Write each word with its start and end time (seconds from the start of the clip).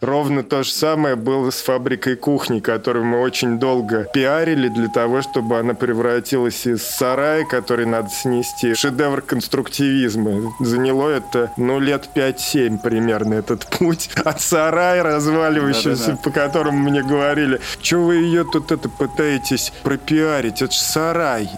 Ровно 0.00 0.42
то 0.42 0.62
же 0.62 0.70
самое 0.72 1.14
было 1.14 1.50
с 1.50 1.60
фабрикой 1.60 2.16
кухни, 2.16 2.60
которую 2.60 3.04
мы 3.04 3.20
очень 3.20 3.58
долго 3.58 4.04
пиарили 4.14 4.68
для 4.68 4.88
того, 4.88 5.20
чтобы 5.20 5.58
она 5.58 5.74
превратилась 5.74 6.66
из 6.66 6.82
сарая, 6.82 7.44
который 7.44 7.84
надо 7.84 8.08
снести, 8.08 8.72
в 8.72 8.78
шедевр 8.78 9.20
конструктивизма. 9.20 10.54
Заняло 10.58 11.10
это, 11.10 11.52
ну, 11.58 11.78
лет 11.78 12.08
5-7 12.14 12.78
примерно 12.78 13.34
этот 13.34 13.66
путь 13.66 14.08
от 14.24 14.40
сарая 14.40 15.02
разваливающегося, 15.02 16.12
Да-да-да. 16.12 16.22
по 16.22 16.30
которому 16.30 16.78
мне 16.78 17.02
говорили, 17.02 17.60
что 17.82 17.98
вы 17.98 18.16
ее 18.16 18.44
тут 18.44 18.72
это 18.72 18.88
пытаетесь 18.88 19.70
пропиарить, 19.82 20.62
это 20.62 20.72
же 20.72 20.80
сарай. 20.80 21.50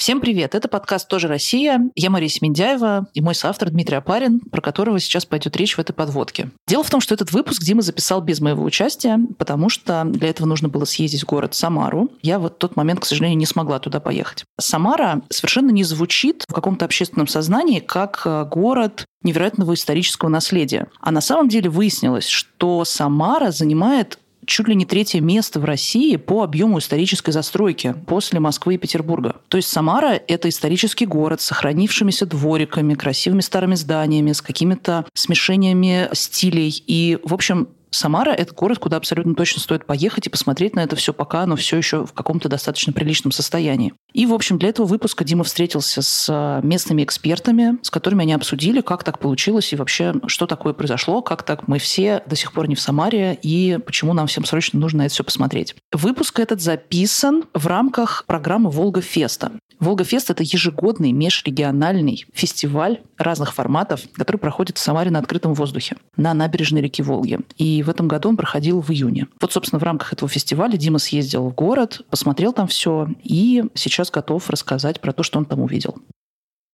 Всем 0.00 0.22
привет! 0.22 0.54
Это 0.54 0.66
подкаст 0.66 1.08
«Тоже 1.08 1.28
Россия». 1.28 1.90
Я 1.94 2.08
Мария 2.08 2.30
Семендяева 2.30 3.08
и 3.12 3.20
мой 3.20 3.34
соавтор 3.34 3.68
Дмитрий 3.68 3.98
Апарин, 3.98 4.40
про 4.40 4.62
которого 4.62 4.98
сейчас 4.98 5.26
пойдет 5.26 5.58
речь 5.58 5.76
в 5.76 5.78
этой 5.78 5.92
подводке. 5.92 6.50
Дело 6.66 6.82
в 6.82 6.88
том, 6.88 7.02
что 7.02 7.12
этот 7.12 7.32
выпуск 7.32 7.62
Дима 7.62 7.82
записал 7.82 8.22
без 8.22 8.40
моего 8.40 8.64
участия, 8.64 9.20
потому 9.36 9.68
что 9.68 10.04
для 10.06 10.30
этого 10.30 10.46
нужно 10.46 10.70
было 10.70 10.86
съездить 10.86 11.24
в 11.24 11.26
город 11.26 11.54
Самару. 11.54 12.08
Я 12.22 12.38
в 12.38 12.48
тот 12.48 12.76
момент, 12.76 13.00
к 13.00 13.04
сожалению, 13.04 13.36
не 13.36 13.44
смогла 13.44 13.78
туда 13.78 14.00
поехать. 14.00 14.44
Самара 14.58 15.20
совершенно 15.28 15.68
не 15.68 15.84
звучит 15.84 16.44
в 16.48 16.54
каком-то 16.54 16.86
общественном 16.86 17.28
сознании 17.28 17.80
как 17.80 18.22
э, 18.24 18.46
город 18.46 19.04
невероятного 19.22 19.74
исторического 19.74 20.30
наследия. 20.30 20.86
А 21.00 21.10
на 21.10 21.20
самом 21.20 21.50
деле 21.50 21.68
выяснилось, 21.68 22.26
что 22.26 22.86
Самара 22.86 23.50
занимает 23.50 24.18
чуть 24.50 24.68
ли 24.68 24.74
не 24.74 24.84
третье 24.84 25.20
место 25.20 25.60
в 25.60 25.64
России 25.64 26.16
по 26.16 26.42
объему 26.42 26.78
исторической 26.78 27.30
застройки 27.30 27.94
после 28.06 28.40
Москвы 28.40 28.74
и 28.74 28.78
Петербурга. 28.78 29.36
То 29.48 29.56
есть 29.56 29.68
Самара– 29.68 30.20
это 30.28 30.48
исторический 30.48 31.06
город 31.06 31.40
с 31.40 31.44
сохранившимися 31.44 32.26
двориками, 32.26 32.94
красивыми 32.94 33.40
старыми 33.40 33.74
зданиями, 33.74 34.32
с 34.32 34.42
какими-то 34.42 35.06
смешениями 35.14 36.08
стилей. 36.12 36.82
И, 36.86 37.18
в 37.24 37.34
общем, 37.34 37.68
Самара– 37.90 38.30
это 38.36 38.54
город, 38.54 38.78
куда 38.78 38.96
абсолютно 38.96 39.34
точно 39.34 39.60
стоит 39.60 39.86
поехать 39.86 40.26
и 40.26 40.30
посмотреть 40.30 40.74
на 40.74 40.80
это 40.80 40.96
все, 40.96 41.12
пока 41.12 41.42
оно 41.42 41.56
все 41.56 41.76
еще 41.76 42.06
в 42.06 42.12
каком-то 42.12 42.48
достаточно 42.48 42.92
приличном 42.92 43.32
состоянии. 43.32 43.92
И, 44.12 44.26
в 44.26 44.34
общем, 44.34 44.58
для 44.58 44.68
этого 44.68 44.86
выпуска 44.86 45.24
Дима 45.24 45.44
встретился 45.44 46.02
с 46.02 46.26
а, 46.30 46.60
местными 46.62 47.04
экспертами, 47.04 47.78
с 47.82 47.90
которыми 47.90 48.22
они 48.22 48.32
обсудили, 48.32 48.80
как 48.80 49.04
так 49.04 49.18
получилось 49.18 49.72
и 49.72 49.76
вообще, 49.76 50.14
что 50.26 50.46
такое 50.46 50.72
произошло, 50.72 51.22
как 51.22 51.42
так 51.42 51.68
мы 51.68 51.78
все 51.78 52.22
до 52.26 52.36
сих 52.36 52.52
пор 52.52 52.68
не 52.68 52.74
в 52.74 52.80
Самаре 52.80 53.38
и 53.42 53.78
почему 53.84 54.12
нам 54.12 54.26
всем 54.26 54.44
срочно 54.44 54.78
нужно 54.78 55.02
это 55.02 55.14
все 55.14 55.24
посмотреть. 55.24 55.74
Выпуск 55.92 56.38
этот 56.38 56.60
записан 56.60 57.44
в 57.54 57.66
рамках 57.66 58.24
программы 58.26 58.70
«Волга 58.70 59.00
Феста». 59.00 59.52
Волга-фест— 59.80 60.30
это 60.30 60.42
ежегодный 60.42 61.12
межрегиональный 61.12 62.26
фестиваль 62.34 63.00
разных 63.16 63.54
форматов, 63.54 64.02
который 64.14 64.36
проходит 64.36 64.76
в 64.76 64.80
Самаре 64.80 65.10
на 65.10 65.18
открытом 65.18 65.54
воздухе, 65.54 65.96
на 66.16 66.34
набережной 66.34 66.82
реки 66.82 67.02
Волги. 67.02 67.38
И 67.56 67.82
в 67.82 67.88
этом 67.88 68.06
году 68.06 68.28
он 68.28 68.36
проходил 68.36 68.80
в 68.80 68.90
июне. 68.90 69.26
Вот, 69.40 69.52
собственно, 69.52 69.80
в 69.80 69.82
рамках 69.82 70.12
этого 70.12 70.28
фестиваля 70.28 70.76
Дима 70.76 70.98
съездил 70.98 71.48
в 71.48 71.54
город, 71.54 72.02
посмотрел 72.10 72.52
там 72.52 72.68
все 72.68 73.08
и 73.22 73.64
сейчас 73.74 74.10
готов 74.10 74.48
рассказать 74.50 75.00
про 75.00 75.12
то, 75.12 75.22
что 75.22 75.38
он 75.38 75.46
там 75.46 75.60
увидел. 75.60 75.96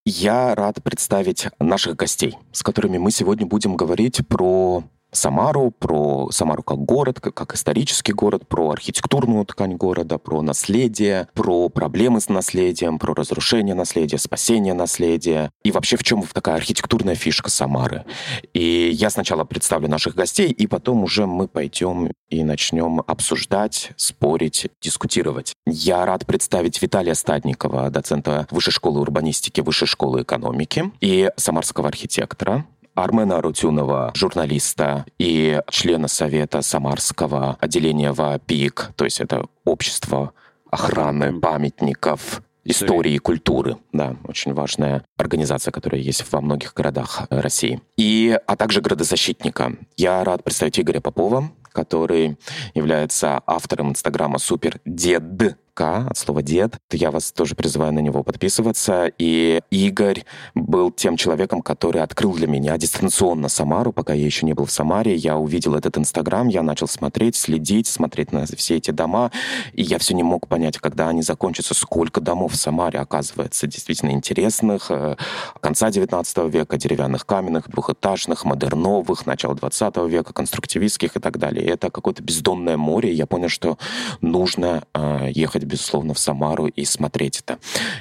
Я 0.04 0.54
рад 0.54 0.82
представить 0.82 1.48
наших 1.58 1.96
гостей, 1.96 2.36
с 2.52 2.62
которыми 2.62 2.98
мы 2.98 3.10
сегодня 3.10 3.46
будем 3.46 3.76
говорить 3.76 4.20
про 4.28 4.84
Самару, 5.16 5.70
про 5.70 6.30
Самару 6.30 6.62
как 6.62 6.78
город, 6.78 7.20
как, 7.20 7.54
исторический 7.54 8.12
город, 8.12 8.46
про 8.46 8.70
архитектурную 8.70 9.44
ткань 9.46 9.76
города, 9.76 10.18
про 10.18 10.42
наследие, 10.42 11.28
про 11.34 11.68
проблемы 11.68 12.20
с 12.20 12.28
наследием, 12.28 12.98
про 12.98 13.14
разрушение 13.14 13.74
наследия, 13.74 14.18
спасение 14.18 14.74
наследия 14.74 15.50
и 15.64 15.72
вообще 15.72 15.96
в 15.96 16.04
чем 16.04 16.22
такая 16.22 16.56
архитектурная 16.56 17.14
фишка 17.14 17.50
Самары. 17.50 18.04
И 18.52 18.90
я 18.92 19.10
сначала 19.10 19.44
представлю 19.44 19.88
наших 19.88 20.14
гостей, 20.14 20.50
и 20.50 20.66
потом 20.66 21.02
уже 21.02 21.26
мы 21.26 21.48
пойдем 21.48 22.12
и 22.28 22.44
начнем 22.44 23.02
обсуждать, 23.06 23.92
спорить, 23.96 24.66
дискутировать. 24.82 25.54
Я 25.66 26.04
рад 26.04 26.26
представить 26.26 26.80
Виталия 26.82 27.14
Стадникова, 27.14 27.90
доцента 27.90 28.46
Высшей 28.50 28.72
школы 28.72 29.00
урбанистики, 29.00 29.60
Высшей 29.60 29.88
школы 29.88 30.22
экономики 30.22 30.92
и 31.00 31.30
самарского 31.36 31.88
архитектора. 31.88 32.66
Армена 32.96 33.42
Рутюнова, 33.42 34.12
журналиста 34.14 35.04
и 35.18 35.60
члена 35.70 36.08
Совета 36.08 36.62
Самарского 36.62 37.56
отделения 37.60 38.12
ВАПИК, 38.12 38.92
то 38.96 39.04
есть 39.04 39.20
это 39.20 39.46
общество 39.64 40.32
охраны 40.70 41.38
памятников 41.38 42.42
истории 42.64 43.12
и 43.12 43.18
культуры. 43.18 43.76
Да, 43.92 44.16
очень 44.24 44.54
важная 44.54 45.04
организация, 45.18 45.72
которая 45.72 46.00
есть 46.00 46.24
во 46.32 46.40
многих 46.40 46.74
городах 46.74 47.26
России. 47.30 47.80
И, 47.96 48.36
а 48.46 48.56
также 48.56 48.80
градозащитника. 48.80 49.76
Я 49.96 50.24
рад 50.24 50.42
представить 50.42 50.80
Игоря 50.80 51.00
Попова, 51.00 51.50
который 51.72 52.38
является 52.74 53.42
автором 53.46 53.90
инстаграма 53.90 54.38
Супер 54.38 54.80
Дед 54.84 55.36
К 55.76 56.06
от 56.08 56.16
слова 56.16 56.40
«дед». 56.40 56.78
Я 56.90 57.10
вас 57.10 57.32
тоже 57.32 57.54
призываю 57.54 57.92
на 57.92 57.98
него 57.98 58.22
подписываться. 58.22 59.12
И 59.18 59.60
Игорь 59.70 60.24
был 60.54 60.90
тем 60.90 61.18
человеком, 61.18 61.60
который 61.60 62.00
открыл 62.00 62.32
для 62.32 62.46
меня 62.46 62.78
дистанционно 62.78 63.50
Самару, 63.50 63.92
пока 63.92 64.14
я 64.14 64.24
еще 64.24 64.46
не 64.46 64.54
был 64.54 64.64
в 64.64 64.70
Самаре. 64.70 65.14
Я 65.14 65.36
увидел 65.36 65.74
этот 65.74 65.98
Инстаграм, 65.98 66.48
я 66.48 66.62
начал 66.62 66.88
смотреть, 66.88 67.36
следить, 67.36 67.88
смотреть 67.88 68.32
на 68.32 68.46
все 68.46 68.76
эти 68.76 68.90
дома, 68.90 69.30
и 69.74 69.82
я 69.82 69.98
все 69.98 70.14
не 70.14 70.22
мог 70.22 70.48
понять, 70.48 70.78
когда 70.78 71.10
они 71.10 71.20
закончатся, 71.20 71.74
сколько 71.74 72.22
домов 72.22 72.52
в 72.52 72.56
Самаре 72.56 72.98
оказывается 72.98 73.66
действительно 73.66 74.12
интересных. 74.12 74.90
Э, 74.90 75.16
конца 75.60 75.90
19 75.90 76.38
века, 76.50 76.78
деревянных, 76.78 77.26
каменных, 77.26 77.68
двухэтажных, 77.68 78.46
модерновых, 78.46 79.26
начала 79.26 79.54
20 79.54 79.96
века, 80.08 80.32
конструктивистских 80.32 81.16
и 81.16 81.20
так 81.20 81.38
далее. 81.38 81.66
Это 81.66 81.90
какое-то 81.90 82.22
бездонное 82.22 82.78
море, 82.78 83.12
и 83.12 83.14
я 83.14 83.26
понял, 83.26 83.50
что 83.50 83.76
нужно 84.22 84.84
э, 84.94 85.28
ехать 85.32 85.65
безусловно, 85.66 86.14
в 86.14 86.18
Самару 86.18 86.66
и 86.66 86.84
смотреть 86.84 87.40
это. 87.40 87.58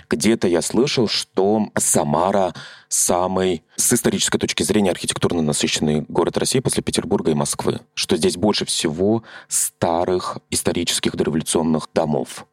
Где-то 0.10 0.48
я 0.48 0.62
слышал, 0.62 1.08
что 1.08 1.68
Самара 1.78 2.54
самый, 2.88 3.64
с 3.76 3.92
исторической 3.94 4.38
точки 4.38 4.64
зрения, 4.64 4.92
архитектурно 4.92 5.42
насыщенный 5.42 6.06
город 6.08 6.38
России 6.38 6.60
после 6.60 6.84
Петербурга 6.84 7.32
и 7.32 7.36
Москвы. 7.36 7.82
Что 7.94 8.16
здесь 8.18 8.38
больше 8.38 8.66
всего 8.66 9.24
старых 9.48 10.38
исторических 10.50 11.16
дореволюционных 11.16 11.90
домов. 11.94 12.46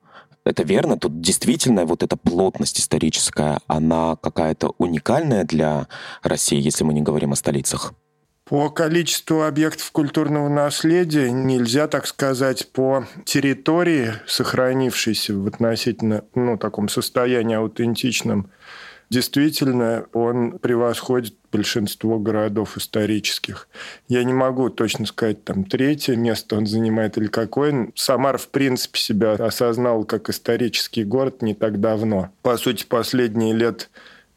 Это 0.44 0.64
верно? 0.64 0.98
Тут 0.98 1.20
действительно 1.20 1.84
вот 1.84 2.02
эта 2.02 2.16
плотность 2.16 2.80
историческая, 2.80 3.60
она 3.68 4.16
какая-то 4.16 4.74
уникальная 4.78 5.44
для 5.44 5.86
России, 6.22 6.60
если 6.60 6.82
мы 6.82 6.92
не 6.92 7.02
говорим 7.02 7.32
о 7.32 7.36
столицах? 7.36 7.94
По 8.52 8.68
количеству 8.68 9.44
объектов 9.44 9.90
культурного 9.92 10.50
наследия 10.50 11.30
нельзя, 11.30 11.88
так 11.88 12.06
сказать, 12.06 12.68
по 12.70 13.06
территории, 13.24 14.12
сохранившейся 14.26 15.34
в 15.34 15.46
относительно 15.46 16.24
ну, 16.34 16.58
таком 16.58 16.90
состоянии 16.90 17.56
аутентичном, 17.56 18.50
действительно 19.08 20.04
он 20.12 20.58
превосходит 20.58 21.34
большинство 21.50 22.18
городов 22.18 22.76
исторических. 22.76 23.68
Я 24.06 24.22
не 24.22 24.34
могу 24.34 24.68
точно 24.68 25.06
сказать, 25.06 25.42
там, 25.44 25.64
третье 25.64 26.14
место 26.14 26.56
он 26.56 26.66
занимает 26.66 27.16
или 27.16 27.28
какое. 27.28 27.90
Самар, 27.94 28.36
в 28.36 28.48
принципе, 28.48 28.98
себя 28.98 29.32
осознал 29.32 30.04
как 30.04 30.28
исторический 30.28 31.04
город 31.04 31.40
не 31.40 31.54
так 31.54 31.80
давно. 31.80 32.28
По 32.42 32.58
сути, 32.58 32.84
последние 32.84 33.54
лет 33.54 33.88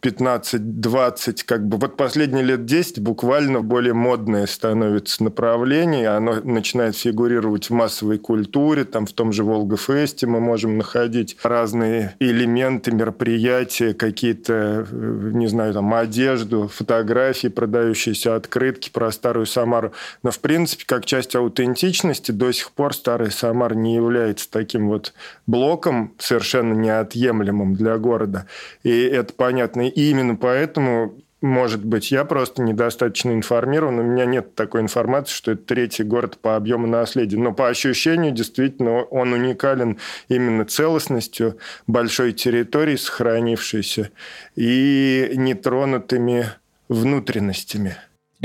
15-20, 0.05 1.43
как 1.45 1.67
бы 1.67 1.77
вот 1.77 1.97
последние 1.97 2.43
лет 2.43 2.65
10 2.65 2.99
буквально 2.99 3.61
более 3.61 3.93
модное 3.93 4.45
становится 4.45 5.23
направление, 5.23 6.09
оно 6.09 6.41
начинает 6.43 6.95
фигурировать 6.95 7.69
в 7.69 7.73
массовой 7.73 8.19
культуре, 8.19 8.85
там 8.85 9.07
в 9.07 9.13
том 9.13 9.33
же 9.33 9.43
Волга-фесте 9.43 10.27
мы 10.27 10.39
можем 10.39 10.77
находить 10.77 11.37
разные 11.41 12.15
элементы, 12.19 12.91
мероприятия, 12.91 13.95
какие-то, 13.95 14.85
э, 14.89 15.31
не 15.33 15.47
знаю, 15.47 15.73
там 15.73 15.91
одежду, 15.93 16.67
фотографии, 16.67 17.47
продающиеся 17.47 18.35
открытки 18.35 18.91
про 18.91 19.11
Старую 19.11 19.47
Самару. 19.47 19.91
Но, 20.21 20.29
в 20.29 20.39
принципе, 20.39 20.83
как 20.85 21.05
часть 21.05 21.35
аутентичности, 21.35 22.31
до 22.31 22.51
сих 22.51 22.71
пор 22.71 22.93
Старая 22.93 23.31
Самара 23.31 23.73
не 23.73 23.95
является 23.95 24.51
таким 24.51 24.87
вот 24.87 25.13
блоком 25.47 26.13
совершенно 26.19 26.73
неотъемлемым 26.73 27.73
для 27.73 27.97
города. 27.97 28.45
И 28.83 28.91
это 28.91 29.33
понятно 29.33 29.94
и 29.95 30.11
именно 30.11 30.35
поэтому 30.35 31.17
может 31.45 31.85
быть, 31.85 32.11
я 32.11 32.25
просто 32.25 32.63
недостаточно 32.63 33.31
информирован, 33.31 33.99
у 33.99 34.03
меня 34.03 34.25
нет 34.25 34.55
такой 34.55 34.81
информации, 34.81 35.33
что 35.33 35.51
это 35.51 35.63
третий 35.63 36.03
город 36.03 36.39
по 36.41 36.55
объему 36.55 36.87
наследия. 36.87 37.37
Но 37.37 37.53
по 37.53 37.67
ощущению, 37.67 38.31
действительно, 38.31 39.03
он 39.03 39.31
уникален 39.31 39.99
именно 40.27 40.65
целостностью 40.65 41.59
большой 41.85 42.33
территории, 42.33 42.95
сохранившейся, 42.95 44.09
и 44.55 45.33
нетронутыми 45.35 46.47
внутренностями. 46.89 47.95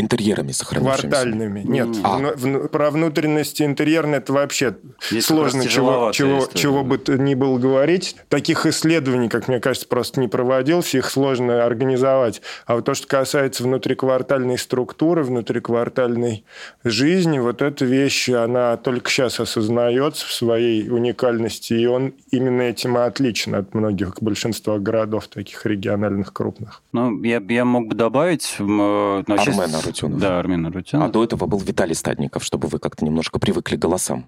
Интерьерами 0.00 0.52
сохранившимися? 0.52 1.08
Квартальными. 1.08 1.62
Нет. 1.64 1.88
А. 2.02 2.18
В, 2.18 2.44
в, 2.44 2.68
про 2.68 2.90
внутренности 2.90 3.62
интерьерные 3.62 4.18
это 4.18 4.32
вообще 4.32 4.74
Здесь 5.10 5.26
сложно 5.26 5.66
чего, 5.66 6.10
чего, 6.12 6.48
чего 6.54 6.84
бы 6.84 6.98
то 6.98 7.16
ни 7.16 7.34
было 7.34 7.58
говорить. 7.58 8.16
Таких 8.28 8.66
исследований, 8.66 9.28
как 9.28 9.48
мне 9.48 9.60
кажется, 9.60 9.88
просто 9.88 10.20
не 10.20 10.28
проводилось, 10.28 10.94
их 10.94 11.10
сложно 11.10 11.64
организовать. 11.64 12.42
А 12.66 12.74
вот 12.74 12.84
то, 12.84 12.94
что 12.94 13.06
касается 13.06 13.62
внутриквартальной 13.62 14.58
структуры, 14.58 15.22
внутриквартальной 15.22 16.44
жизни, 16.84 17.38
вот 17.38 17.62
эта 17.62 17.84
вещь, 17.84 18.28
она 18.28 18.76
только 18.76 19.10
сейчас 19.10 19.40
осознается 19.40 20.26
в 20.26 20.32
своей 20.32 20.88
уникальности, 20.88 21.74
и 21.74 21.86
он 21.86 22.14
именно 22.30 22.62
этим 22.62 22.96
и 22.96 23.00
отличен 23.00 23.54
от 23.54 23.74
многих 23.74 24.14
большинства 24.20 24.78
городов 24.78 25.28
таких 25.28 25.64
региональных 25.66 26.32
крупных. 26.32 26.82
Ну, 26.92 27.22
я, 27.22 27.42
я 27.48 27.64
мог 27.64 27.88
бы 27.88 27.94
добавить... 27.94 28.56
Ну, 28.58 29.24
Армен 29.26 29.70
Арутюнов. 29.90 30.20
Да, 30.20 30.38
Армен 30.38 30.66
Арутюнов. 30.66 31.08
А 31.08 31.10
до 31.10 31.24
этого 31.24 31.46
был 31.46 31.58
Виталий 31.58 31.94
Стадников, 31.94 32.44
чтобы 32.44 32.68
вы 32.68 32.78
как-то 32.78 33.04
немножко 33.04 33.38
привыкли 33.38 33.76
к 33.76 33.80
голосам. 33.80 34.26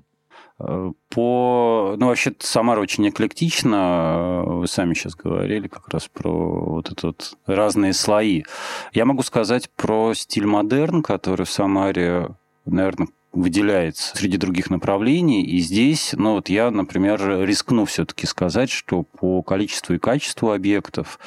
Э, 0.58 0.92
по... 1.08 1.94
Ну, 1.98 2.06
вообще, 2.06 2.34
Самара 2.38 2.80
очень 2.80 3.08
эклектична. 3.08 4.42
Вы 4.44 4.66
сами 4.66 4.94
сейчас 4.94 5.14
говорили 5.14 5.68
как 5.68 5.88
раз 5.88 6.08
про 6.08 6.30
вот 6.30 6.86
этот 6.86 7.02
вот 7.02 7.38
разные 7.46 7.92
слои. 7.92 8.44
Я 8.92 9.04
могу 9.04 9.22
сказать 9.22 9.70
про 9.70 10.14
стиль 10.14 10.46
модерн, 10.46 11.02
который 11.02 11.46
в 11.46 11.50
Самаре, 11.50 12.28
наверное, 12.64 13.08
выделяется 13.32 14.16
среди 14.16 14.36
других 14.36 14.70
направлений. 14.70 15.42
И 15.44 15.58
здесь, 15.58 16.14
ну 16.16 16.34
вот 16.34 16.48
я, 16.48 16.70
например, 16.70 17.20
рискну 17.44 17.86
все-таки 17.86 18.26
сказать, 18.26 18.70
что 18.70 19.04
по 19.04 19.42
количеству 19.42 19.94
и 19.94 19.98
качеству 19.98 20.52
объектов, 20.52 21.18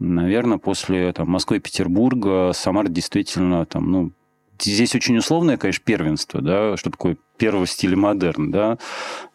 наверное, 0.00 0.58
после 0.58 1.12
там, 1.12 1.30
Москвы 1.30 1.60
Петербурга 1.60 2.52
Самара 2.52 2.88
действительно 2.88 3.66
там, 3.66 3.90
ну, 3.90 4.12
здесь 4.58 4.94
очень 4.94 5.16
условное, 5.16 5.56
конечно, 5.56 5.84
первенство, 5.84 6.40
да, 6.40 6.76
что 6.76 6.90
такое 6.90 7.16
первого 7.36 7.66
стиля 7.66 7.96
модерн, 7.96 8.50
да, 8.50 8.78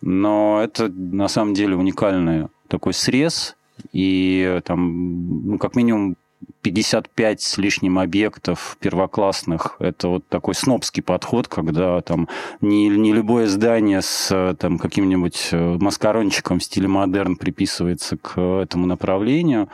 но 0.02 0.62
это 0.62 0.90
на 0.90 1.28
самом 1.28 1.54
деле 1.54 1.76
уникальный 1.76 2.48
такой 2.68 2.94
срез, 2.94 3.56
и 3.94 4.62
там, 4.66 5.48
ну, 5.48 5.58
как 5.58 5.76
минимум 5.76 6.18
55 6.66 7.42
с 7.42 7.58
лишним 7.60 8.00
объектов 8.00 8.78
первоклассных. 8.80 9.76
Это 9.78 10.08
вот 10.08 10.28
такой 10.28 10.56
снобский 10.56 11.04
подход, 11.04 11.48
когда 11.48 12.02
там 12.02 12.28
не, 12.60 12.88
не 12.90 13.14
любое 13.14 13.46
здание 13.46 14.02
с 14.02 14.56
там, 14.58 14.80
каким-нибудь 14.80 15.50
э, 15.52 15.78
маскарончиком 15.80 16.58
в 16.58 16.64
стиле 16.64 16.88
модерн 16.88 17.36
приписывается 17.36 18.18
к 18.18 18.42
этому 18.42 18.88
направлению. 18.88 19.70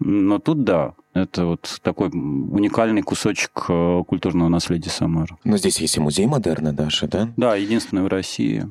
Но 0.00 0.40
тут 0.40 0.64
да, 0.64 0.94
это 1.14 1.46
вот 1.46 1.78
такой 1.82 2.08
уникальный 2.08 3.02
кусочек 3.02 3.66
э, 3.68 4.02
культурного 4.04 4.48
наследия 4.48 4.90
Самары. 4.90 5.36
Но 5.44 5.56
здесь 5.58 5.78
есть 5.80 5.96
и 5.96 6.00
музей 6.00 6.26
модерна 6.26 6.72
даже, 6.72 7.06
да? 7.06 7.28
Да, 7.36 7.54
единственный 7.54 8.02
в 8.02 8.08
России. 8.08 8.66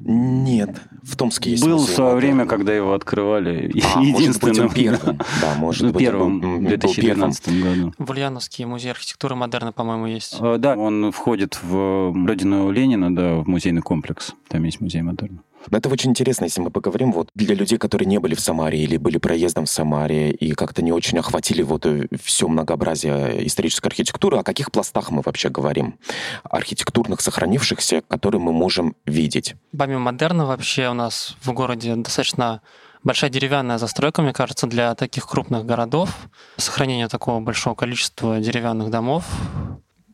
Нет, 0.00 0.80
в 1.02 1.16
Томске 1.16 1.50
есть 1.50 1.64
Был 1.64 1.78
в 1.78 1.88
свое 1.88 2.14
время, 2.16 2.46
когда 2.46 2.74
его 2.74 2.94
открывали. 2.94 3.70
А, 3.94 4.00
Единственным. 4.00 4.66
Может 4.66 4.72
быть, 4.72 4.84
первым. 4.84 5.18
Да, 5.40 5.54
может 5.58 5.82
ну, 5.82 5.92
быть, 5.92 5.98
первым, 5.98 6.40
в 6.40 6.68
2012 6.68 7.62
году. 7.62 7.94
В 7.98 8.10
Ульяновске 8.10 8.66
музей 8.66 8.90
архитектуры 8.90 9.34
модерна, 9.34 9.72
по-моему, 9.72 10.06
есть. 10.06 10.36
Э, 10.40 10.56
да, 10.58 10.76
он 10.76 11.12
входит 11.12 11.58
в 11.62 12.12
родину 12.26 12.70
Ленина, 12.70 13.14
да, 13.14 13.36
в 13.36 13.48
музейный 13.48 13.82
комплекс. 13.82 14.34
Там 14.48 14.64
есть 14.64 14.80
музей 14.80 15.02
модерна. 15.02 15.42
Это 15.70 15.88
очень 15.88 16.10
интересно, 16.10 16.44
если 16.44 16.60
мы 16.60 16.70
поговорим 16.70 17.12
вот 17.12 17.28
для 17.34 17.54
людей, 17.54 17.78
которые 17.78 18.06
не 18.06 18.18
были 18.18 18.34
в 18.34 18.40
Самаре 18.40 18.78
или 18.78 18.96
были 18.96 19.18
проездом 19.18 19.66
в 19.66 19.70
Самаре 19.70 20.30
и 20.30 20.52
как-то 20.52 20.82
не 20.82 20.92
очень 20.92 21.18
охватили 21.18 21.62
вот 21.62 21.86
э, 21.86 22.06
все 22.22 22.48
многообразие 22.48 23.46
исторической 23.46 23.88
архитектуры, 23.88 24.38
о 24.38 24.42
каких 24.42 24.72
пластах 24.72 25.10
мы 25.10 25.22
вообще 25.22 25.50
говорим? 25.50 25.98
Архитектурных 26.44 27.20
сохранившихся, 27.20 28.02
которые 28.08 28.40
мы 28.40 28.52
можем 28.52 28.96
видеть. 29.06 29.54
Помимо 29.76 30.00
модерна 30.00 30.46
вообще 30.46 30.88
у 30.88 30.94
нас 30.94 31.36
в 31.42 31.52
городе 31.52 31.94
достаточно 31.96 32.62
большая 33.02 33.30
деревянная 33.30 33.78
застройка, 33.78 34.22
мне 34.22 34.32
кажется, 34.32 34.66
для 34.66 34.94
таких 34.94 35.26
крупных 35.26 35.64
городов. 35.64 36.10
Сохранение 36.56 37.08
такого 37.08 37.40
большого 37.40 37.74
количества 37.74 38.40
деревянных 38.40 38.90
домов. 38.90 39.24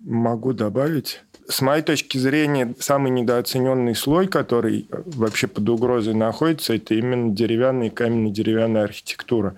Могу 0.01 0.53
добавить 0.53 1.23
с 1.49 1.61
моей 1.61 1.83
точки 1.83 2.19
зрения, 2.19 2.75
самый 2.79 3.11
недооцененный 3.11 3.95
слой, 3.95 4.27
который 4.27 4.89
вообще 4.91 5.47
под 5.47 5.69
угрозой 5.69 6.15
находится, 6.15 6.75
это 6.75 6.95
именно 6.95 7.35
деревянная 7.35 7.89
и 7.89 7.91
каменно-деревянная 7.91 8.85
архитектура. 8.85 9.57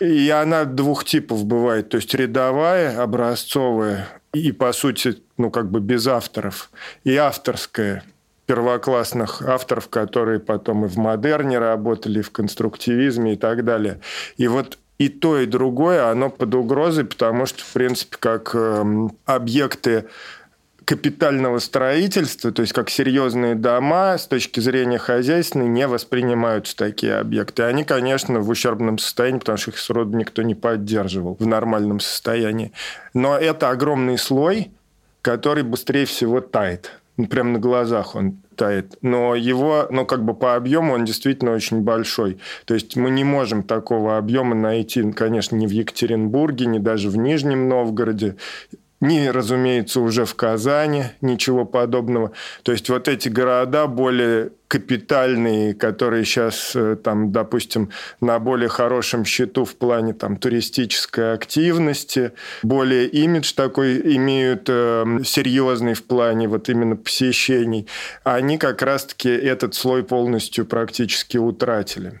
И 0.00 0.28
она 0.30 0.64
двух 0.64 1.04
типов 1.04 1.44
бывает, 1.44 1.90
то 1.90 1.96
есть 1.96 2.14
рядовая, 2.14 3.02
образцовая 3.02 4.08
и, 4.32 4.52
по 4.52 4.72
сути, 4.72 5.18
ну, 5.36 5.50
как 5.50 5.70
бы 5.70 5.80
без 5.80 6.06
авторов, 6.06 6.70
и 7.04 7.16
авторская, 7.16 8.04
первоклассных 8.46 9.42
авторов, 9.42 9.88
которые 9.88 10.38
потом 10.38 10.84
и 10.84 10.88
в 10.88 10.96
модерне 10.96 11.58
работали, 11.58 12.20
и 12.20 12.22
в 12.22 12.30
конструктивизме 12.30 13.34
и 13.34 13.36
так 13.36 13.64
далее. 13.64 14.00
И 14.36 14.46
вот 14.46 14.78
и 14.98 15.08
то, 15.08 15.38
и 15.38 15.46
другое, 15.46 16.10
оно 16.10 16.30
под 16.30 16.54
угрозой, 16.54 17.04
потому 17.04 17.44
что, 17.46 17.62
в 17.62 17.72
принципе, 17.72 18.16
как 18.18 18.52
э, 18.54 19.08
объекты 19.26 20.06
капитального 20.86 21.58
строительства, 21.58 22.52
то 22.52 22.62
есть 22.62 22.72
как 22.72 22.90
серьезные 22.90 23.56
дома 23.56 24.16
с 24.16 24.28
точки 24.28 24.60
зрения 24.60 24.98
хозяйственной 24.98 25.66
не 25.66 25.86
воспринимаются 25.88 26.76
такие 26.76 27.16
объекты. 27.16 27.64
Они, 27.64 27.82
конечно, 27.82 28.38
в 28.38 28.48
ущербном 28.48 28.98
состоянии, 28.98 29.40
потому 29.40 29.58
что 29.58 29.72
их 29.72 29.78
сроду 29.78 30.16
никто 30.16 30.42
не 30.42 30.54
поддерживал 30.54 31.36
в 31.40 31.46
нормальном 31.46 31.98
состоянии. 31.98 32.70
Но 33.14 33.36
это 33.36 33.70
огромный 33.70 34.16
слой, 34.16 34.70
который 35.22 35.64
быстрее 35.64 36.06
всего 36.06 36.40
тает. 36.40 36.92
Прямо 37.30 37.50
на 37.50 37.58
глазах 37.58 38.14
он 38.14 38.36
тает. 38.54 38.96
Но 39.02 39.34
его, 39.34 39.88
ну, 39.90 40.06
как 40.06 40.24
бы 40.24 40.34
по 40.34 40.54
объему 40.54 40.94
он 40.94 41.04
действительно 41.04 41.50
очень 41.50 41.80
большой. 41.80 42.38
То 42.64 42.74
есть 42.74 42.94
мы 42.94 43.10
не 43.10 43.24
можем 43.24 43.64
такого 43.64 44.18
объема 44.18 44.54
найти, 44.54 45.02
конечно, 45.10 45.56
ни 45.56 45.66
в 45.66 45.70
Екатеринбурге, 45.70 46.66
ни 46.66 46.78
даже 46.78 47.08
в 47.08 47.16
Нижнем 47.16 47.68
Новгороде 47.68 48.36
ни, 49.00 49.26
разумеется, 49.26 50.00
уже 50.00 50.24
в 50.24 50.34
Казани, 50.34 51.04
ничего 51.20 51.64
подобного. 51.64 52.32
То 52.62 52.72
есть 52.72 52.88
вот 52.88 53.08
эти 53.08 53.28
города 53.28 53.86
более 53.86 54.52
капитальные, 54.68 55.74
которые 55.74 56.24
сейчас, 56.24 56.72
э, 56.74 56.96
там, 56.96 57.30
допустим, 57.30 57.90
на 58.20 58.38
более 58.38 58.68
хорошем 58.68 59.24
счету 59.24 59.64
в 59.64 59.76
плане 59.76 60.14
там, 60.14 60.36
туристической 60.36 61.34
активности, 61.34 62.32
более 62.62 63.06
имидж 63.06 63.52
такой 63.52 64.00
имеют 64.16 64.64
э, 64.68 65.20
серьезный 65.24 65.94
в 65.94 66.04
плане 66.04 66.48
вот 66.48 66.68
именно 66.68 66.96
посещений, 66.96 67.86
они 68.24 68.58
как 68.58 68.82
раз-таки 68.82 69.28
этот 69.28 69.74
слой 69.74 70.02
полностью 70.02 70.64
практически 70.64 71.36
утратили. 71.36 72.20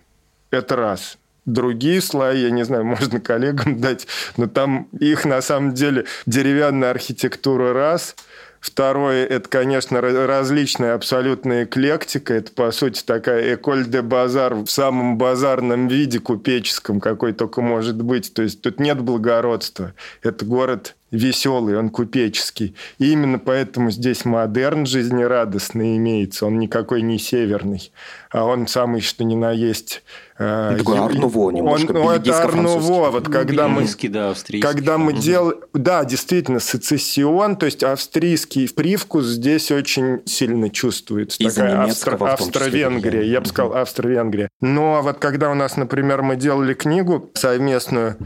Это 0.50 0.76
раз 0.76 1.18
другие 1.46 2.00
слои, 2.00 2.42
я 2.42 2.50
не 2.50 2.64
знаю, 2.64 2.84
можно 2.96 3.20
коллегам 3.20 3.80
дать, 3.80 4.06
но 4.36 4.46
там 4.46 4.88
их 4.98 5.24
на 5.24 5.40
самом 5.40 5.74
деле 5.74 6.04
деревянная 6.26 6.90
архитектура 6.90 7.72
раз– 7.72 8.14
Второе, 8.66 9.24
это, 9.26 9.48
конечно, 9.48 10.00
различная 10.00 10.94
абсолютная 10.94 11.64
эклектика. 11.64 12.34
Это, 12.34 12.50
по 12.50 12.72
сути, 12.72 13.00
такая 13.04 13.54
эколь 13.54 13.86
де 13.86 14.02
базар 14.02 14.54
в 14.54 14.66
самом 14.66 15.18
базарном 15.18 15.86
виде, 15.86 16.18
купеческом, 16.18 17.00
какой 17.00 17.32
только 17.32 17.62
может 17.62 18.02
быть. 18.02 18.34
То 18.34 18.42
есть 18.42 18.62
тут 18.62 18.80
нет 18.80 19.00
благородства. 19.00 19.94
Это 20.20 20.44
город 20.44 20.96
веселый, 21.16 21.76
он 21.78 21.90
купеческий. 21.90 22.74
И 22.98 23.12
именно 23.12 23.38
поэтому 23.38 23.90
здесь 23.90 24.24
модерн 24.24 24.86
жизнерадостный 24.86 25.96
имеется. 25.96 26.46
Он 26.46 26.58
никакой 26.58 27.02
не 27.02 27.18
северный, 27.18 27.90
а 28.30 28.44
он 28.44 28.66
самый, 28.66 29.00
что 29.00 29.24
ни 29.24 29.34
на 29.34 29.52
есть. 29.52 30.02
Э, 30.38 30.74
такой 30.76 30.98
Арнуво 30.98 31.50
немножко. 31.50 31.92
Он, 31.92 31.96
ну, 31.96 32.10
это 32.10 32.42
Арнуво. 32.42 33.10
Вот 33.10 33.28
когда 33.28 33.68
мы, 33.68 33.86
да, 34.08 34.34
когда 34.60 34.98
мы 34.98 35.14
делали... 35.14 35.56
Да, 35.72 36.04
действительно, 36.04 36.60
сецессион, 36.60 37.56
то 37.56 37.64
есть 37.64 37.82
австрийский 37.82 38.68
привкус 38.68 39.24
здесь 39.26 39.70
очень 39.70 40.20
сильно 40.26 40.68
чувствуется. 40.68 41.42
Из 41.42 41.54
такая 41.54 41.86
Австро- 41.86 42.28
Австро-Венгрия. 42.28 43.22
Я 43.26 43.40
бы 43.40 43.46
сказал, 43.46 43.74
Австро-Венгрия. 43.76 44.50
Но 44.60 45.00
вот 45.02 45.18
когда 45.18 45.50
у 45.50 45.54
нас, 45.54 45.76
например, 45.78 46.22
мы 46.22 46.36
делали 46.36 46.74
книгу 46.74 47.30
совместную 47.34 48.16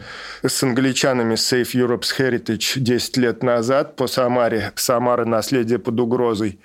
с 0.43 0.63
англичанами 0.65 1.35
Safe 1.35 1.71
Europe's 1.75 2.11
Heritage, 2.19 2.80
10 2.81 3.17
лет 3.19 3.43
назад 3.43 3.97
по 3.97 4.07
Самаре, 4.07 4.73
Самара 4.75 5.25
наследие 5.25 5.79
под 5.79 6.01
угрозой, 6.01 6.59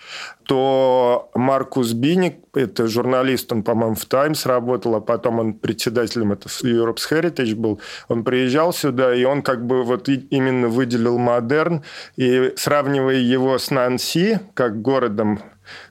то 0.43 1.29
Маркус 1.35 1.93
Биник, 1.93 2.37
это 2.53 2.87
журналист, 2.87 3.51
он, 3.51 3.63
по-моему, 3.63 3.95
в 3.95 4.05
«Таймс» 4.05 4.45
работал, 4.45 4.95
а 4.95 5.01
потом 5.01 5.39
он 5.39 5.53
председателем 5.53 6.31
это 6.31 6.47
Europe's 6.47 7.09
Heritage 7.09 7.55
был, 7.55 7.79
он 8.07 8.23
приезжал 8.23 8.73
сюда, 8.73 9.13
и 9.13 9.23
он 9.23 9.41
как 9.41 9.65
бы 9.65 9.83
вот 9.83 10.07
именно 10.07 10.67
выделил 10.67 11.17
модерн, 11.17 11.83
и 12.15 12.53
сравнивая 12.55 13.17
его 13.17 13.57
с 13.57 13.71
Нанси, 13.71 14.39
как 14.53 14.81
городом 14.81 15.39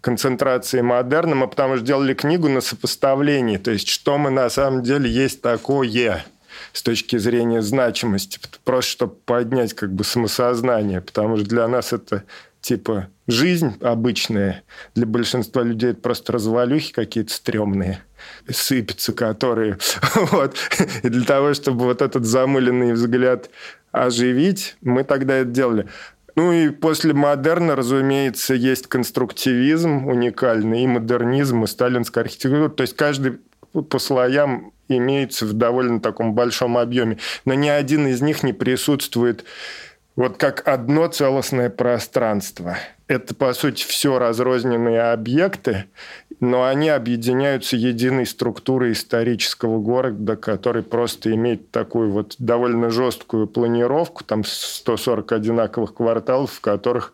концентрации 0.00 0.80
модерна, 0.80 1.34
мы 1.34 1.48
потому 1.48 1.76
что 1.76 1.84
делали 1.84 2.14
книгу 2.14 2.48
на 2.48 2.60
сопоставлении, 2.60 3.56
то 3.56 3.70
есть 3.70 3.88
что 3.88 4.18
мы 4.18 4.30
на 4.30 4.48
самом 4.48 4.82
деле 4.82 5.10
есть 5.10 5.42
такое– 5.42 6.24
с 6.72 6.82
точки 6.82 7.16
зрения 7.16 7.62
значимости, 7.62 8.38
просто 8.64 8.90
чтобы 8.90 9.14
поднять 9.24 9.74
как 9.74 9.92
бы 9.92 10.04
самосознание, 10.04 11.00
потому 11.00 11.36
что 11.36 11.46
для 11.46 11.68
нас 11.68 11.92
это 11.92 12.24
типа 12.60 13.08
жизнь 13.26 13.76
обычная, 13.80 14.62
для 14.94 15.06
большинства 15.06 15.62
людей 15.62 15.90
это 15.90 16.00
просто 16.00 16.32
развалюхи 16.32 16.92
какие-то 16.92 17.32
стрёмные, 17.32 18.02
сыпятся 18.50 19.12
которые. 19.12 19.78
вот. 20.14 20.56
И 21.02 21.08
для 21.08 21.24
того, 21.24 21.54
чтобы 21.54 21.84
вот 21.84 22.00
этот 22.00 22.24
замыленный 22.24 22.94
взгляд 22.94 23.50
оживить, 23.92 24.76
мы 24.80 25.04
тогда 25.04 25.34
это 25.34 25.50
делали. 25.50 25.88
Ну 26.36 26.52
и 26.52 26.70
после 26.70 27.14
модерна, 27.14 27.76
разумеется, 27.76 28.54
есть 28.54 28.88
конструктивизм 28.88 30.06
уникальный, 30.06 30.82
и 30.82 30.86
модернизм, 30.86 31.64
и 31.64 31.66
сталинская 31.66 32.24
архитектура. 32.24 32.68
То 32.70 32.82
есть 32.82 32.96
каждый 32.96 33.40
по 33.72 33.98
слоям 33.98 34.72
имеется 34.88 35.46
в 35.46 35.52
довольно 35.52 36.00
таком 36.00 36.34
большом 36.34 36.78
объеме. 36.78 37.18
Но 37.44 37.54
ни 37.54 37.68
один 37.68 38.06
из 38.06 38.20
них 38.20 38.42
не 38.42 38.52
присутствует 38.52 39.44
вот 40.16 40.36
как 40.36 40.66
одно 40.68 41.08
целостное 41.08 41.70
пространство. 41.70 42.76
Это, 43.08 43.34
по 43.34 43.52
сути, 43.52 43.84
все 43.84 44.18
разрозненные 44.18 45.12
объекты, 45.12 45.86
но 46.40 46.64
они 46.64 46.88
объединяются 46.88 47.76
единой 47.76 48.24
структурой 48.24 48.92
исторического 48.92 49.80
города, 49.80 50.36
который 50.36 50.82
просто 50.82 51.34
имеет 51.34 51.70
такую 51.70 52.12
вот 52.12 52.36
довольно 52.38 52.90
жесткую 52.90 53.46
планировку, 53.46 54.24
там 54.24 54.44
140 54.44 55.32
одинаковых 55.32 55.94
кварталов, 55.94 56.52
в 56.52 56.60
которых 56.60 57.12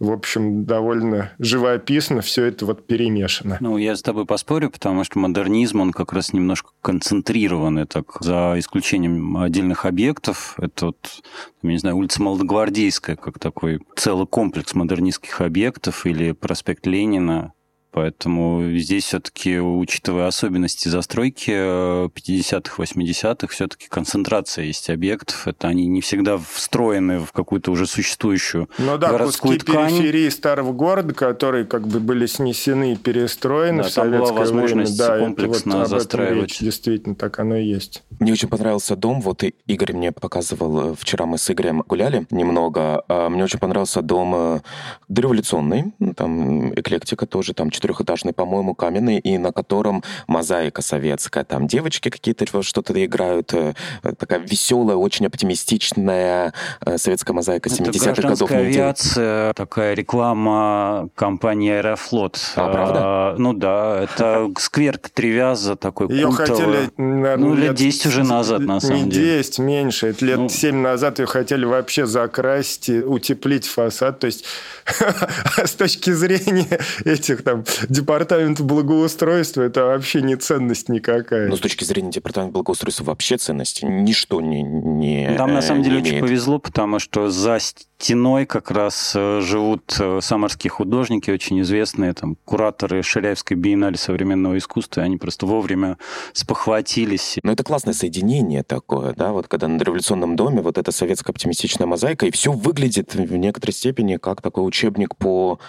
в 0.00 0.10
общем, 0.10 0.64
довольно 0.64 1.32
живописно 1.38 2.22
все 2.22 2.46
это 2.46 2.64
вот 2.64 2.86
перемешано. 2.86 3.58
Ну, 3.60 3.76
я 3.76 3.94
с 3.94 4.02
тобой 4.02 4.24
поспорю, 4.24 4.70
потому 4.70 5.04
что 5.04 5.18
модернизм, 5.18 5.80
он 5.80 5.92
как 5.92 6.14
раз 6.14 6.32
немножко 6.32 6.70
концентрированный, 6.80 7.84
так, 7.84 8.16
за 8.20 8.54
исключением 8.56 9.36
отдельных 9.36 9.84
объектов. 9.84 10.54
Это 10.58 10.86
вот, 10.86 11.22
я 11.62 11.70
не 11.70 11.78
знаю, 11.78 11.96
улица 11.96 12.22
Молодогвардейская, 12.22 13.16
как 13.16 13.38
такой 13.38 13.80
целый 13.94 14.26
комплекс 14.26 14.74
модернистских 14.74 15.42
объектов, 15.42 16.06
или 16.06 16.32
проспект 16.32 16.86
Ленина, 16.86 17.52
Поэтому 17.92 18.70
здесь 18.76 19.04
все-таки, 19.04 19.58
учитывая 19.58 20.28
особенности 20.28 20.88
застройки 20.88 21.50
50-х, 21.50 22.82
80-х, 22.82 23.46
все-таки 23.48 23.88
концентрация 23.88 24.64
есть 24.64 24.90
объектов. 24.90 25.48
Это 25.48 25.68
они 25.68 25.86
не 25.86 26.00
всегда 26.00 26.38
встроены 26.38 27.18
в 27.18 27.32
какую-то 27.32 27.72
уже 27.72 27.86
существующую 27.86 28.68
ну, 28.78 28.96
да, 28.96 29.10
городскую 29.10 29.54
куски 29.58 29.72
ткань. 29.72 29.90
периферии 29.90 30.28
старого 30.28 30.72
города, 30.72 31.14
которые 31.14 31.64
как 31.64 31.88
бы 31.88 32.00
были 32.00 32.26
снесены 32.26 32.92
и 32.92 32.96
перестроены 32.96 33.82
Да, 33.82 33.88
в 33.88 33.92
там 33.94 34.10
была 34.10 34.26
советское 34.26 34.38
возможность 34.38 34.98
время. 34.98 35.14
Да, 35.14 35.24
комплексно 35.24 35.70
это 35.70 35.78
вот 35.78 35.88
застраивать. 35.88 36.42
речь. 36.42 36.58
Действительно, 36.60 37.14
так 37.14 37.38
оно 37.40 37.56
и 37.56 37.64
есть. 37.64 38.04
Мне 38.20 38.32
очень 38.32 38.48
понравился 38.48 38.96
дом. 38.96 39.20
Вот 39.20 39.42
и 39.42 39.54
Игорь 39.66 39.94
мне 39.94 40.12
показывал, 40.12 40.92
э, 40.92 40.94
вчера 40.98 41.26
мы 41.26 41.38
с 41.38 41.50
Игорем 41.50 41.82
гуляли 41.86 42.26
немного. 42.30 43.02
А 43.08 43.28
Мне 43.28 43.44
очень 43.44 43.58
понравился 43.58 44.02
дом 44.02 44.34
э, 44.34 44.60
дореволюционный, 45.08 45.92
там 46.16 46.72
эклектика 46.74 47.26
тоже, 47.26 47.54
там 47.54 47.70
четырехэтажный, 47.80 48.32
по-моему, 48.32 48.74
каменный, 48.74 49.18
и 49.18 49.38
на 49.38 49.52
котором 49.52 50.02
мозаика 50.26 50.82
советская. 50.82 51.44
Там 51.44 51.66
девочки 51.66 52.10
какие-то 52.10 52.44
что-то 52.62 52.92
играют. 53.04 53.52
э, 53.54 53.72
Такая 54.18 54.40
веселая, 54.40 54.96
очень 54.96 55.26
оптимистичная 55.26 56.52
э, 56.84 56.98
советская 56.98 57.34
мозаика 57.34 57.68
Это 57.70 57.82
70-х 57.82 58.28
годов. 58.28 58.50
авиация, 58.50 59.52
такая 59.54 59.94
реклама 59.94 61.08
компании 61.14 61.70
«Аэрофлот». 61.72 62.38
А, 62.56 62.68
правда? 62.72 63.00
А, 63.02 63.34
ну 63.38 63.52
да, 63.54 64.02
это 64.04 64.50
сквер 64.58 64.98
Тревяза 64.98 65.76
такой 65.76 66.08
Ее 66.10 66.26
культовый. 66.26 66.56
хотели, 66.56 66.90
наверное, 66.98 67.36
Ну, 67.48 67.54
лет 67.54 67.74
10 67.74 68.06
уже 68.06 68.24
назад, 68.24 68.60
на 68.60 68.80
самом 68.80 69.04
не 69.04 69.10
деле. 69.10 69.38
10, 69.38 69.58
меньше. 69.60 70.08
Это 70.08 70.24
лет 70.26 70.38
Ну. 70.38 70.48
7 70.48 70.76
назад 70.76 71.18
ее 71.18 71.26
хотели 71.26 71.64
вообще 71.64 72.06
закрасить, 72.06 72.88
и 72.88 73.00
утеплить 73.00 73.66
фасад. 73.66 74.18
То 74.18 74.26
есть 74.26 74.44
с 75.64 75.72
точки 75.72 76.10
зрения 76.10 76.80
этих 77.04 77.42
там 77.42 77.64
департаментов 77.88 78.66
благоустройства 78.66 79.62
это 79.62 79.84
вообще 79.86 80.22
не 80.22 80.36
ценность 80.36 80.88
никакая. 80.88 81.48
Но 81.48 81.56
с 81.56 81.60
точки 81.60 81.84
зрения 81.84 82.10
департамента 82.10 82.52
благоустройства 82.52 83.04
вообще 83.04 83.36
ценности 83.36 83.84
ничто 83.84 84.40
не, 84.40 84.62
не 84.62 85.34
Там 85.36 85.54
на 85.54 85.58
э, 85.58 85.62
самом 85.62 85.82
деле 85.82 85.96
не 85.96 86.00
очень 86.02 86.10
имеет. 86.12 86.24
повезло, 86.24 86.58
потому 86.58 86.98
что 86.98 87.30
за 87.30 87.58
стеной 87.60 88.46
как 88.46 88.70
раз 88.70 89.12
э, 89.14 89.40
живут 89.42 89.96
э, 90.00 90.20
самарские 90.22 90.70
художники, 90.70 91.30
очень 91.30 91.60
известные, 91.60 92.14
там, 92.14 92.36
кураторы 92.44 93.02
Ширяевской 93.02 93.56
биеннале 93.56 93.96
современного 93.96 94.56
искусства, 94.56 95.02
и 95.02 95.04
они 95.04 95.16
просто 95.18 95.46
вовремя 95.46 95.98
спохватились. 96.32 97.38
Но 97.42 97.52
это 97.52 97.62
классное 97.62 97.94
соединение 97.94 98.62
такое, 98.62 99.12
да, 99.14 99.32
вот 99.32 99.48
когда 99.48 99.68
на 99.68 99.80
революционном 99.82 100.36
доме 100.36 100.62
вот 100.62 100.78
эта 100.78 100.92
советская 100.92 101.32
оптимистичная 101.32 101.86
мозаика, 101.86 102.26
и 102.26 102.30
все 102.30 102.52
выглядит 102.52 103.14
в 103.14 103.36
некоторой 103.36 103.74
степени 103.74 104.16
как 104.16 104.40
такой 104.40 104.66
учебник 104.66 105.16
по 105.16 105.60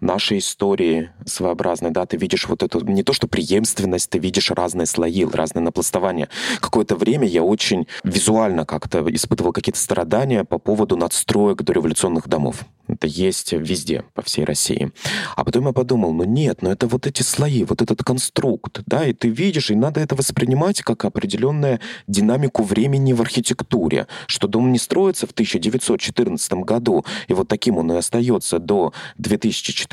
нашей 0.00 0.38
истории 0.38 1.10
своеобразной, 1.26 1.90
да, 1.90 2.06
ты 2.06 2.16
видишь 2.16 2.48
вот 2.48 2.62
эту, 2.62 2.84
не 2.84 3.02
то 3.02 3.12
что 3.12 3.28
преемственность, 3.28 4.10
ты 4.10 4.18
видишь 4.18 4.50
разные 4.50 4.86
слои, 4.86 5.24
разные 5.24 5.62
напластования. 5.62 6.28
Какое-то 6.60 6.96
время 6.96 7.26
я 7.26 7.42
очень 7.42 7.86
визуально 8.04 8.64
как-то 8.64 9.04
испытывал 9.14 9.52
какие-то 9.52 9.78
страдания 9.78 10.44
по 10.44 10.58
поводу 10.58 10.96
надстроек 10.96 11.62
до 11.62 11.72
революционных 11.72 12.28
домов. 12.28 12.64
Это 12.88 13.06
есть 13.06 13.52
везде, 13.52 14.04
по 14.14 14.22
всей 14.22 14.44
России. 14.44 14.90
А 15.36 15.44
потом 15.44 15.66
я 15.66 15.72
подумал, 15.72 16.12
ну 16.12 16.24
нет, 16.24 16.62
ну 16.62 16.70
это 16.70 16.86
вот 16.86 17.06
эти 17.06 17.22
слои, 17.22 17.64
вот 17.64 17.82
этот 17.82 18.02
конструкт, 18.02 18.82
да, 18.86 19.06
и 19.06 19.12
ты 19.12 19.28
видишь, 19.28 19.70
и 19.70 19.74
надо 19.74 20.00
это 20.00 20.14
воспринимать 20.16 20.82
как 20.82 21.04
определенную 21.04 21.80
динамику 22.06 22.62
времени 22.62 23.12
в 23.12 23.20
архитектуре, 23.20 24.06
что 24.26 24.48
дом 24.48 24.72
не 24.72 24.78
строится 24.78 25.26
в 25.26 25.30
1914 25.30 26.52
году, 26.52 27.04
и 27.28 27.32
вот 27.32 27.48
таким 27.48 27.78
он 27.78 27.92
и 27.92 27.96
остается 27.96 28.58
до 28.58 28.92
2014 29.18 29.89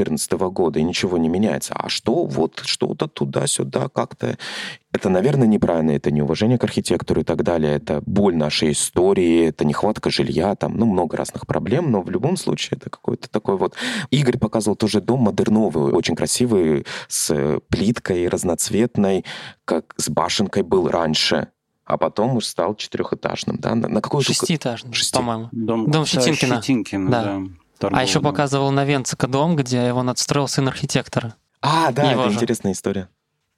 года, 0.50 0.80
и 0.80 0.84
ничего 0.84 1.18
не 1.18 1.30
меняется. 1.30 1.74
А 1.74 1.90
что 1.90 2.26
вот 2.26 2.62
что-то 2.66 3.08
туда-сюда 3.08 3.90
как-то 3.90 4.38
это, 4.94 5.10
наверное, 5.10 5.48
неправильно, 5.48 5.92
это 5.92 6.12
неуважение 6.12 6.58
к 6.58 6.64
архитектору 6.64 7.22
и 7.22 7.24
так 7.24 7.44
далее, 7.44 7.76
это 7.76 8.02
боль 8.06 8.36
нашей 8.36 8.72
истории, 8.72 9.48
это 9.48 9.64
нехватка 9.66 10.10
жилья, 10.10 10.56
там, 10.56 10.76
ну, 10.78 10.86
много 10.86 11.18
разных 11.18 11.46
проблем, 11.46 11.92
но 11.92 12.02
в 12.02 12.10
любом 12.10 12.36
случае 12.38 12.78
это 12.80 12.90
какой-то 12.90 13.30
такой 13.30 13.58
вот... 13.58 13.76
Игорь 14.10 14.38
показывал 14.40 14.76
тоже 14.76 15.02
дом 15.02 15.22
модерновый, 15.22 15.94
очень 15.94 16.16
красивый, 16.16 16.86
с 17.08 17.60
плиткой 17.70 18.28
разноцветной, 18.28 19.26
как 19.66 19.94
с 19.98 20.10
башенкой 20.10 20.64
был 20.64 20.88
раньше, 20.90 21.50
а 21.86 21.98
потом 21.98 22.36
уж 22.36 22.46
стал 22.46 22.76
четырехэтажным, 22.76 23.58
да? 23.60 23.76
На, 23.76 23.88
на 23.88 24.02
какую-то... 24.02 24.34
Шестиэтажный, 24.34 24.94
Шести. 24.94 25.16
по-моему. 25.16 25.50
Дом, 25.52 25.90
Дом 25.90 26.06
Щетинкина. 26.06 26.56
Щетинкина, 26.56 27.12
Да. 27.12 27.24
да. 27.24 27.42
А 27.78 27.82
Торговый 27.82 28.06
еще 28.06 28.22
показывал 28.22 28.72
на 28.72 28.86
Венцико 28.86 29.28
дом, 29.28 29.56
где 29.56 29.86
его 29.88 30.04
надстроил 30.04 30.48
сын 30.48 30.68
архитектора, 30.68 31.36
А, 31.62 31.92
да, 31.92 32.12
Его 32.12 32.22
это 32.24 32.32
же. 32.32 32.36
интересная 32.36 32.72
история. 32.74 33.10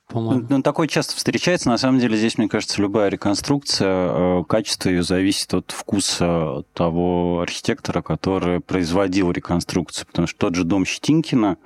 по-моему. 0.07 0.47
Ну, 0.49 0.61
такое 0.63 0.88
часто 0.88 1.15
встречается. 1.15 1.69
На 1.69 1.77
самом 1.77 1.99
деле 1.99 2.17
здесь, 2.17 2.38
мне 2.39 2.47
кажется, 2.49 2.81
любая 2.81 3.09
реконструкция, 3.09 4.39
э, 4.41 4.43
качество 4.47 4.89
ее 4.89 5.03
зависит 5.03 5.53
от 5.53 5.69
вкуса 5.69 6.63
того 6.73 7.41
архитектора, 7.41 8.01
который 8.01 8.59
производил 8.59 9.29
реконструкцию. 9.31 10.07
Потому 10.07 10.27
что 10.27 10.39
тот 10.39 10.55
же 10.55 10.63
дом 10.63 10.83
Щетинкина, 10.83 11.57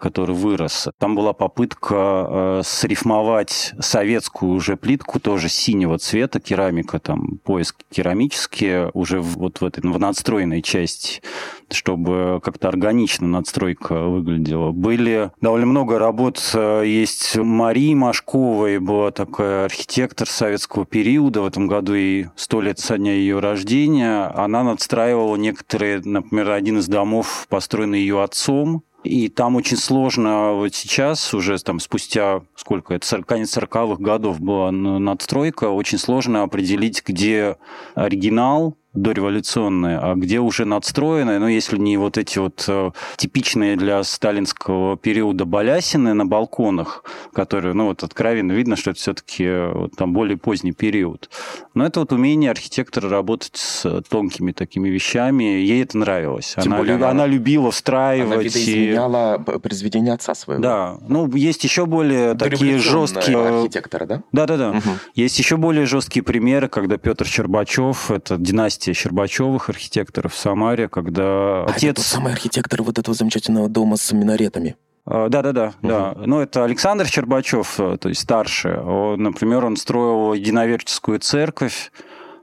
который 0.00 0.34
вырос, 0.34 0.88
там 0.98 1.14
была 1.14 1.32
попытка 1.32 2.26
э, 2.28 2.62
срифмовать 2.64 3.72
советскую 3.78 4.52
уже 4.52 4.76
плитку, 4.76 5.20
тоже 5.20 5.48
синего 5.48 5.96
цвета, 5.98 6.40
керамика, 6.40 6.98
там, 6.98 7.38
поиск 7.44 7.76
керамические, 7.92 8.90
уже 8.94 9.20
вот 9.20 9.60
в 9.60 9.64
этой 9.64 9.80
в 9.88 9.98
надстроенной 10.00 10.60
части, 10.60 11.22
чтобы 11.70 12.40
как-то 12.42 12.68
органично 12.68 13.26
надстройка 13.26 14.04
выглядела. 14.04 14.72
Были 14.72 15.30
довольно 15.40 15.66
много 15.66 15.98
работ. 15.98 16.40
э, 16.54 16.82
Есть 16.86 17.36
Марии 17.36 17.94
Машковой, 17.94 18.78
была 18.78 19.10
такая 19.10 19.64
архитектор 19.64 20.28
советского 20.28 20.86
периода. 20.86 21.42
В 21.42 21.46
этом 21.46 21.66
году 21.66 21.94
ей 21.94 22.28
сто 22.36 22.60
лет 22.60 22.78
со 22.78 22.98
дня 22.98 23.12
ее 23.12 23.40
рождения. 23.40 24.26
Она 24.34 24.62
надстраивала 24.62 25.36
некоторые, 25.36 26.00
например, 26.04 26.50
один 26.50 26.78
из 26.78 26.88
домов, 26.88 27.46
построенный 27.48 28.00
ее 28.00 28.22
отцом, 28.22 28.84
и 29.06 29.28
там 29.28 29.54
очень 29.54 29.76
сложно 29.76 30.54
вот 30.54 30.74
сейчас, 30.74 31.32
уже 31.32 31.56
там 31.62 31.78
спустя, 31.78 32.42
сколько 32.56 32.92
это, 32.92 33.22
конец 33.22 33.56
40-х 33.56 34.02
годов 34.02 34.40
была 34.40 34.72
надстройка, 34.72 35.66
очень 35.66 35.98
сложно 35.98 36.42
определить, 36.42 37.02
где 37.06 37.56
оригинал, 37.94 38.76
дореволюционные, 38.96 39.98
а 39.98 40.14
где 40.14 40.40
уже 40.40 40.64
надстроенные, 40.64 41.38
ну, 41.38 41.46
если 41.46 41.78
не 41.78 41.96
вот 41.96 42.18
эти 42.18 42.38
вот 42.38 42.64
э, 42.68 42.90
типичные 43.16 43.76
для 43.76 44.02
сталинского 44.02 44.96
периода 44.96 45.44
балясины 45.44 46.14
на 46.14 46.26
балконах, 46.26 47.04
которые, 47.32 47.74
ну, 47.74 47.86
вот 47.86 48.02
откровенно 48.02 48.52
видно, 48.52 48.76
что 48.76 48.90
это 48.90 49.00
все-таки 49.00 49.44
э, 49.44 49.72
вот, 49.72 49.96
там 49.96 50.12
более 50.12 50.36
поздний 50.36 50.72
период. 50.72 51.30
Но 51.74 51.86
это 51.86 52.00
вот 52.00 52.12
умение 52.12 52.50
архитектора 52.50 53.08
работать 53.08 53.56
с 53.56 54.02
тонкими 54.08 54.52
такими 54.52 54.88
вещами, 54.88 55.44
ей 55.44 55.82
это 55.82 55.98
нравилось. 55.98 56.54
она, 56.56 56.78
более, 56.78 56.96
она, 56.96 57.10
она 57.10 57.26
любила 57.26 57.70
встраивать. 57.70 58.32
Она 58.32 58.42
видоизменяла 58.42 59.44
и... 59.46 59.58
произведения 59.58 60.14
отца 60.14 60.34
своего. 60.34 60.62
Да. 60.62 60.96
Ну, 61.06 61.30
есть 61.34 61.62
еще 61.64 61.86
более 61.86 62.34
такие 62.34 62.78
жесткие... 62.78 63.38
архитектора, 63.38 64.06
да? 64.06 64.22
Да-да-да. 64.32 64.70
Угу. 64.70 64.90
Есть 65.14 65.38
еще 65.38 65.56
более 65.56 65.86
жесткие 65.86 66.22
примеры, 66.22 66.68
когда 66.68 66.96
Петр 66.96 67.26
Щербачев, 67.26 68.10
это 68.10 68.36
династия 68.36 68.85
Щербачевых 68.94 69.68
архитекторов 69.68 70.34
в 70.34 70.38
Самаре, 70.38 70.88
когда 70.88 71.64
а 71.64 71.66
отец... 71.68 71.90
это 71.92 72.00
самый 72.02 72.32
архитектор 72.32 72.82
вот 72.82 72.98
этого 72.98 73.14
замечательного 73.14 73.68
дома 73.68 73.96
с 73.96 74.12
минаретами. 74.12 74.76
А, 75.04 75.28
да, 75.28 75.42
да, 75.42 75.52
да, 75.52 75.66
угу. 75.66 75.88
да. 75.88 76.14
Ну, 76.16 76.40
это 76.40 76.64
Александр 76.64 77.06
Щербачев, 77.06 77.78
э, 77.78 77.96
то 77.98 78.08
есть 78.08 78.22
старший. 78.22 78.78
Он, 78.78 79.22
например, 79.22 79.64
он 79.64 79.76
строил 79.76 80.32
единоверческую 80.34 81.20
церковь, 81.20 81.92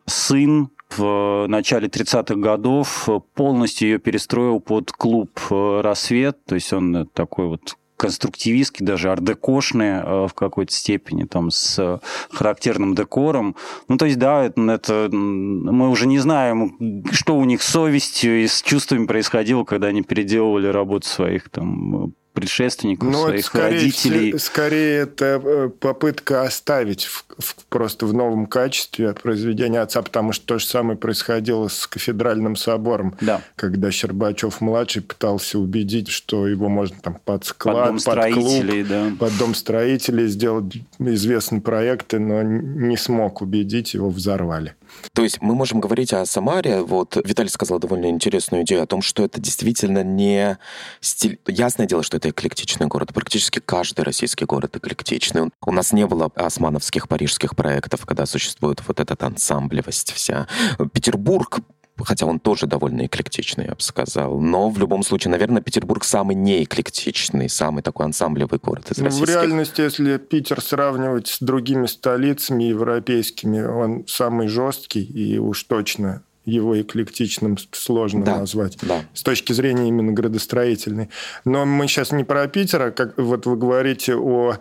сын 0.06 0.70
в 0.98 1.46
начале 1.48 1.88
30-х 1.88 2.36
годов 2.36 3.10
полностью 3.34 3.90
ее 3.90 4.00
перестроил 4.00 4.60
под 4.60 4.92
клуб 4.92 5.40
э, 5.50 5.82
«Рассвет», 5.82 6.46
то 6.46 6.56
есть 6.56 6.72
он 6.72 7.08
такой 7.14 7.48
вот 7.48 7.78
конструктивистский, 7.98 8.86
даже 8.86 9.12
ардекошные 9.12 10.04
э, 10.04 10.28
в 10.28 10.34
какой-то 10.34 10.74
степени, 10.74 11.24
там, 11.24 11.52
с 11.52 12.00
характерным 12.32 12.96
декором. 12.96 13.56
Ну, 13.88 13.98
то 13.98 14.06
есть, 14.06 14.20
да, 14.20 14.44
это, 14.44 14.62
это 14.62 15.10
мы 15.12 15.90
уже 15.90 16.08
не 16.08 16.20
знаем, 16.20 17.04
что 17.12 17.36
у 17.36 17.46
них 17.46 17.62
с 17.62 17.68
совестью 17.68 18.44
и 18.44 18.48
с 18.48 18.62
чувствами 18.62 19.06
происходило, 19.06 19.64
когда 19.64 19.88
они 19.88 20.02
переделывали 20.02 20.68
работу 20.68 21.08
своих 21.08 21.50
там 21.50 22.14
предшественников, 22.34 23.10
ну, 23.10 23.26
своих 23.26 23.46
скорее, 23.46 23.76
родителей. 23.76 24.40
Скорее, 24.40 25.02
это 25.02 25.42
э, 25.44 25.70
попытка 25.70 26.44
оставить 26.44 27.06
в, 27.06 27.26
в, 27.38 27.56
просто 27.70 28.06
в 28.06 28.14
новом 28.14 28.48
качестве 28.48 29.14
произведения 29.14 29.80
отца, 29.80 30.02
потому 30.02 30.34
что 30.34 30.46
то 30.46 30.60
же 30.60 30.66
самое 30.66 30.98
происходило 30.98 31.68
с 31.68 31.88
кафедральным 31.88 32.56
собором, 32.56 33.16
да. 33.22 33.42
когда 33.56 33.92
Щербачев-младший 33.92 35.04
пытался 35.04 35.60
убедить, 35.60 36.10
что 36.10 36.48
его 36.48 36.70
можно 36.70 36.98
там 37.02 37.20
под 37.24 37.46
склад, 37.46 37.94
под, 37.94 38.04
дом 38.04 38.16
под 38.16 38.34
клуб, 38.34 38.88
да. 38.90 39.12
под 39.20 39.38
дом 39.38 39.56
строителей 39.56 40.28
сделать 40.28 40.74
известные 41.00 41.62
проекты, 41.62 42.20
но 42.20 42.42
не 42.42 42.98
смог 42.98 43.42
убедить, 43.42 43.94
его 43.94 44.10
взорвали. 44.10 44.76
То 45.14 45.24
есть 45.24 45.42
мы 45.42 45.56
можем 45.56 45.80
говорить 45.80 46.14
о 46.14 46.26
Самаре. 46.26 46.82
Вот 46.82 47.18
Виталий 47.24 47.50
сказал 47.50 47.80
довольно 47.80 48.08
интересную 48.08 48.64
идею 48.64 48.84
о 48.84 48.88
том, 48.88 49.02
что 49.02 49.24
это 49.24 49.40
действительно 49.40 50.04
не 50.04 50.58
стиль... 51.02 51.40
Ясное 51.48 51.86
дело, 51.86 52.04
что 52.04 52.18
это 52.18 52.30
эклектичный 52.30 52.88
город. 52.88 53.14
Практически 53.14 53.60
каждый 53.60 54.06
российский 54.06 54.46
город 54.46 54.76
эклектичный. 54.76 55.50
У 55.66 55.72
нас 55.72 55.94
не 55.94 56.06
было 56.08 56.32
османовских 56.36 57.08
парижских 57.08 57.56
проектов, 57.56 58.06
когда 58.06 58.26
существует 58.26 58.82
вот 58.88 59.00
эта 59.00 59.16
ансамблевость 59.26 60.12
вся. 60.12 60.48
Петербург 60.94 61.60
хотя 62.02 62.26
он 62.26 62.40
тоже 62.40 62.68
довольно 62.68 63.06
эклектичный, 63.06 63.66
я 63.66 63.76
бы 63.76 63.82
сказал. 63.82 64.40
Но 64.40 64.70
в 64.70 64.78
любом 64.80 65.04
случае, 65.04 65.32
наверное, 65.32 65.62
Петербург 65.62 66.04
самый 66.04 66.36
неэклектичный, 66.36 67.50
самый 67.50 67.84
такой 67.84 68.06
ансамблевый 68.06 68.60
город 68.60 68.92
из 68.92 68.98
ну, 68.98 69.06
российских. 69.06 69.28
В 69.28 69.32
реальности, 69.32 69.82
если 69.82 70.18
Питер 70.18 70.62
сравнивать 70.62 71.28
с 71.28 71.40
другими 71.40 71.86
столицами 71.86 72.64
европейскими, 72.64 73.62
он 73.62 74.06
самый 74.08 74.48
жесткий 74.48 75.04
и 75.04 75.38
уж 75.38 75.64
точно 75.64 76.24
его 76.46 76.80
эклектичным 76.80 77.58
сложно 77.72 78.26
да, 78.26 78.40
назвать 78.40 78.78
да. 78.82 79.06
с 79.14 79.24
точки 79.24 79.54
зрения 79.54 79.88
именно 79.88 80.12
градостроительной. 80.12 81.10
Но 81.46 81.66
мы 81.66 81.88
сейчас 81.88 82.12
не 82.12 82.24
про 82.24 82.48
Питер, 82.48 82.82
а 82.82 82.92
как 82.92 83.18
вот 83.18 83.46
вы 83.46 83.56
говорите 83.56 84.16
о 84.16 84.58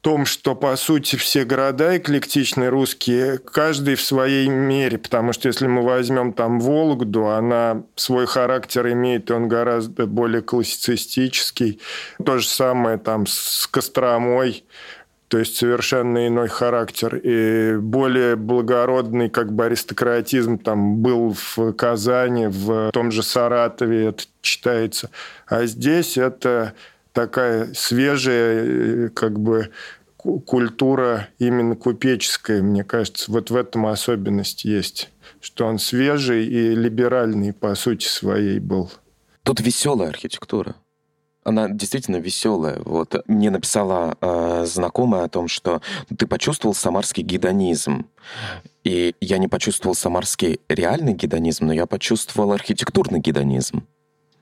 том, 0.00 0.26
что, 0.26 0.54
по 0.54 0.76
сути, 0.76 1.16
все 1.16 1.44
города 1.44 1.96
эклектичные 1.96 2.68
русские, 2.68 3.38
каждый 3.38 3.96
в 3.96 4.02
своей 4.02 4.48
мере, 4.48 4.98
потому 4.98 5.32
что 5.32 5.48
если 5.48 5.66
мы 5.66 5.82
возьмем 5.82 6.32
там 6.32 6.60
Вологду, 6.60 7.26
она 7.26 7.82
свой 7.96 8.26
характер 8.26 8.92
имеет, 8.92 9.30
и 9.30 9.32
он 9.32 9.48
гораздо 9.48 10.06
более 10.06 10.42
классицистический. 10.42 11.80
То 12.24 12.38
же 12.38 12.46
самое 12.46 12.98
там 12.98 13.26
с 13.26 13.66
Костромой, 13.66 14.64
то 15.28 15.38
есть 15.38 15.56
совершенно 15.56 16.26
иной 16.26 16.48
характер. 16.48 17.16
И 17.16 17.76
более 17.76 18.36
благородный 18.36 19.28
как 19.28 19.52
бы 19.52 19.66
аристократизм 19.66 20.58
там 20.58 20.98
был 20.98 21.34
в 21.34 21.72
Казани, 21.72 22.46
в 22.46 22.90
том 22.92 23.10
же 23.10 23.22
Саратове 23.22 24.06
это 24.06 24.24
читается. 24.40 25.10
А 25.46 25.66
здесь 25.66 26.16
это 26.16 26.74
такая 27.12 27.72
свежая, 27.74 28.64
э, 28.64 29.08
как 29.10 29.38
бы 29.38 29.70
культура 30.18 31.28
именно 31.38 31.76
купеческая, 31.76 32.62
мне 32.62 32.84
кажется, 32.84 33.30
вот 33.30 33.50
в 33.50 33.56
этом 33.56 33.86
особенность 33.86 34.64
есть, 34.64 35.10
что 35.40 35.66
он 35.66 35.78
свежий 35.78 36.46
и 36.46 36.74
либеральный 36.74 37.52
по 37.52 37.74
сути 37.74 38.06
своей 38.06 38.58
был. 38.58 38.90
Тут 39.44 39.60
веселая 39.60 40.08
архитектура. 40.08 40.74
Она 41.44 41.68
действительно 41.70 42.16
веселая. 42.16 42.78
Вот 42.84 43.24
мне 43.26 43.48
написала 43.50 44.18
э, 44.20 44.64
знакомая 44.66 45.24
о 45.24 45.28
том, 45.28 45.48
что 45.48 45.80
ты 46.14 46.26
почувствовал 46.26 46.74
самарский 46.74 47.22
гедонизм. 47.22 48.06
И 48.84 49.14
я 49.22 49.38
не 49.38 49.48
почувствовал 49.48 49.94
самарский 49.94 50.60
реальный 50.68 51.14
гедонизм, 51.14 51.66
но 51.66 51.72
я 51.72 51.86
почувствовал 51.86 52.52
архитектурный 52.52 53.20
гедонизм. 53.20 53.86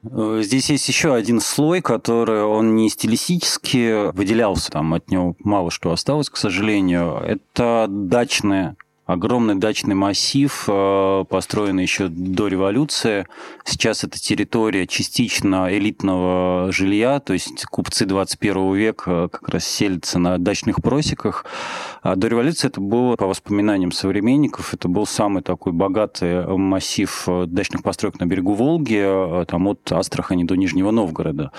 Э, 0.05 0.41
здесь 0.43 0.71
есть 0.71 0.89
еще 0.89 1.15
один 1.15 1.41
слой, 1.41 1.81
который 1.81 2.43
он 2.45 2.77
не 2.77 2.89
стилистически 2.89 4.13
выделялся, 4.13 4.71
там 4.71 4.95
от 4.95 5.11
него 5.11 5.37
мало 5.41 5.71
что 5.71 5.93
осталось, 5.93 6.31
к 6.31 6.37
сожалению. 6.37 7.17
Это 7.17 7.87
дачная 7.89 8.77
огромный 9.07 9.55
дачный 9.55 9.95
массив, 9.95 10.64
э, 10.66 11.25
построенный 11.29 11.85
еще 11.85 12.09
до 12.09 12.49
революции. 12.49 13.27
Сейчас 13.64 14.03
это 14.03 14.19
территория 14.19 14.87
частично 14.87 15.69
элитного 15.71 16.73
жилья, 16.73 17.21
то 17.21 17.33
есть 17.33 17.64
купцы 17.66 18.05
21 18.05 18.75
века 18.75 19.29
как 19.29 19.49
раз 19.49 19.64
селятся 19.64 20.19
на 20.19 20.38
дачных 20.38 20.83
просеках. 20.83 21.47
А 22.03 22.16
до 22.16 22.27
революции 22.27 22.66
это 22.66 22.81
было, 22.81 23.16
по 23.16 23.27
воспоминаниям 23.27 23.92
современников, 23.92 24.75
это 24.75 24.88
был 24.88 25.07
самый 25.07 25.42
такой 25.42 25.73
богатый 25.73 26.45
массив 26.57 27.25
э, 27.29 27.45
дачных 27.47 27.85
построек 27.85 28.19
на 28.19 28.27
берегу 28.27 28.55
Волги, 28.55 29.03
э, 29.03 29.45
там 29.47 29.69
от 29.69 29.92
Астрахани 29.92 30.42
до 30.42 30.57
Нижнего 30.57 30.90
Новгорода. 30.90 31.53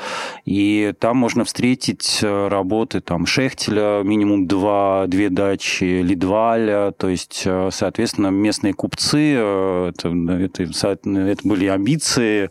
И 0.43 0.93
там 0.99 1.17
можно 1.17 1.45
встретить 1.45 2.19
работы 2.21 2.99
там 2.99 3.25
Шехтеля, 3.25 4.01
минимум 4.03 4.47
два, 4.47 5.05
две 5.07 5.29
дачи, 5.29 6.01
Лидваля, 6.01 6.91
то 6.91 7.07
есть 7.07 7.36
есть, 7.37 7.43
э, 7.45 7.69
соответственно, 7.71 8.27
местные 8.27 8.73
купцы, 8.73 9.35
э, 9.37 9.91
это, 9.93 10.09
это, 10.09 11.09
это 11.19 11.47
были 11.47 11.67
амбиции 11.67 12.49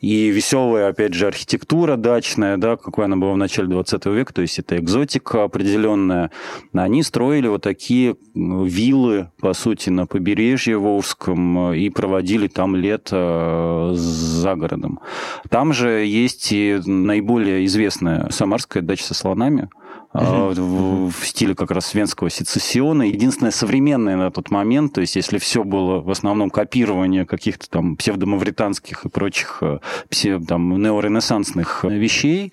и 0.00 0.28
веселая, 0.28 0.88
опять 0.88 1.14
же, 1.14 1.26
архитектура 1.26 1.96
дачная, 1.96 2.56
да, 2.56 2.76
какой 2.76 3.04
она 3.04 3.16
была 3.16 3.32
в 3.32 3.36
начале 3.36 3.68
20 3.68 4.06
века, 4.06 4.32
то 4.32 4.42
есть 4.42 4.58
это 4.58 4.76
экзотика 4.76 5.44
определенная. 5.44 6.30
Они 6.72 7.02
строили 7.02 7.48
вот 7.48 7.62
такие 7.62 8.16
виллы, 8.34 9.30
по 9.40 9.52
сути, 9.52 9.90
на 9.90 10.06
побережье 10.06 10.78
Волжском 10.78 11.72
и 11.72 11.90
проводили 11.90 12.48
там 12.48 12.76
лето 12.76 13.92
э, 13.92 13.94
за 13.94 14.54
городом. 14.54 15.00
Там 15.48 15.72
же 15.72 16.04
есть 16.04 16.52
и 16.52 16.80
наиболее 16.84 17.64
известная 17.66 18.30
самарская 18.30 18.82
дача 18.82 19.04
со 19.04 19.14
слонами, 19.14 19.68
угу. 20.12 21.06
в, 21.06 21.26
стиле 21.26 21.54
как 21.54 21.70
раз 21.70 21.94
венского 21.94 22.30
сецессиона. 22.30 23.02
Единственное 23.02 23.50
современное 23.50 24.16
на 24.16 24.30
тот 24.30 24.50
момент, 24.50 24.94
то 24.94 25.00
есть 25.00 25.16
если 25.16 25.38
все 25.38 25.64
было 25.64 26.00
в 26.00 26.10
основном 26.10 26.50
копирование 26.50 27.24
каких-то 27.24 27.68
там 27.68 27.96
псевдомавританских 27.96 29.04
и 29.04 29.08
прочих 29.08 29.58
э, 29.62 29.78
псев, 30.08 30.46
там, 30.46 30.80
неоренессансных 30.82 31.84
вещей, 31.84 32.52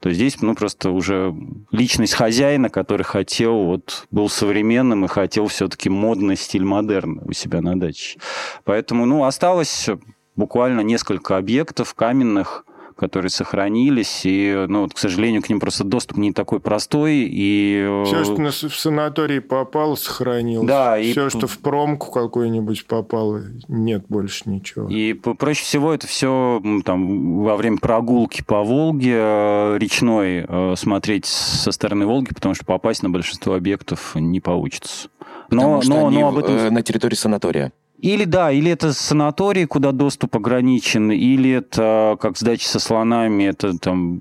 то 0.00 0.12
здесь 0.12 0.40
ну, 0.40 0.54
просто 0.54 0.90
уже 0.90 1.34
личность 1.70 2.14
хозяина, 2.14 2.70
который 2.70 3.02
хотел, 3.02 3.64
вот, 3.64 4.06
был 4.10 4.28
современным 4.28 5.04
и 5.04 5.08
хотел 5.08 5.46
все-таки 5.48 5.88
модный 5.88 6.36
стиль 6.36 6.64
модерн 6.64 7.20
у 7.24 7.32
себя 7.32 7.60
на 7.60 7.78
даче. 7.78 8.18
Поэтому 8.64 9.06
ну, 9.06 9.24
осталось 9.24 9.88
буквально 10.36 10.80
несколько 10.80 11.36
объектов 11.36 11.94
каменных, 11.94 12.64
которые 13.00 13.30
сохранились, 13.30 14.22
и, 14.24 14.66
ну, 14.68 14.82
вот, 14.82 14.92
к 14.92 14.98
сожалению, 14.98 15.40
к 15.40 15.48
ним 15.48 15.58
просто 15.58 15.84
доступ 15.84 16.18
не 16.18 16.34
такой 16.34 16.60
простой, 16.60 17.26
и... 17.30 17.82
Э, 17.82 18.04
Все, 18.04 18.24
что 18.24 18.68
в 18.68 18.76
санаторий 18.76 19.40
попало, 19.40 19.94
сохранилось. 19.94 20.68
Да, 20.68 20.98
и... 20.98 21.10
Все, 21.12 21.30
что 21.30 21.46
в 21.46 21.58
промку 21.60 22.12
какой-нибудь 22.12 22.86
попало, 22.86 23.40
нет 23.68 24.04
больше 24.10 24.42
ничего. 24.50 24.86
И 24.90 25.14
проще 25.14 25.64
всего 25.64 25.94
это 25.94 26.06
все 26.06 26.62
там 26.84 27.42
во 27.42 27.56
время 27.56 27.78
прогулки 27.78 28.44
по 28.46 28.62
Волге 28.62 29.16
э, 29.16 29.78
речной 29.78 30.44
э, 30.46 30.74
смотреть 30.76 31.24
со 31.24 31.72
стороны 31.72 32.04
Волги, 32.04 32.34
потому 32.34 32.54
что 32.54 32.66
попасть 32.66 33.02
на 33.02 33.08
большинство 33.08 33.54
объектов 33.54 34.14
не 34.14 34.40
получится. 34.40 35.08
Но, 35.48 35.80
но, 35.84 36.10
но 36.10 36.28
об 36.28 36.36
этом... 36.36 36.74
на 36.74 36.82
территории 36.82 37.16
санатория. 37.16 37.72
Или 38.00 38.24
да, 38.24 38.50
или 38.50 38.70
это 38.70 38.92
санаторий, 38.92 39.66
куда 39.66 39.92
доступ 39.92 40.36
ограничен, 40.36 41.10
или 41.10 41.50
это, 41.50 42.16
как 42.20 42.38
сдача 42.38 42.66
со 42.66 42.78
слонами, 42.78 43.44
это 43.44 43.78
там 43.78 44.20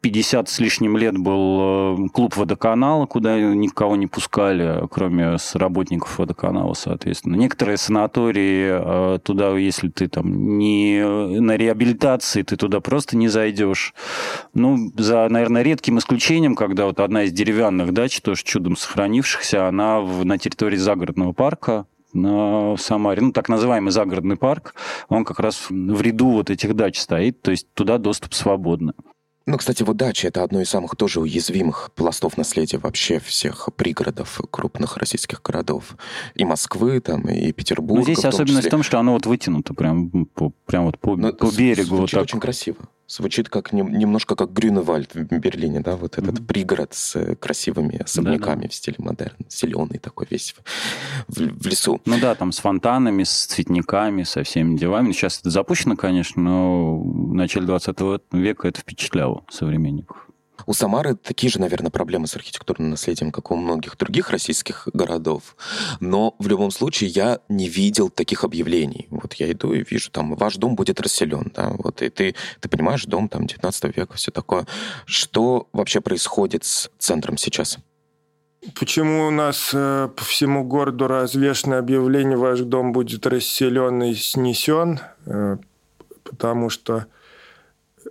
50 0.00 0.48
с 0.48 0.58
лишним 0.60 0.96
лет 0.96 1.16
был 1.16 2.04
э, 2.04 2.08
клуб 2.12 2.36
водоканала, 2.36 3.06
куда 3.06 3.38
никого 3.40 3.96
не 3.96 4.06
пускали, 4.06 4.86
кроме 4.90 5.36
работников 5.54 6.18
водоканала, 6.18 6.74
соответственно. 6.74 7.36
Некоторые 7.36 7.78
санатории, 7.78 9.16
э, 9.16 9.18
туда, 9.20 9.56
если 9.56 9.88
ты 9.88 10.08
там 10.08 10.58
не 10.58 11.02
на 11.40 11.56
реабилитации, 11.56 12.42
ты 12.42 12.56
туда 12.56 12.80
просто 12.80 13.16
не 13.16 13.28
зайдешь. 13.28 13.94
Ну, 14.54 14.92
за, 14.96 15.28
наверное, 15.28 15.62
редким 15.62 15.98
исключением, 15.98 16.54
когда 16.54 16.84
вот 16.86 17.00
одна 17.00 17.24
из 17.24 17.32
деревянных 17.32 17.92
дач, 17.92 18.20
тоже 18.20 18.44
чудом 18.44 18.76
сохранившихся, 18.76 19.66
она 19.66 20.00
в, 20.00 20.24
на 20.24 20.38
территории 20.38 20.76
загородного 20.76 21.32
парка, 21.32 21.86
на 22.12 22.76
Самаре, 22.76 23.22
ну, 23.22 23.32
так 23.32 23.48
называемый 23.48 23.92
загородный 23.92 24.36
парк, 24.36 24.74
он 25.08 25.24
как 25.24 25.40
раз 25.40 25.66
в 25.68 26.00
ряду 26.00 26.30
вот 26.30 26.50
этих 26.50 26.74
дач 26.74 26.98
стоит, 26.98 27.42
то 27.42 27.50
есть 27.50 27.66
туда 27.74 27.98
доступ 27.98 28.34
свободный. 28.34 28.94
Ну, 29.44 29.58
кстати, 29.58 29.82
вот 29.82 29.96
дача— 29.96 30.28
это 30.28 30.44
одно 30.44 30.60
из 30.60 30.68
самых 30.68 30.94
тоже 30.94 31.20
уязвимых 31.20 31.90
пластов 31.94 32.36
наследия 32.36 32.78
вообще 32.78 33.18
всех 33.18 33.70
пригородов 33.74 34.40
крупных 34.50 34.96
российских 34.98 35.42
городов. 35.42 35.96
И 36.36 36.44
Москвы, 36.44 37.00
там, 37.00 37.22
и 37.22 37.50
Петербурга. 37.50 38.00
Но 38.00 38.04
здесь 38.04 38.24
особенность 38.24 38.58
числе. 38.58 38.68
в 38.68 38.70
том, 38.70 38.82
что 38.84 39.00
оно 39.00 39.14
вот 39.14 39.26
вытянуто 39.26 39.74
прям 39.74 40.26
по, 40.26 40.52
прям 40.66 40.84
вот 40.86 40.98
по, 40.98 41.16
Но 41.16 41.32
по 41.32 41.50
берегу. 41.50 41.96
Вот 41.96 42.10
так. 42.10 42.22
очень 42.22 42.38
красиво. 42.38 42.76
Звучит 43.12 43.50
как 43.50 43.74
немножко 43.74 44.36
как 44.36 44.54
Грюневальд 44.54 45.14
в 45.14 45.38
Берлине, 45.38 45.80
да, 45.80 45.96
вот 45.96 46.16
этот 46.16 46.38
mm-hmm. 46.38 46.46
пригород 46.46 46.94
с 46.94 47.14
э, 47.14 47.36
красивыми 47.36 48.02
особняками 48.02 48.54
да, 48.54 48.62
да. 48.62 48.68
в 48.68 48.74
стиле 48.74 48.96
модерн, 49.00 49.36
зеленый 49.50 49.98
такой 49.98 50.26
весь 50.30 50.54
в, 51.28 51.34
в 51.34 51.66
лесу. 51.66 52.00
Ну 52.06 52.18
да, 52.18 52.34
там 52.34 52.52
с 52.52 52.58
фонтанами, 52.60 53.24
с 53.24 53.44
цветниками, 53.44 54.22
со 54.22 54.44
всеми 54.44 54.78
делами. 54.78 55.12
Сейчас 55.12 55.40
это 55.40 55.50
запущено, 55.50 55.94
конечно, 55.94 56.40
но 56.40 56.96
в 57.00 57.34
начале 57.34 57.66
20 57.66 57.98
века 58.32 58.68
это 58.68 58.80
впечатляло 58.80 59.44
современников. 59.50 60.31
У 60.66 60.72
Самары 60.74 61.14
такие 61.14 61.50
же, 61.50 61.60
наверное, 61.60 61.90
проблемы 61.90 62.26
с 62.26 62.36
архитектурным 62.36 62.90
наследием, 62.90 63.32
как 63.32 63.50
у 63.50 63.56
многих 63.56 63.96
других 63.96 64.30
российских 64.30 64.88
городов. 64.92 65.56
Но 66.00 66.34
в 66.38 66.48
любом 66.48 66.70
случае 66.70 67.10
я 67.10 67.40
не 67.48 67.68
видел 67.68 68.10
таких 68.10 68.44
объявлений. 68.44 69.06
Вот 69.10 69.34
я 69.34 69.50
иду 69.50 69.72
и 69.72 69.84
вижу, 69.88 70.10
там, 70.10 70.34
ваш 70.34 70.56
дом 70.56 70.74
будет 70.74 71.00
расселен, 71.00 71.52
да, 71.54 71.70
вот, 71.70 72.02
и 72.02 72.08
ты, 72.08 72.34
ты 72.60 72.68
понимаешь, 72.68 73.04
дом 73.04 73.28
там 73.28 73.46
19 73.46 73.96
века, 73.96 74.14
все 74.14 74.30
такое. 74.30 74.66
Что 75.06 75.68
вообще 75.72 76.00
происходит 76.00 76.64
с 76.64 76.90
центром 76.98 77.36
сейчас? 77.36 77.78
Почему 78.78 79.26
у 79.26 79.30
нас 79.30 79.70
э, 79.74 80.08
по 80.14 80.24
всему 80.24 80.62
городу 80.62 81.08
развешено 81.08 81.78
объявление 81.78 82.36
«Ваш 82.36 82.60
дом 82.60 82.92
будет 82.92 83.26
расселен 83.26 84.02
и 84.04 84.14
снесен»? 84.14 85.00
Э, 85.26 85.56
потому 86.22 86.70
что 86.70 87.06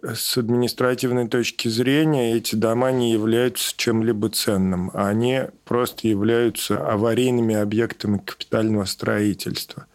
с 0.03 0.37
административной 0.37 1.27
точки 1.27 1.67
зрения 1.67 2.35
эти 2.35 2.55
дома 2.55 2.91
не 2.91 3.11
являются 3.11 3.73
чем-либо 3.75 4.29
ценным. 4.29 4.91
Они 4.93 5.41
просто 5.65 6.07
являются 6.07 6.77
аварийными 6.85 7.55
объектами 7.55 8.17
капитального 8.17 8.85
строительства 8.85 9.85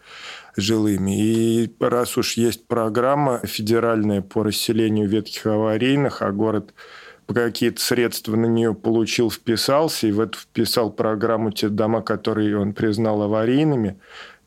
жилыми. 0.57 1.21
И 1.21 1.75
раз 1.81 2.17
уж 2.17 2.35
есть 2.35 2.67
программа 2.67 3.41
федеральная 3.45 4.23
по 4.23 4.43
расселению 4.43 5.09
ветхих 5.09 5.47
аварийных, 5.47 6.23
а 6.23 6.33
город 6.33 6.73
какие-то 7.27 7.81
средства 7.81 8.37
на 8.37 8.47
нее 8.47 8.75
получил, 8.75 9.31
вписался, 9.31 10.07
и 10.07 10.13
в 10.13 10.21
эту 10.21 10.39
вписал 10.39 10.91
программу 10.93 11.51
те 11.51 11.69
дома, 11.69 12.01
которые 12.01 12.59
он 12.59 12.73
признал 12.73 13.23
аварийными, 13.23 13.99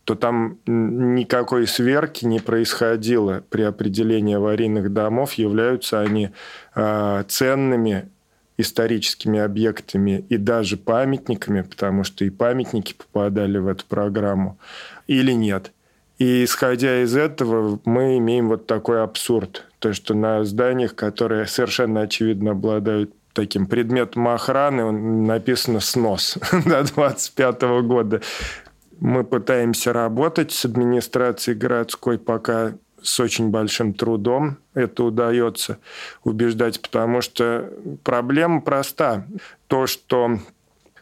то 0.09 0.15
там 0.15 0.57
никакой 0.65 1.67
сверки 1.67 2.25
не 2.25 2.39
происходило 2.39 3.43
при 3.51 3.61
определении 3.61 4.37
аварийных 4.37 4.91
домов. 4.91 5.33
Являются 5.33 5.99
они 5.99 6.31
э, 6.73 7.23
ценными 7.27 8.09
историческими 8.57 9.39
объектами 9.39 10.25
и 10.27 10.37
даже 10.37 10.77
памятниками, 10.77 11.61
потому 11.61 12.03
что 12.03 12.25
и 12.25 12.31
памятники 12.31 12.95
попадали 12.95 13.59
в 13.59 13.67
эту 13.67 13.85
программу, 13.85 14.57
или 15.05 15.31
нет. 15.31 15.73
И 16.17 16.43
исходя 16.43 17.03
из 17.03 17.15
этого, 17.15 17.79
мы 17.85 18.17
имеем 18.17 18.47
вот 18.47 18.65
такой 18.65 19.03
абсурд. 19.03 19.67
То, 19.77 19.93
что 19.93 20.15
на 20.15 20.43
зданиях, 20.43 20.95
которые 20.95 21.45
совершенно 21.45 22.01
очевидно 22.01 22.53
обладают 22.53 23.13
таким 23.33 23.67
предметом 23.67 24.27
охраны, 24.27 24.91
написано 24.91 25.81
«снос» 25.81 26.39
до 26.65 26.83
25 26.83 27.61
года. 27.83 28.21
Мы 28.99 29.23
пытаемся 29.23 29.93
работать 29.93 30.51
с 30.51 30.65
администрацией 30.65 31.57
городской 31.57 32.19
пока 32.19 32.73
с 33.01 33.19
очень 33.19 33.49
большим 33.49 33.93
трудом 33.93 34.57
это 34.73 35.05
удается 35.05 35.79
убеждать, 36.23 36.81
потому 36.81 37.21
что 37.21 37.71
проблема 38.03 38.59
проста. 38.62 39.25
То, 39.67 39.88
что 39.88 40.39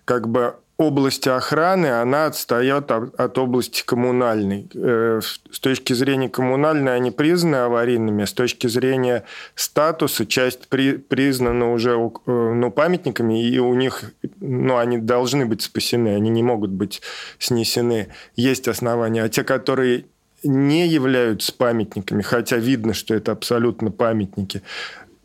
как 0.05 0.27
бы 0.27 0.55
области 0.77 1.27
охраны, 1.27 1.87
она 1.87 2.27
отстает 2.27 2.91
от 2.91 3.37
области 3.37 3.83
коммунальной. 3.83 4.69
Э, 4.75 5.19
с 5.21 5.59
точки 5.59 5.93
зрения 5.93 6.29
коммунальной 6.29 6.95
они 6.95 7.09
признаны 7.09 7.55
аварийными, 7.57 8.25
с 8.25 8.33
точки 8.33 8.67
зрения 8.67 9.23
статуса 9.55 10.25
часть 10.27 10.67
при, 10.67 10.97
признана 10.97 11.71
уже 11.71 11.91
э, 11.91 12.19
ну, 12.27 12.71
памятниками, 12.71 13.43
и 13.43 13.57
у 13.57 13.73
них 13.73 14.03
ну, 14.39 14.77
они 14.77 14.99
должны 14.99 15.47
быть 15.47 15.63
спасены, 15.63 16.09
они 16.09 16.29
не 16.29 16.43
могут 16.43 16.69
быть 16.69 17.01
снесены. 17.39 18.09
Есть 18.35 18.67
основания. 18.67 19.23
А 19.23 19.29
те, 19.29 19.43
которые 19.43 20.05
не 20.43 20.87
являются 20.87 21.51
памятниками, 21.53 22.21
хотя 22.21 22.57
видно, 22.57 22.93
что 22.93 23.15
это 23.15 23.31
абсолютно 23.31 23.89
памятники, 23.89 24.61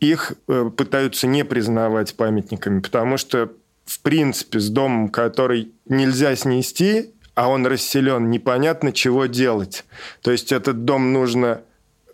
их 0.00 0.32
э, 0.48 0.70
пытаются 0.74 1.26
не 1.26 1.44
признавать 1.44 2.14
памятниками, 2.16 2.80
потому 2.80 3.18
что 3.18 3.50
в 3.92 4.00
принципе, 4.00 4.58
с 4.58 4.68
домом, 4.68 5.08
который 5.08 5.72
нельзя 5.86 6.34
снести, 6.36 7.10
а 7.34 7.48
он 7.48 7.66
расселен, 7.66 8.30
непонятно, 8.30 8.92
чего 8.92 9.26
делать. 9.26 9.84
То 10.22 10.30
есть 10.30 10.52
этот 10.52 10.84
дом 10.84 11.12
нужно 11.12 11.62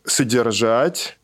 содержать, 0.05 1.19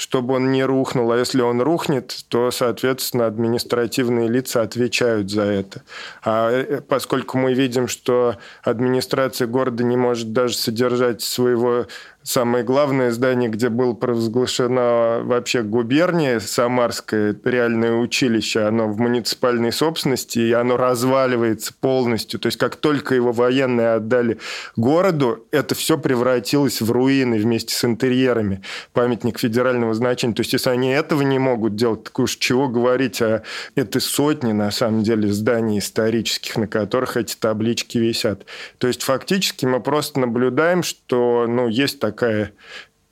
чтобы 0.00 0.34
он 0.34 0.50
не 0.50 0.64
рухнул. 0.64 1.12
А 1.12 1.18
если 1.18 1.42
он 1.42 1.60
рухнет, 1.60 2.16
то, 2.28 2.50
соответственно, 2.50 3.26
административные 3.26 4.28
лица 4.28 4.62
отвечают 4.62 5.30
за 5.30 5.42
это. 5.42 5.82
А 6.22 6.50
э, 6.50 6.80
поскольку 6.80 7.36
мы 7.36 7.52
видим, 7.52 7.86
что 7.86 8.36
администрация 8.62 9.46
города 9.46 9.84
не 9.84 9.98
может 9.98 10.32
даже 10.32 10.56
содержать 10.56 11.20
своего 11.20 11.86
самое 12.30 12.62
главное 12.62 13.10
здание, 13.10 13.50
где 13.50 13.68
было 13.68 13.92
провозглашено 13.92 15.20
вообще 15.24 15.62
губерния 15.62 16.38
Самарское, 16.38 17.36
реальное 17.44 17.94
училище, 17.94 18.60
оно 18.60 18.86
в 18.86 19.00
муниципальной 19.00 19.72
собственности, 19.72 20.38
и 20.38 20.52
оно 20.52 20.76
разваливается 20.76 21.74
полностью. 21.78 22.38
То 22.38 22.46
есть 22.46 22.56
как 22.56 22.76
только 22.76 23.16
его 23.16 23.32
военные 23.32 23.94
отдали 23.94 24.38
городу, 24.76 25.44
это 25.50 25.74
все 25.74 25.98
превратилось 25.98 26.80
в 26.80 26.90
руины 26.92 27.36
вместе 27.36 27.74
с 27.74 27.84
интерьерами. 27.84 28.62
Памятник 28.92 29.40
федерального 29.40 29.94
значения. 29.94 30.34
То 30.34 30.40
есть 30.40 30.52
если 30.52 30.70
они 30.70 30.90
этого 30.90 31.22
не 31.22 31.40
могут 31.40 31.74
делать, 31.74 32.04
так 32.04 32.18
уж 32.20 32.36
чего 32.36 32.68
говорить 32.68 33.20
о 33.20 33.42
этой 33.74 34.00
сотне, 34.00 34.54
на 34.54 34.70
самом 34.70 35.02
деле, 35.02 35.32
зданий 35.32 35.80
исторических, 35.80 36.56
на 36.56 36.68
которых 36.68 37.16
эти 37.16 37.34
таблички 37.34 37.98
висят. 37.98 38.46
То 38.78 38.86
есть 38.86 39.02
фактически 39.02 39.66
мы 39.66 39.80
просто 39.80 40.20
наблюдаем, 40.20 40.84
что 40.84 41.46
ну, 41.48 41.66
есть 41.66 41.98
такая 41.98 42.19
такая 42.20 42.52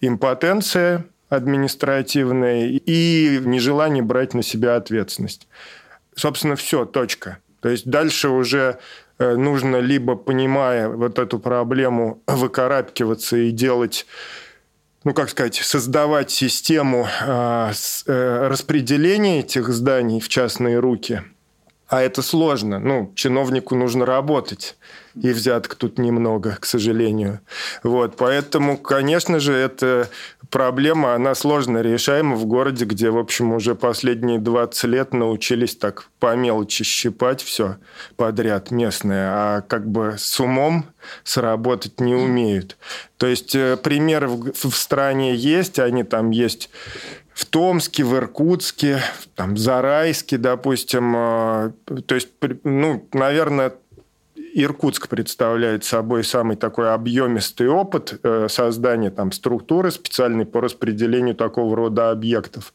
импотенция 0.00 1.06
административная 1.30 2.68
и 2.68 3.40
нежелание 3.44 4.02
брать 4.02 4.34
на 4.34 4.42
себя 4.42 4.76
ответственность. 4.76 5.48
Собственно, 6.14 6.56
все, 6.56 6.84
точка. 6.84 7.38
То 7.60 7.68
есть 7.68 7.88
дальше 7.88 8.28
уже 8.28 8.78
э, 9.18 9.34
нужно 9.36 9.76
либо, 9.76 10.14
понимая 10.14 10.88
вот 10.88 11.18
эту 11.18 11.38
проблему, 11.38 12.22
выкарабкиваться 12.26 13.36
и 13.36 13.50
делать 13.50 14.06
ну, 15.04 15.14
как 15.14 15.30
сказать, 15.30 15.54
создавать 15.54 16.30
систему 16.30 17.06
э, 17.06 17.72
э, 18.06 18.48
распределения 18.48 19.40
этих 19.40 19.68
зданий 19.68 20.20
в 20.20 20.28
частные 20.28 20.78
руки. 20.80 21.22
А 21.88 22.02
это 22.02 22.20
сложно. 22.20 22.78
Ну, 22.78 23.12
чиновнику 23.14 23.74
нужно 23.74 24.04
работать 24.04 24.76
и 25.22 25.30
взяток 25.30 25.74
тут 25.74 25.98
немного, 25.98 26.56
к 26.60 26.66
сожалению. 26.66 27.40
Вот, 27.82 28.16
поэтому, 28.16 28.76
конечно 28.76 29.40
же, 29.40 29.52
эта 29.52 30.08
проблема, 30.50 31.14
она 31.14 31.34
сложно 31.34 31.78
решаема 31.78 32.36
в 32.36 32.46
городе, 32.46 32.84
где, 32.84 33.10
в 33.10 33.18
общем, 33.18 33.52
уже 33.52 33.74
последние 33.74 34.38
20 34.38 34.84
лет 34.84 35.12
научились 35.12 35.76
так 35.76 36.08
по 36.18 36.36
мелочи 36.36 36.84
щипать 36.84 37.42
все 37.42 37.76
подряд 38.16 38.70
местное, 38.70 39.30
а 39.32 39.60
как 39.62 39.88
бы 39.88 40.16
с 40.18 40.38
умом 40.38 40.86
сработать 41.24 42.00
не 42.00 42.14
умеют. 42.14 42.76
То 43.16 43.26
есть 43.26 43.54
э, 43.54 43.76
примеры 43.76 44.28
в, 44.28 44.52
в 44.52 44.76
стране 44.76 45.34
есть, 45.34 45.78
они 45.78 46.04
там 46.04 46.30
есть 46.30 46.70
в 47.38 47.46
Томске, 47.46 48.02
в 48.02 48.16
Иркутске, 48.16 49.00
там, 49.36 49.56
Зарайске, 49.56 50.38
допустим. 50.38 51.14
Э, 51.14 51.70
то 52.04 52.16
есть, 52.16 52.30
ну, 52.64 53.06
наверное, 53.12 53.74
Иркутск 54.54 55.06
представляет 55.06 55.84
собой 55.84 56.24
самый 56.24 56.56
такой 56.56 56.92
объемистый 56.92 57.68
опыт 57.68 58.18
э, 58.24 58.48
создания 58.50 59.10
там, 59.10 59.30
структуры 59.30 59.92
специальной 59.92 60.46
по 60.46 60.60
распределению 60.60 61.36
такого 61.36 61.76
рода 61.76 62.10
объектов. 62.10 62.74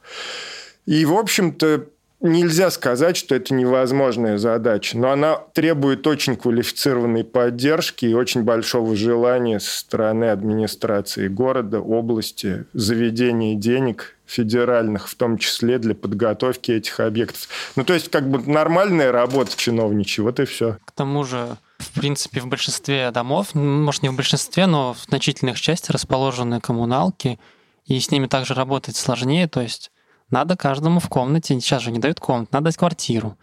И, 0.86 1.04
в 1.04 1.14
общем-то, 1.14 1.88
нельзя 2.22 2.72
сказать, 2.72 3.18
что 3.18 3.36
это 3.36 3.54
невозможная 3.54 4.38
задача, 4.38 4.98
но 4.98 5.12
она 5.12 5.40
требует 5.52 6.08
очень 6.08 6.38
квалифицированной 6.38 7.26
поддержки 7.26 8.06
и 8.06 8.14
очень 8.14 8.44
большого 8.44 8.96
желания 8.96 9.60
со 9.60 9.80
стороны 9.80 10.30
администрации 10.30 11.28
города, 11.28 11.82
области, 11.82 12.64
заведения 12.72 13.56
денег 13.56 14.16
федеральных, 14.34 15.08
в 15.08 15.16
том 15.16 15.38
числе 15.38 15.78
для 15.78 15.94
подготовки 15.94 16.72
этих 16.72 17.00
объектов. 17.00 17.48
Ну, 17.76 17.84
то 17.84 17.94
есть, 17.94 18.10
как 18.10 18.30
бы 18.30 18.40
нормальная 18.52 19.12
работа 19.12 19.56
чиновничья, 19.56 20.24
вот 20.24 20.40
и 20.40 20.46
все. 20.46 20.78
К 20.86 20.92
тому 20.92 21.24
же, 21.24 21.58
в 21.78 21.92
принципе, 22.00 22.42
в 22.42 22.48
большинстве 22.48 23.12
домов, 23.12 23.54
может, 23.54 24.02
не 24.02 24.10
в 24.10 24.16
большинстве, 24.16 24.66
но 24.66 24.94
в 24.94 25.04
значительных 25.04 25.62
части 25.62 25.92
расположены 25.92 26.60
коммуналки, 26.60 27.40
и 27.86 28.00
с 28.00 28.10
ними 28.12 28.28
также 28.28 28.54
работать 28.54 28.96
сложнее, 28.96 29.48
то 29.48 29.62
есть 29.62 29.92
надо 30.30 30.56
каждому 30.58 31.00
в 31.00 31.10
комнате, 31.10 31.54
сейчас 31.60 31.84
же 31.84 31.92
не 31.92 32.00
дают 32.00 32.20
комнат, 32.20 32.52
надо 32.52 32.66
дать 32.66 32.78
квартиру. 32.78 33.38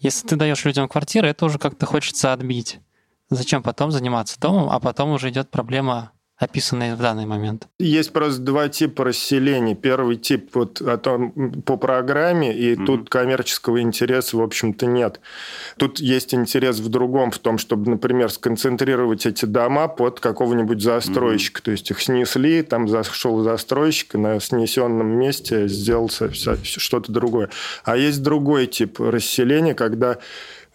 Если 0.00 0.26
ты 0.28 0.36
даешь 0.36 0.64
людям 0.64 0.88
квартиру, 0.88 1.26
это 1.26 1.46
уже 1.46 1.58
как-то 1.58 1.86
хочется 1.86 2.32
отбить. 2.32 2.80
Зачем 3.30 3.62
потом 3.62 3.90
заниматься 3.90 4.38
домом, 4.38 4.68
а 4.70 4.78
потом 4.78 5.12
уже 5.12 5.30
идет 5.30 5.50
проблема 5.50 6.12
описанные 6.36 6.94
в 6.94 6.98
данный 6.98 7.26
момент? 7.26 7.66
Есть 7.78 8.12
просто 8.12 8.40
два 8.40 8.68
типа 8.68 9.04
расселений. 9.04 9.74
Первый 9.74 10.16
тип 10.16 10.50
вот 10.54 10.80
о 10.80 10.98
том, 10.98 11.32
по 11.62 11.76
программе, 11.76 12.54
и 12.54 12.74
mm-hmm. 12.74 12.84
тут 12.84 13.08
коммерческого 13.08 13.80
интереса, 13.80 14.36
в 14.36 14.42
общем-то, 14.42 14.86
нет. 14.86 15.20
Тут 15.78 15.98
есть 15.98 16.34
интерес 16.34 16.78
в 16.78 16.88
другом, 16.88 17.30
в 17.30 17.38
том, 17.38 17.58
чтобы, 17.58 17.90
например, 17.90 18.30
сконцентрировать 18.30 19.26
эти 19.26 19.44
дома 19.44 19.88
под 19.88 20.20
какого-нибудь 20.20 20.82
застройщика. 20.82 21.60
Mm-hmm. 21.60 21.64
То 21.64 21.70
есть 21.70 21.90
их 21.90 22.00
снесли, 22.00 22.62
там 22.62 22.88
зашел 22.88 23.42
застройщик, 23.42 24.14
и 24.14 24.18
на 24.18 24.40
снесенном 24.40 25.08
месте 25.08 25.68
сделал 25.68 26.10
что-то 26.10 27.12
другое. 27.12 27.48
А 27.84 27.96
есть 27.96 28.22
другой 28.22 28.66
тип 28.66 29.00
расселения, 29.00 29.74
когда 29.74 30.18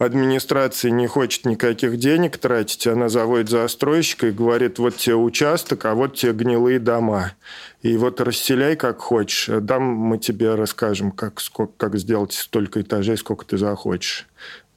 администрация 0.05 0.91
не 0.91 1.07
хочет 1.07 1.45
никаких 1.45 1.97
денег 1.97 2.37
тратить, 2.37 2.87
она 2.87 3.07
заводит 3.07 3.49
застройщика 3.49 4.27
и 4.27 4.31
говорит, 4.31 4.79
вот 4.79 4.97
тебе 4.97 5.15
участок, 5.15 5.85
а 5.85 5.93
вот 5.93 6.15
тебе 6.15 6.33
гнилые 6.33 6.79
дома. 6.79 7.33
И 7.81 7.95
вот 7.97 8.19
расселяй 8.19 8.75
как 8.75 8.99
хочешь. 8.99 9.49
Там 9.67 9.83
мы 9.83 10.17
тебе 10.17 10.55
расскажем, 10.55 11.11
как, 11.11 11.39
сколько, 11.39 11.73
как 11.77 11.97
сделать 11.97 12.33
столько 12.33 12.81
этажей, 12.81 13.17
сколько 13.17 13.45
ты 13.45 13.57
захочешь. 13.57 14.27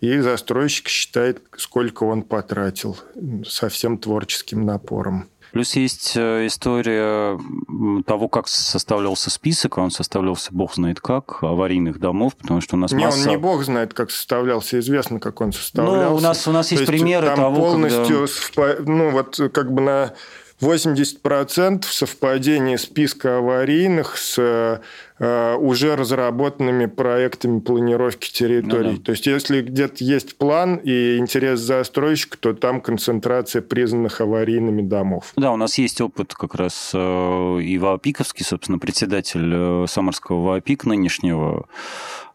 И 0.00 0.18
застройщик 0.18 0.88
считает, 0.88 1.40
сколько 1.56 2.04
он 2.04 2.22
потратил 2.22 2.98
со 3.46 3.70
всем 3.70 3.96
творческим 3.96 4.66
напором. 4.66 5.30
Плюс 5.54 5.76
есть 5.76 6.14
э, 6.16 6.48
история 6.48 7.38
того, 8.04 8.28
как 8.28 8.48
составлялся 8.48 9.30
список, 9.30 9.78
он 9.78 9.92
составлялся 9.92 10.52
бог 10.52 10.74
знает 10.74 11.00
как, 11.00 11.44
аварийных 11.44 12.00
домов, 12.00 12.34
потому 12.34 12.60
что 12.60 12.74
у 12.74 12.78
нас 12.80 12.90
не, 12.90 13.04
масса... 13.04 13.20
он 13.20 13.28
не 13.28 13.36
бог 13.36 13.62
знает, 13.62 13.94
как 13.94 14.10
составлялся, 14.10 14.80
известно, 14.80 15.20
как 15.20 15.40
он 15.40 15.52
составлялся. 15.52 16.10
Ну, 16.10 16.16
у 16.16 16.20
нас, 16.20 16.48
у 16.48 16.50
нас 16.50 16.72
есть, 16.72 16.80
есть 16.80 16.90
примеры 16.90 17.28
там 17.28 17.36
того, 17.36 17.54
полностью, 17.54 18.26
когда... 18.52 18.82
ну, 18.82 19.10
вот 19.10 19.40
как 19.52 19.72
бы 19.72 19.80
на 19.80 20.14
80% 20.60 21.84
совпадение 21.84 22.76
списка 22.76 23.38
аварийных 23.38 24.16
с 24.16 24.80
уже 25.18 25.94
разработанными 25.94 26.87
проектами 26.87 27.61
планировки 27.61 28.33
территорий. 28.33 28.90
Ну, 28.90 28.96
да. 28.96 29.03
То 29.03 29.12
есть, 29.12 29.27
если 29.27 29.62
где-то 29.62 30.03
есть 30.03 30.37
план 30.37 30.77
и 30.77 31.18
интерес 31.18 31.61
застройщика, 31.61 32.37
то 32.38 32.53
там 32.53 32.81
концентрация 32.81 33.62
признанных 33.62 34.20
аварийными 34.20 34.83
домов. 34.83 35.33
Да, 35.37 35.53
у 35.53 35.57
нас 35.57 35.79
есть 35.79 36.00
опыт 36.00 36.35
как 36.35 36.55
раз 36.55 36.90
э, 36.94 37.59
и 37.62 37.79
Ваопиковский, 37.79 38.44
собственно, 38.44 38.79
председатель 38.79 39.53
э, 39.55 39.87
Самарского 39.88 40.42
Ваопик 40.42 40.85
нынешнего, 40.85 41.66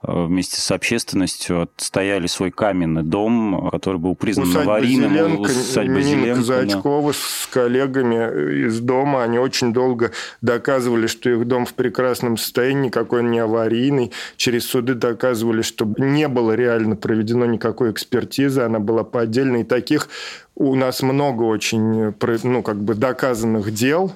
Э, 0.02 0.26
вместе 0.26 0.62
с 0.62 0.72
общественностью 0.72 1.64
отстояли 1.64 2.28
свой 2.28 2.52
каменный 2.52 3.04
дом, 3.04 3.70
который 3.70 3.98
был 3.98 4.16
признан 4.16 4.48
усадьба 4.48 4.76
аварийным. 4.76 5.12
Зеленко, 5.12 5.42
усадьба 5.42 6.02
Зеленко, 6.02 6.36
Казачкова 6.40 7.12
да. 7.12 7.18
с 7.20 7.48
коллегами 7.48 8.68
из 8.68 8.80
дома, 8.80 9.24
они 9.24 9.40
очень 9.40 9.74
долго 9.74 10.12
доказывали, 10.40 11.08
что 11.08 11.30
их 11.30 11.46
дом 11.46 11.66
в 11.66 11.74
прекрасном 11.74 12.38
состоянии, 12.38 12.69
никакой 12.74 13.20
он 13.20 13.32
не 13.32 13.40
аварийный. 13.40 14.12
Через 14.38 14.66
суды 14.66 14.94
доказывали, 14.94 15.62
что 15.62 15.92
не 15.98 16.28
было 16.28 16.54
реально 16.54 16.96
проведено 16.96 17.46
никакой 17.46 17.92
экспертизы, 17.92 18.62
она 18.62 18.80
была 18.80 19.04
поддельной. 19.04 19.62
И 19.62 19.66
таких 19.66 20.10
у 20.56 20.76
нас 20.76 21.02
много 21.02 21.44
очень 21.44 22.14
ну, 22.44 22.64
как 22.64 22.82
бы 22.82 22.96
доказанных 22.96 23.74
дел, 23.74 24.14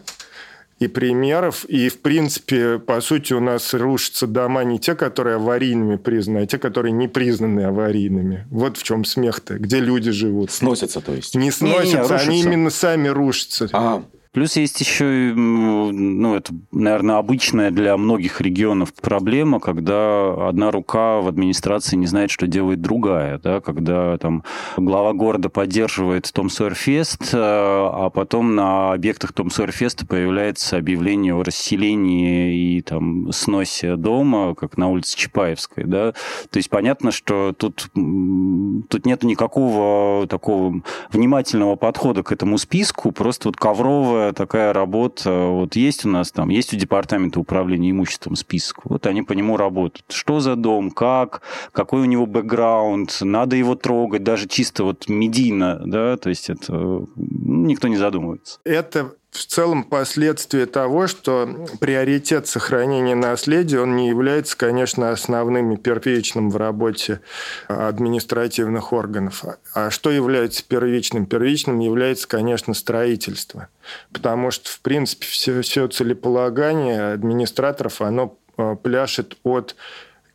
и 0.83 0.87
примеров. 0.87 1.65
И, 1.65 1.89
в 1.89 1.99
принципе, 2.01 2.79
по 2.79 3.01
сути, 3.01 3.33
у 3.33 3.39
нас 3.39 3.73
рушатся 3.73 4.27
дома 4.27 4.63
не 4.63 4.79
те, 4.79 4.95
которые 4.95 5.37
аварийными 5.37 5.95
признаны, 5.95 6.39
а 6.39 6.45
те, 6.45 6.57
которые 6.57 6.91
не 6.91 7.07
признаны 7.07 7.61
аварийными. 7.61 8.45
Вот 8.49 8.77
в 8.77 8.83
чем 8.83 9.05
смех-то. 9.05 9.57
Где 9.57 9.79
люди 9.79 10.11
живут. 10.11 10.51
Сносятся, 10.51 11.01
то 11.01 11.13
есть? 11.13 11.35
Не 11.35 11.51
сносятся, 11.51 12.13
не, 12.13 12.25
не, 12.25 12.29
они 12.29 12.41
именно 12.41 12.69
сами 12.69 13.07
рушатся. 13.07 13.69
Ага. 13.71 14.03
Плюс 14.33 14.55
есть 14.55 14.81
еще, 14.81 15.05
ну, 15.35 16.33
это, 16.33 16.53
наверное, 16.71 17.17
обычная 17.17 17.69
для 17.69 17.95
многих 17.97 18.41
регионов 18.41 18.91
проблема, 18.91 19.59
когда 19.59 20.47
одна 20.49 20.71
рука 20.71 21.21
в 21.21 21.27
администрации 21.27 21.97
не 21.97 22.07
знает, 22.07 22.31
что 22.31 22.47
делает 22.47 22.81
другая, 22.81 23.37
да, 23.37 23.61
когда 23.61 24.17
там 24.17 24.43
глава 24.75 25.13
города 25.13 25.49
поддерживает 25.49 26.31
Том 26.33 26.49
Сойерфест, 26.49 27.31
э, 27.31 27.37
а 27.37 28.09
потом 28.09 28.55
на 28.55 28.93
объектах 28.93 29.33
Том 29.33 29.51
Сойерфеста 29.51 30.07
появляется 30.07 30.77
объявление 30.77 31.35
о 31.35 31.43
расселении 31.43 32.77
и 32.77 32.81
там 32.81 33.31
сносе 33.31 33.97
дома, 33.97 34.55
как 34.55 34.77
на 34.77 34.89
улице 34.89 35.15
Чапаевской, 35.15 35.83
да. 35.83 36.13
То 36.49 36.57
есть 36.57 36.71
понятно, 36.71 37.11
что 37.11 37.53
тут, 37.53 37.91
тут 37.93 39.05
нет 39.05 39.21
никакого 39.21 40.25
такого 40.27 40.81
внимательного 41.11 41.75
подхода 41.75 42.23
к 42.23 42.31
этому 42.31 42.57
списку, 42.57 43.11
просто 43.11 43.49
вот 43.49 43.57
ковровая 43.57 44.22
такая 44.31 44.71
работа. 44.73 45.31
Вот 45.31 45.75
есть 45.75 46.05
у 46.05 46.09
нас 46.09 46.31
там, 46.31 46.49
есть 46.49 46.73
у 46.73 46.77
департамента 46.77 47.39
управления 47.39 47.91
имуществом 47.91 48.35
список. 48.35 48.85
Вот 48.85 49.05
они 49.05 49.23
по 49.23 49.33
нему 49.33 49.57
работают. 49.57 50.05
Что 50.09 50.39
за 50.39 50.55
дом, 50.55 50.91
как, 50.91 51.41
какой 51.71 52.01
у 52.01 52.05
него 52.05 52.25
бэкграунд, 52.25 53.19
надо 53.21 53.55
его 53.55 53.75
трогать, 53.75 54.23
даже 54.23 54.47
чисто 54.47 54.83
вот 54.83 55.09
медийно, 55.09 55.81
да, 55.85 56.17
то 56.17 56.29
есть 56.29 56.49
это 56.49 56.73
ну, 56.73 57.07
никто 57.15 57.87
не 57.87 57.97
задумывается. 57.97 58.59
Это 58.63 59.15
в 59.33 59.45
целом 59.45 59.83
последствие 59.83 60.67
того, 60.67 61.07
что 61.07 61.67
приоритет 61.79 62.47
сохранения 62.47 63.15
наследия, 63.15 63.79
он 63.79 63.95
не 63.95 64.07
является, 64.07 64.55
конечно, 64.55 65.09
основным 65.09 65.73
и 65.73 65.77
первичным 65.77 66.51
в 66.51 66.57
работе 66.57 67.19
административных 67.67 68.93
органов. 68.93 69.43
А 69.73 69.89
что 69.89 70.11
является 70.11 70.63
первичным? 70.63 71.25
Первичным 71.25 71.79
является, 71.79 72.27
конечно, 72.27 72.75
строительство. 72.75 73.69
Потому 74.11 74.51
что, 74.51 74.69
в 74.69 74.79
принципе, 74.81 75.25
все, 75.25 75.61
все 75.61 75.87
целеполагание 75.87 77.13
администраторов, 77.13 78.01
оно 78.01 78.37
э, 78.57 78.75
пляшет 78.81 79.35
от 79.43 79.75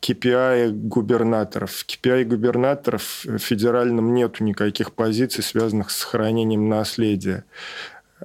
KPI 0.01 0.71
губернаторов. 0.71 1.71
В 1.71 1.85
KPI 1.85 2.25
губернаторов 2.25 3.25
федеральном 3.37 4.13
нету 4.13 4.43
никаких 4.43 4.91
позиций, 4.91 5.43
связанных 5.43 5.89
с 5.89 5.97
сохранением 5.97 6.67
наследия. 6.67 7.45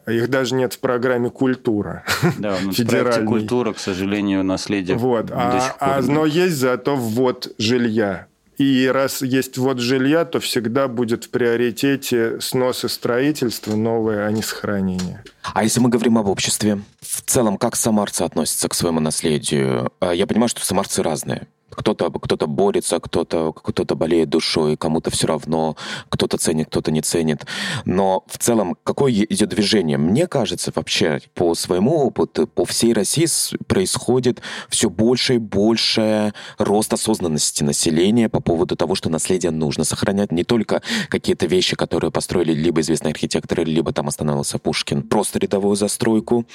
Их 0.06 0.28
даже 0.28 0.54
нет 0.54 0.72
в 0.72 0.78
программе 0.80 1.30
«Культура». 1.30 2.04
Да, 2.38 2.56
в 2.56 2.86
проекте 2.86 3.22
«Культура», 3.22 3.72
к 3.72 3.78
сожалению, 3.78 4.42
наследие 4.44 4.96
вот. 4.96 5.30
а, 5.30 5.76
а, 5.78 6.02
Но 6.02 6.26
есть 6.26 6.56
зато 6.56 6.96
ввод 6.96 7.52
жилья. 7.58 8.26
И 8.58 8.88
раз 8.92 9.22
есть 9.22 9.58
ввод 9.58 9.78
жилья, 9.78 10.24
то 10.24 10.38
всегда 10.38 10.86
будет 10.86 11.24
в 11.24 11.30
приоритете 11.30 12.40
снос 12.40 12.84
и 12.84 12.88
строительство 12.88 13.74
новое, 13.74 14.26
а 14.26 14.30
не 14.30 14.42
сохранение. 14.42 15.24
А 15.52 15.62
если 15.62 15.80
мы 15.80 15.90
говорим 15.90 16.16
об 16.16 16.28
обществе, 16.28 16.80
в 17.00 17.22
целом, 17.22 17.58
как 17.58 17.76
самарцы 17.76 18.22
относятся 18.22 18.68
к 18.68 18.74
своему 18.74 19.00
наследию? 19.00 19.92
А, 20.00 20.12
я 20.12 20.26
понимаю, 20.26 20.48
что 20.48 20.64
самарцы 20.64 21.02
разные. 21.02 21.48
Кто-то 21.74 22.10
кто 22.10 22.46
борется, 22.46 23.00
кто-то 23.00 23.52
кто 23.52 23.96
болеет 23.96 24.28
душой, 24.28 24.76
кому-то 24.76 25.10
все 25.10 25.26
равно, 25.26 25.76
кто-то 26.08 26.38
ценит, 26.38 26.68
кто-то 26.68 26.90
не 26.90 27.00
ценит. 27.02 27.46
Но 27.84 28.24
в 28.28 28.38
целом, 28.38 28.76
какое 28.84 29.12
идет 29.12 29.48
движение? 29.48 29.98
Мне 29.98 30.26
кажется, 30.26 30.72
вообще, 30.74 31.20
по 31.34 31.54
своему 31.54 31.96
опыту, 32.06 32.46
по 32.46 32.64
всей 32.64 32.92
России 32.92 33.24
происходит 33.66 34.42
все 34.68 34.90
больше 34.90 35.36
и 35.36 35.38
больше 35.38 36.34
рост 36.58 36.92
осознанности 36.92 37.62
населения 37.62 38.28
по 38.28 38.40
поводу 38.40 38.76
того, 38.76 38.94
что 38.94 39.08
наследие 39.08 39.50
нужно 39.50 39.84
сохранять. 39.84 40.32
Не 40.32 40.44
только 40.44 40.82
какие-то 41.08 41.46
вещи, 41.46 41.76
которые 41.76 42.10
построили 42.10 42.52
либо 42.52 42.80
известные 42.82 43.12
архитекторы, 43.12 43.64
либо 43.64 43.92
там 43.92 44.08
остановился 44.08 44.58
Пушкин, 44.58 45.02
просто 45.02 45.33
рядовую 45.38 45.76
застройку. 45.76 46.46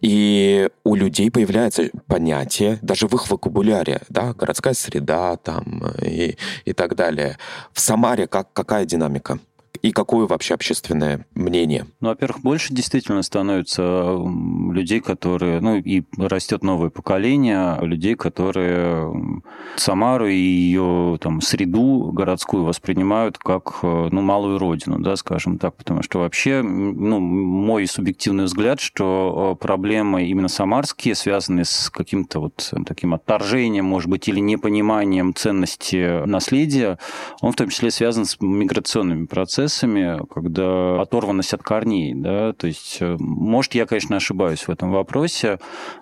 И 0.00 0.68
у 0.84 0.94
людей 0.94 1.30
появляется 1.30 1.90
понятие, 2.06 2.78
даже 2.82 3.06
в 3.06 3.14
их 3.14 3.30
вокабуляре, 3.30 4.02
да, 4.08 4.32
городская 4.34 4.74
среда 4.74 5.36
там 5.36 5.82
и, 6.02 6.36
и 6.64 6.72
так 6.72 6.96
далее. 6.96 7.38
В 7.72 7.80
Самаре 7.80 8.26
как, 8.26 8.52
какая 8.52 8.84
динамика? 8.84 9.38
И 9.82 9.92
какое 9.92 10.26
вообще 10.26 10.54
общественное 10.54 11.26
мнение? 11.34 11.86
Ну, 12.00 12.10
во-первых, 12.10 12.42
больше 12.42 12.74
действительно 12.74 13.22
становится 13.22 14.18
людей, 14.72 15.00
которые... 15.00 15.60
Ну, 15.60 15.76
и 15.76 16.02
растет 16.18 16.62
новое 16.62 16.90
поколение 16.90 17.78
людей, 17.80 18.14
которые 18.14 19.10
Самару 19.76 20.26
и 20.26 20.36
ее 20.36 21.18
там, 21.20 21.40
среду 21.40 22.10
городскую 22.12 22.64
воспринимают 22.64 23.38
как 23.38 23.78
э, 23.82 24.08
ну, 24.12 24.20
малую 24.20 24.58
родину, 24.58 24.98
да, 24.98 25.16
скажем 25.16 25.58
так. 25.58 25.76
Потому 25.76 26.02
что 26.02 26.18
вообще, 26.18 26.60
ну, 26.62 27.18
мой 27.18 27.86
субъективный 27.86 28.44
взгляд, 28.44 28.80
что 28.80 29.56
э, 29.56 29.62
проблемы 29.62 30.26
именно 30.26 30.48
самарские, 30.48 31.14
связанные 31.14 31.64
с 31.64 31.88
каким-то 31.88 32.40
вот 32.40 32.70
таким 32.86 33.14
отторжением, 33.14 33.86
может 33.86 34.10
быть, 34.10 34.28
или 34.28 34.40
непониманием 34.40 35.34
ценности 35.34 36.26
наследия, 36.26 36.98
он 37.40 37.52
в 37.52 37.56
том 37.56 37.70
числе 37.70 37.90
связан 37.90 38.26
с 38.26 38.38
миграционными 38.40 39.24
процессами, 39.24 39.69
когда 40.30 41.00
оторванность 41.00 41.54
от 41.54 41.62
корней, 41.62 42.14
да, 42.14 42.52
то 42.52 42.66
есть, 42.66 42.98
э, 43.00 43.16
может, 43.18 43.74
я, 43.74 43.86
конечно, 43.86 44.16
ошибаюсь 44.16 44.66
в 44.66 44.70
этом 44.70 44.92
вопросе, 44.92 45.58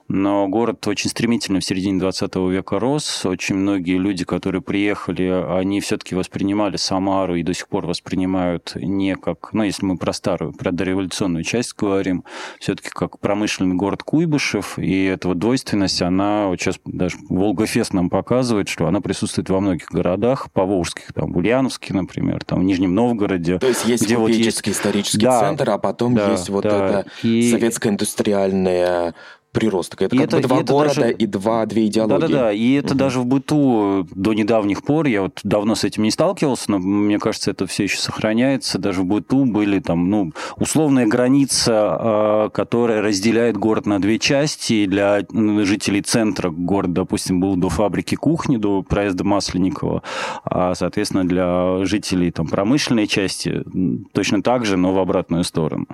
но 0.09 0.49
город 0.49 0.87
очень 0.87 1.11
стремительно 1.11 1.61
в 1.61 1.65
середине 1.65 2.01
20 2.01 2.35
века 2.37 2.79
рос, 2.79 3.27
очень 3.27 3.57
многие 3.57 3.99
люди, 3.99 4.25
которые 4.25 4.63
приехали, 4.63 5.45
они 5.59 5.81
все-таки 5.81 6.15
воспринимали 6.15 6.77
Самару 6.77 7.37
и 7.37 7.43
до 7.43 7.53
сих 7.53 7.69
пор 7.69 7.87
воспринимают 7.87 8.73
не 8.75 9.17
как, 9.17 9.53
ну, 9.53 9.63
если 9.63 9.85
мы 9.85 9.99
про 9.99 10.13
старую, 10.13 10.53
про 10.55 10.73
дореволюционную 10.73 11.45
часть 11.45 11.75
говорим, 11.77 12.25
все-таки 12.59 12.89
как 12.89 13.19
промышленный 13.19 13.77
город 13.77 14.03
Куйбышев, 14.03 14.79
и 14.79 15.05
эта 15.05 15.29
вот 15.29 15.39
двойственность, 15.39 16.01
она 16.01 16.49
вот 16.49 16.59
сейчас 16.59 16.81
даже 16.87 17.19
Волгофест 17.29 17.93
нам 17.93 18.09
показывает, 18.09 18.69
что 18.69 18.87
она 18.87 19.01
присутствует 19.01 19.51
во 19.51 19.61
многих 19.61 19.89
городах, 19.91 20.51
поволжских, 20.53 21.13
там, 21.13 21.33
в 21.33 21.37
Ульяновске, 21.37 21.93
например, 21.93 22.45
там, 22.45 22.61
в 22.61 22.65
Нижнем 22.65 22.95
Новгороде. 22.95 23.59
То 23.59 23.69
есть 23.69 23.85
есть 23.85 24.05
где 24.05 24.17
вот 24.17 24.31
есть... 24.31 24.67
исторический 24.67 25.25
да, 25.25 25.41
центр, 25.41 25.69
а 25.71 25.79
потом 25.79 26.15
да, 26.15 26.31
есть 26.31 26.49
вот 26.49 26.65
да. 26.65 26.87
это 26.89 27.11
и... 27.23 27.51
советское 27.51 27.91
индустриальное 27.91 29.15
приросток. 29.53 30.03
Это 30.03 30.15
и 30.15 30.19
как 30.19 30.29
это, 30.29 30.37
бы 30.37 30.43
два 30.43 30.61
и 30.61 30.65
города 30.65 31.01
даже... 31.01 31.13
и 31.15 31.27
два, 31.27 31.67
две 31.67 31.87
идеологии. 31.87 32.21
Да-да-да, 32.21 32.53
и 32.53 32.73
это 32.75 32.91
угу. 32.91 32.99
даже 32.99 33.21
в 33.21 33.27
быту 33.27 34.07
до 34.15 34.35
недавних 34.35 34.83
пор, 34.83 35.07
я 35.07 35.23
вот 35.23 35.41
давно 35.43 35.75
с 35.75 35.85
этим 35.85 36.03
не 36.03 36.11
сталкивался, 36.11 36.71
но 36.71 36.79
мне 36.79 37.19
кажется, 37.19 37.51
это 37.51 37.67
все 37.67 37.85
еще 37.85 37.99
сохраняется, 37.99 38.79
даже 38.79 39.03
в 39.03 39.07
быту 39.07 39.45
были 39.45 39.81
там, 39.81 40.11
ну, 40.11 40.33
условная 40.57 41.07
граница, 41.07 41.73
а, 41.75 42.49
которая 42.51 43.03
разделяет 43.03 43.57
город 43.57 43.87
на 43.87 44.01
две 44.01 44.19
части, 44.19 44.87
для 44.87 45.21
жителей 45.31 46.03
центра 46.03 46.51
город, 46.51 46.93
допустим, 46.93 47.41
был 47.41 47.57
до 47.57 47.69
фабрики 47.69 48.15
кухни, 48.15 48.57
до 48.57 48.83
проезда 48.83 49.25
Масленникова, 49.25 50.03
а, 50.45 50.75
соответственно, 50.75 51.27
для 51.27 51.85
жителей 51.85 52.31
там 52.31 52.47
промышленной 52.49 53.07
части 53.07 53.65
точно 54.13 54.43
так 54.43 54.65
же, 54.65 54.77
но 54.77 54.93
в 54.93 54.99
обратную 54.99 55.45
сторону. 55.45 55.87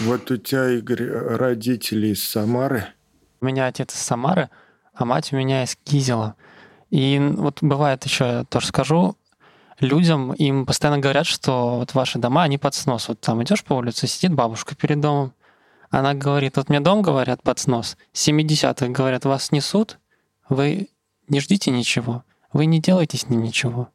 Вот 0.00 0.30
у 0.30 0.36
тебя, 0.36 0.70
Игорь, 0.70 1.08
родители 1.08 2.08
из 2.08 2.24
Самары, 2.24 2.83
у 3.44 3.46
меня 3.46 3.66
отец 3.66 3.94
из 3.94 4.00
Самары, 4.00 4.48
а 4.94 5.04
мать 5.04 5.32
у 5.32 5.36
меня 5.36 5.64
из 5.64 5.76
Кизела. 5.84 6.34
И 6.90 7.18
вот 7.36 7.58
бывает 7.60 8.04
еще, 8.04 8.24
я 8.24 8.44
тоже 8.44 8.68
скажу, 8.68 9.16
людям, 9.80 10.32
им 10.32 10.64
постоянно 10.64 10.98
говорят, 10.98 11.26
что 11.26 11.76
вот 11.76 11.94
ваши 11.94 12.18
дома, 12.18 12.44
они 12.44 12.56
под 12.56 12.74
снос. 12.74 13.08
Вот 13.08 13.20
там 13.20 13.42
идешь 13.42 13.64
по 13.64 13.74
улице, 13.74 14.06
сидит 14.06 14.32
бабушка 14.32 14.74
перед 14.74 15.00
домом, 15.00 15.34
она 15.90 16.14
говорит, 16.14 16.56
вот 16.56 16.70
мне 16.70 16.80
дом, 16.80 17.02
говорят, 17.02 17.42
под 17.42 17.58
снос. 17.58 17.96
70-х, 18.14 18.88
говорят, 18.88 19.24
вас 19.24 19.44
снесут, 19.44 19.98
вы 20.48 20.88
не 21.28 21.40
ждите 21.40 21.70
ничего, 21.70 22.24
вы 22.52 22.66
не 22.66 22.80
делайте 22.80 23.18
с 23.18 23.28
ним 23.28 23.42
ничего. 23.42 23.88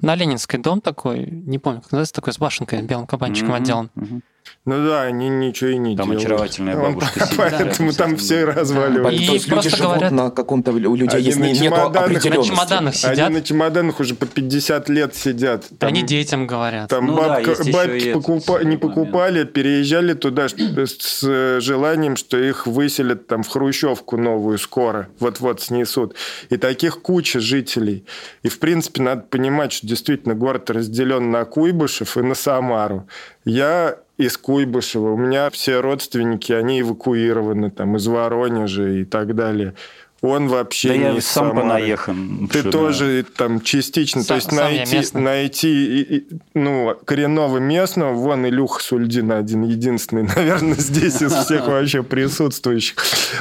На 0.00 0.16
Ленинской 0.16 0.58
дом 0.58 0.80
такой, 0.80 1.26
не 1.26 1.58
помню, 1.58 1.80
как 1.80 1.92
называется, 1.92 2.14
такой 2.14 2.32
с 2.32 2.38
башенкой, 2.38 2.82
белым 2.82 3.06
кабанчиком 3.06 3.52
mm-hmm. 3.52 3.56
отделан. 3.56 3.90
Mm-hmm. 3.94 4.22
Ну 4.66 4.86
да, 4.86 5.02
они 5.02 5.30
ничего 5.30 5.70
и 5.70 5.78
не 5.78 5.96
там 5.96 6.10
делают. 6.10 6.22
Там 6.22 6.32
очаровательная 6.32 6.76
бабушка 6.76 7.20
сидит. 7.26 7.36
Поэтому 7.38 7.92
там 7.94 8.16
все. 8.16 8.42
И 8.42 8.54
То 8.54 9.10
есть 9.10 9.48
люди 9.48 9.70
живут 9.70 9.94
говорят... 9.94 10.12
на 10.12 10.30
каком-то... 10.30 10.70
У 10.72 10.94
людей 10.94 11.22
есть 11.22 11.38
нету 11.38 11.76
определенности. 11.76 12.28
На 12.28 12.44
чемоданах 12.44 12.94
сидят. 12.94 13.18
Они 13.18 13.34
на 13.36 13.42
чемоданах 13.42 14.00
уже 14.00 14.14
по 14.14 14.26
50 14.26 14.88
лет 14.90 15.16
сидят. 15.16 15.64
Там, 15.78 15.88
они 15.88 16.02
детям 16.02 16.46
говорят. 16.46 16.90
Там 16.90 17.06
ну, 17.06 17.16
бабка, 17.16 17.56
да, 17.56 17.72
бабки 17.72 18.12
покупа, 18.12 18.62
не 18.62 18.76
покупали, 18.76 19.44
переезжали 19.44 20.12
туда 20.12 20.46
с 20.48 21.60
желанием, 21.60 22.16
что 22.16 22.38
их 22.38 22.66
выселят 22.66 23.26
там 23.26 23.42
в 23.42 23.48
Хрущевку 23.48 24.18
новую 24.18 24.58
скоро. 24.58 25.08
Вот-вот 25.20 25.62
снесут. 25.62 26.14
И 26.50 26.58
таких 26.58 27.00
куча 27.00 27.40
жителей. 27.40 28.04
И, 28.42 28.48
в 28.48 28.58
принципе, 28.58 29.02
надо 29.02 29.22
понимать, 29.22 29.72
что 29.72 29.86
действительно 29.86 30.34
город 30.34 30.68
разделен 30.68 31.30
на 31.30 31.46
Куйбышев 31.46 32.18
и 32.18 32.20
на 32.20 32.34
Самару. 32.34 33.08
Я 33.46 33.96
из 34.20 34.36
Куйбышева. 34.36 35.12
У 35.12 35.16
меня 35.16 35.48
все 35.50 35.80
родственники, 35.80 36.52
они 36.52 36.82
эвакуированы 36.82 37.70
там 37.70 37.96
из 37.96 38.06
Воронежа 38.06 38.88
и 38.88 39.04
так 39.04 39.34
далее. 39.34 39.74
Он 40.22 40.48
вообще 40.48 40.88
да 40.88 40.96
не 40.96 41.04
я 41.04 41.16
из 41.16 41.26
сам 41.26 41.48
Самары. 41.48 41.60
понаехан. 41.62 42.48
Ты 42.52 42.60
что, 42.60 42.70
тоже 42.70 43.24
да. 43.26 43.32
там 43.36 43.60
частично. 43.62 44.22
Сам, 44.22 44.28
то 44.28 44.34
есть 44.34 44.52
найти, 44.52 45.18
найти 45.18 46.26
ну, 46.52 46.94
коренного 47.06 47.56
местного, 47.58 48.12
вон 48.12 48.46
Илюха 48.46 48.82
Сульдин 48.82 49.32
один 49.32 49.62
единственный, 49.62 50.22
наверное, 50.36 50.74
здесь 50.74 51.22
из 51.22 51.32
всех 51.44 51.66
вообще 51.68 52.02
присутствующих. 52.02 52.96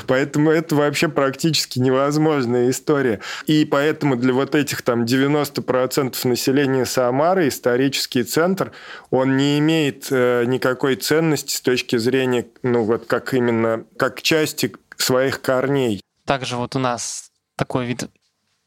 Поэтому 0.07 0.51
это 0.51 0.75
вообще 0.75 1.09
практически 1.09 1.79
невозможная 1.79 2.69
история. 2.69 3.19
И 3.45 3.65
поэтому 3.65 4.15
для 4.15 4.33
вот 4.33 4.55
этих 4.55 4.81
там 4.81 5.03
90% 5.03 6.15
населения 6.27 6.85
Самары 6.85 7.49
исторический 7.49 8.23
центр, 8.23 8.71
он 9.09 9.35
не 9.35 9.59
имеет 9.59 10.07
э, 10.11 10.45
никакой 10.45 10.95
ценности 10.95 11.55
с 11.55 11.61
точки 11.61 11.97
зрения, 11.97 12.45
ну 12.63 12.83
вот 12.83 13.05
как 13.05 13.33
именно, 13.33 13.83
как 13.97 14.21
части 14.21 14.71
своих 14.97 15.41
корней. 15.41 16.01
Также 16.29 16.57
вот 16.57 16.75
у 16.75 16.79
нас 16.79 17.31
такой 17.55 17.87
вид 17.87 18.07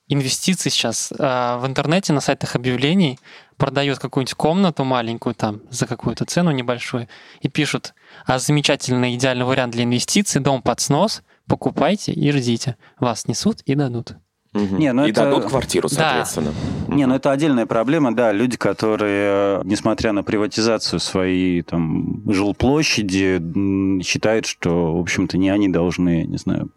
инвестиций 0.09 0.69
сейчас 0.69 1.13
э, 1.13 1.17
в 1.17 1.65
интернете 1.65 2.13
на 2.13 2.21
сайтах 2.21 2.57
объявлений 2.57 3.21
продают 3.57 4.01
какую-нибудь 4.01 4.35
комнату 4.35 4.83
маленькую 4.83 5.37
там 5.37 5.61
за 5.71 5.87
какую-то 5.87 6.25
цену 6.25 6.51
небольшую 6.51 7.07
и 7.41 7.49
пишут, 7.49 7.95
а 8.27 8.41
замечательный 8.41 9.15
идеальный 9.15 9.45
вариант 9.45 9.75
для 9.75 9.85
инвестиций, 9.85 10.41
дом 10.41 10.61
под 10.61 10.81
снос, 10.81 11.23
покупайте 11.47 12.11
и 12.11 12.33
ждите. 12.33 12.75
Вас 12.99 13.29
несут 13.29 13.61
и 13.61 13.77
дадут. 13.77 14.17
Угу. 14.55 14.77
Не, 14.79 14.93
ну 14.93 15.07
и 15.07 15.13
это... 15.13 15.23
дадут 15.23 15.45
квартиру, 15.45 15.89
соответственно. 15.89 16.53
Да. 16.89 16.95
Не, 16.97 17.07
ну 17.07 17.15
это 17.15 17.31
отдельная 17.31 17.67
проблема, 17.67 18.13
да. 18.13 18.33
Люди, 18.33 18.57
которые, 18.57 19.61
несмотря 19.63 20.11
на 20.11 20.25
приватизацию 20.25 20.99
своей 20.99 21.63
там 21.63 22.29
жилплощади, 22.29 24.03
считают, 24.03 24.47
что, 24.47 24.97
в 24.97 25.01
общем-то, 25.01 25.39
не 25.39 25.49
они 25.49 25.69
должны, 25.69 26.25
не 26.25 26.39
знаю, 26.39 26.73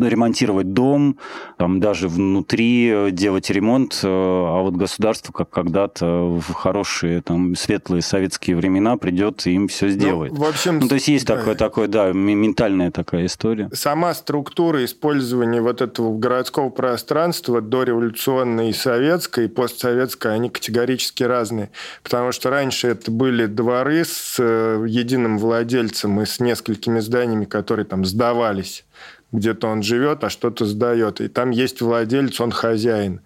ремонтировать 0.00 0.72
дом, 0.72 1.18
там 1.58 1.80
даже 1.80 2.08
внутри 2.08 3.10
делать 3.10 3.50
ремонт, 3.50 4.00
э, 4.02 4.08
а 4.08 4.62
вот 4.62 4.74
государство, 4.74 5.32
как 5.32 5.50
когда-то 5.50 6.38
в 6.38 6.52
хорошие 6.52 7.22
там 7.22 7.54
светлые 7.54 8.02
советские 8.02 8.56
времена 8.56 8.96
придет 8.96 9.46
и 9.46 9.52
им 9.52 9.68
все 9.68 9.86
ну, 9.86 9.92
сделает. 9.92 10.32
Ну, 10.32 10.38
в 10.44 10.48
общем, 10.48 10.78
ну, 10.80 10.88
то 10.88 10.94
есть 10.94 11.08
есть 11.08 11.26
да. 11.26 11.36
такое, 11.36 11.54
такое, 11.54 11.88
да, 11.88 12.12
ментальная 12.12 12.90
такая 12.90 13.26
история. 13.26 13.70
Сама 13.72 14.14
структура 14.14 14.84
использования 14.84 15.60
вот 15.60 15.80
этого 15.80 16.16
городского 16.16 16.70
пространства 16.70 17.60
дореволюционной 17.60 18.70
и 18.70 18.72
советской, 18.72 19.46
и 19.46 19.48
постсоветской, 19.48 20.34
они 20.34 20.50
категорически 20.50 21.22
разные. 21.22 21.70
Потому 22.02 22.32
что 22.32 22.50
раньше 22.50 22.88
это 22.88 23.10
были 23.10 23.46
дворы 23.46 24.04
с 24.04 24.36
э, 24.38 24.84
единым 24.88 25.38
владельцем 25.38 26.20
и 26.20 26.26
с 26.26 26.40
несколькими 26.40 27.00
зданиями, 27.00 27.44
которые 27.44 27.86
там 27.86 28.04
сдавались 28.04 28.84
где-то 29.32 29.66
он 29.66 29.82
живет, 29.82 30.24
а 30.24 30.30
что-то 30.30 30.66
сдает. 30.66 31.20
И 31.20 31.28
там 31.28 31.50
есть 31.50 31.80
владелец, 31.80 32.40
он 32.40 32.52
хозяин. 32.52 33.20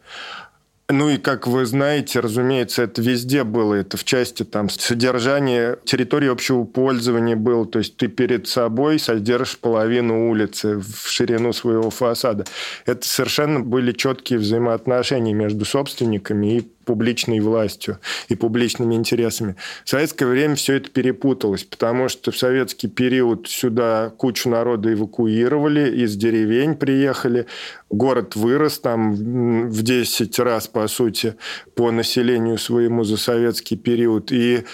Ну 0.88 1.10
и, 1.10 1.16
как 1.16 1.48
вы 1.48 1.66
знаете, 1.66 2.20
разумеется, 2.20 2.82
это 2.82 3.02
везде 3.02 3.42
было. 3.42 3.74
Это 3.74 3.96
в 3.96 4.04
части 4.04 4.44
там 4.44 4.70
содержания 4.70 5.78
территории 5.84 6.28
общего 6.28 6.62
пользования 6.62 7.34
было. 7.34 7.66
То 7.66 7.80
есть 7.80 7.96
ты 7.96 8.06
перед 8.06 8.46
собой 8.46 9.00
содержишь 9.00 9.58
половину 9.58 10.30
улицы 10.30 10.76
в 10.78 11.08
ширину 11.08 11.52
своего 11.52 11.90
фасада. 11.90 12.44
Это 12.84 13.06
совершенно 13.06 13.58
были 13.58 13.90
четкие 13.90 14.38
взаимоотношения 14.38 15.34
между 15.34 15.64
собственниками 15.64 16.58
и 16.58 16.68
публичной 16.86 17.40
властью 17.40 17.98
и 18.28 18.34
публичными 18.34 18.94
интересами. 18.94 19.56
В 19.84 19.90
советское 19.90 20.26
время 20.26 20.54
все 20.54 20.74
это 20.74 20.88
перепуталось, 20.88 21.64
потому 21.64 22.08
что 22.08 22.30
в 22.30 22.38
советский 22.38 22.88
период 22.88 23.48
сюда 23.48 24.10
кучу 24.16 24.48
народа 24.48 24.92
эвакуировали, 24.92 25.90
из 26.02 26.16
деревень 26.16 26.76
приехали, 26.76 27.46
город 27.90 28.36
вырос 28.36 28.78
там 28.78 29.14
в 29.14 29.82
10 29.82 30.38
раз, 30.38 30.68
по 30.68 30.86
сути, 30.86 31.34
по 31.74 31.90
населению 31.90 32.56
своему 32.56 33.04
за 33.04 33.16
советский 33.16 33.76
период, 33.76 34.30
и 34.30 34.64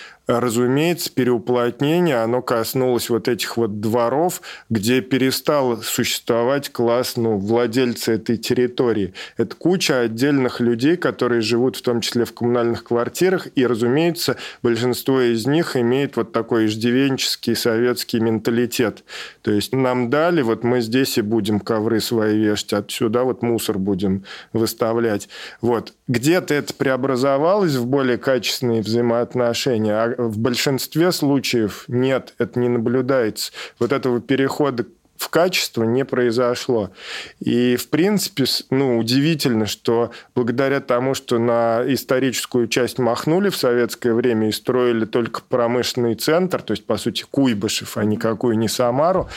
разумеется, 0.40 1.10
переуплотнение, 1.12 2.22
оно 2.22 2.42
коснулось 2.42 3.10
вот 3.10 3.28
этих 3.28 3.56
вот 3.56 3.80
дворов, 3.80 4.40
где 4.70 5.00
перестал 5.00 5.82
существовать 5.82 6.70
класс 6.70 7.16
ну, 7.16 7.38
владельца 7.38 8.12
этой 8.12 8.36
территории. 8.36 9.14
Это 9.36 9.54
куча 9.56 10.00
отдельных 10.00 10.60
людей, 10.60 10.96
которые 10.96 11.40
живут 11.40 11.76
в 11.76 11.82
том 11.82 12.00
числе 12.00 12.24
в 12.24 12.34
коммунальных 12.34 12.84
квартирах, 12.84 13.48
и, 13.54 13.66
разумеется, 13.66 14.36
большинство 14.62 15.20
из 15.20 15.46
них 15.46 15.76
имеет 15.76 16.16
вот 16.16 16.32
такой 16.32 16.66
иждивенческий 16.66 17.56
советский 17.56 18.20
менталитет. 18.20 19.04
То 19.42 19.50
есть 19.50 19.72
нам 19.72 20.10
дали, 20.10 20.42
вот 20.42 20.64
мы 20.64 20.80
здесь 20.80 21.18
и 21.18 21.22
будем 21.22 21.60
ковры 21.60 22.00
свои 22.00 22.38
вешать, 22.38 22.72
отсюда 22.72 23.24
вот 23.24 23.42
мусор 23.42 23.78
будем 23.78 24.24
выставлять. 24.52 25.28
Вот. 25.60 25.94
Где-то 26.08 26.54
это 26.54 26.74
преобразовалось 26.74 27.74
в 27.74 27.86
более 27.86 28.18
качественные 28.18 28.82
взаимоотношения, 28.82 29.94
а 29.94 30.21
в 30.28 30.38
большинстве 30.38 31.12
случаев 31.12 31.84
нет, 31.88 32.34
это 32.38 32.58
не 32.58 32.68
наблюдается. 32.68 33.52
Вот 33.78 33.92
этого 33.92 34.20
перехода 34.20 34.86
в 35.22 35.28
качество 35.28 35.84
не 35.84 36.04
произошло. 36.04 36.90
И, 37.38 37.76
в 37.76 37.88
принципе, 37.90 38.44
ну, 38.70 38.98
удивительно, 38.98 39.66
что 39.66 40.10
благодаря 40.34 40.80
тому, 40.80 41.14
что 41.14 41.38
на 41.38 41.84
историческую 41.86 42.66
часть 42.66 42.98
махнули 42.98 43.48
в 43.48 43.56
советское 43.56 44.14
время 44.14 44.48
и 44.48 44.52
строили 44.52 45.04
только 45.04 45.42
промышленный 45.48 46.16
центр, 46.16 46.60
то 46.60 46.72
есть, 46.72 46.84
по 46.84 46.96
сути, 46.96 47.24
Куйбышев, 47.30 47.96
а 47.96 48.04
никакую 48.04 48.58
не 48.58 48.68
Самару, 48.68 49.28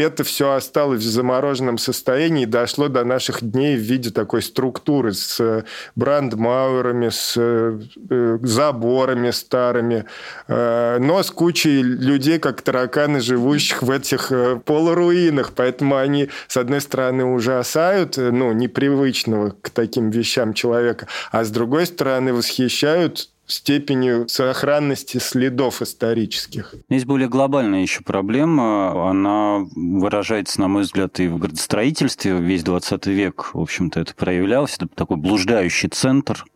это 0.00 0.24
все 0.24 0.52
осталось 0.52 1.02
в 1.02 1.10
замороженном 1.10 1.78
состоянии 1.78 2.44
и 2.44 2.46
дошло 2.46 2.88
до 2.88 3.04
наших 3.04 3.42
дней 3.42 3.76
в 3.76 3.80
виде 3.80 4.10
такой 4.10 4.42
структуры 4.42 5.12
с 5.12 5.64
брандмауэрами, 5.94 7.10
с 7.10 7.34
э, 7.36 8.38
заборами 8.42 9.30
старыми, 9.30 10.04
э, 10.48 10.98
но 10.98 11.22
с 11.22 11.30
кучей 11.30 11.82
людей, 11.82 12.38
как 12.38 12.62
тараканы, 12.62 13.20
живущих 13.20 13.82
в 13.82 13.90
этих 13.90 14.32
э, 14.32 14.60
полуруинах. 14.64 15.52
Поэтому 15.54 15.96
они, 15.96 16.30
с 16.48 16.56
одной 16.56 16.80
стороны, 16.80 17.24
ужасают 17.24 18.16
ну, 18.16 18.52
непривычного 18.52 19.54
к 19.60 19.70
таким 19.70 20.10
вещам 20.10 20.54
человека, 20.54 21.06
а 21.30 21.44
с 21.44 21.50
другой 21.50 21.86
стороны, 21.86 22.32
восхищают 22.32 23.28
степенью 23.46 24.28
сохранности 24.28 25.18
следов 25.18 25.82
исторических. 25.82 26.74
Есть 26.88 27.06
более 27.06 27.28
глобальная 27.28 27.82
еще 27.82 28.02
проблема. 28.02 29.10
Она 29.10 29.66
выражается, 29.74 30.60
на 30.60 30.68
мой 30.68 30.82
взгляд, 30.82 31.18
и 31.20 31.28
в 31.28 31.38
градостроительстве. 31.38 32.38
Весь 32.38 32.64
20 32.64 33.06
век, 33.06 33.54
в 33.54 33.60
общем-то, 33.60 34.00
это 34.00 34.14
проявлялось. 34.14 34.76
Это 34.76 34.88
такой 34.88 35.16
блуждающий 35.16 35.88
центр– 35.88 36.44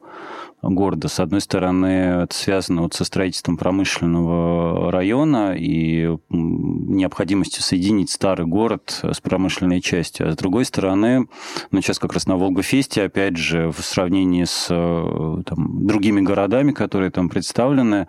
города. 0.71 1.09
С 1.09 1.21
одной 1.21 1.41
стороны, 1.41 2.23
это 2.25 2.35
связано 2.35 2.83
вот 2.83 2.95
со 2.95 3.05
строительством 3.05 3.57
промышленного 3.57 4.91
района 4.91 5.55
и 5.57 6.17
необходимостью 6.29 7.63
соединить 7.63 8.11
старый 8.11 8.47
город 8.47 9.01
с 9.03 9.21
промышленной 9.21 9.81
частью. 9.81 10.29
А 10.29 10.33
с 10.33 10.37
другой 10.37 10.65
стороны, 10.65 11.29
ну, 11.71 11.81
сейчас 11.81 11.99
как 11.99 12.13
раз 12.13 12.27
на 12.27 12.37
Волгофесте, 12.37 13.05
опять 13.05 13.37
же, 13.37 13.71
в 13.71 13.81
сравнении 13.81 14.45
с 14.45 14.69
э, 14.71 15.43
там, 15.47 15.87
другими 15.87 16.21
городами, 16.21 16.73
которые 16.73 17.11
там 17.11 17.29
представлены, 17.29 18.09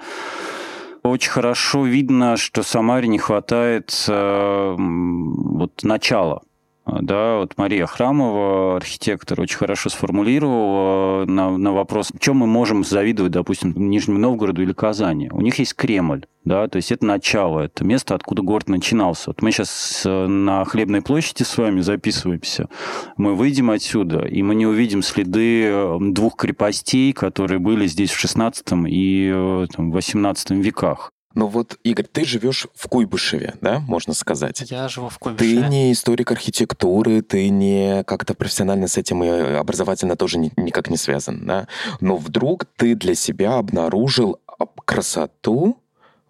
очень 1.03 1.31
хорошо 1.31 1.85
видно, 1.85 2.37
что 2.37 2.63
Самаре 2.63 3.07
не 3.07 3.17
хватает 3.17 4.05
э, 4.07 4.75
вот 4.77 5.83
начала 5.83 6.41
да, 7.01 7.37
вот 7.37 7.53
Мария 7.57 7.85
Храмова, 7.85 8.77
архитектор, 8.77 9.41
очень 9.41 9.57
хорошо 9.57 9.89
сформулировала 9.89 11.25
на, 11.25 11.57
на 11.57 11.73
вопрос, 11.73 12.11
чем 12.19 12.37
мы 12.37 12.47
можем 12.47 12.83
завидовать, 12.83 13.31
допустим, 13.31 13.73
Нижнему 13.75 14.19
Новгороду 14.19 14.61
или 14.61 14.73
Казани. 14.73 15.29
У 15.31 15.41
них 15.41 15.59
есть 15.59 15.73
Кремль, 15.75 16.25
да, 16.45 16.67
то 16.67 16.77
есть 16.77 16.91
это 16.91 17.05
начало, 17.05 17.61
это 17.61 17.83
место, 17.83 18.15
откуда 18.15 18.41
город 18.41 18.69
начинался. 18.69 19.31
Вот 19.31 19.41
мы 19.41 19.51
сейчас 19.51 20.03
на 20.05 20.63
Хлебной 20.65 21.01
площади 21.01 21.43
с 21.43 21.57
вами 21.57 21.81
записываемся, 21.81 22.69
мы 23.17 23.35
выйдем 23.35 23.69
отсюда, 23.69 24.25
и 24.25 24.41
мы 24.41 24.55
не 24.55 24.65
увидим 24.65 25.01
следы 25.01 25.65
э, 25.65 25.97
двух 25.99 26.37
крепостей, 26.37 27.11
которые 27.13 27.59
были 27.59 27.85
здесь 27.87 28.11
в 28.11 28.19
16 28.19 28.65
и 28.87 29.31
э, 29.33 29.67
там, 29.75 29.91
18 29.91 30.51
веках. 30.51 31.11
Но 31.37 31.45
вот, 31.47 31.77
Игорь, 31.83 32.07
ты 32.11 32.25
живешь 32.25 32.65
в 32.73 32.87
Куйбышеве, 32.87 33.53
да, 33.61 33.77
можно 33.77 34.15
сказать? 34.15 34.63
Я 34.71 34.87
живу 34.87 35.09
в 35.09 35.19
Куйбышеве. 35.19 35.61
Ты 35.61 35.67
не 35.67 35.91
историк 35.91 36.31
архитектуры, 36.31 37.21
ты 37.21 37.49
не 37.49 38.03
как-то 38.05 38.33
профессионально 38.33 38.87
с 38.87 38.97
этим 38.97 39.23
и 39.23 39.27
образовательно 39.29 40.15
тоже 40.15 40.39
ни, 40.39 40.51
никак 40.57 40.89
не 40.89 40.97
связан, 40.97 41.45
да? 41.45 41.67
Но 42.01 42.17
вдруг 42.17 42.65
ты 42.65 42.95
для 42.95 43.13
себя 43.13 43.59
обнаружил 43.59 44.39
красоту 44.83 45.77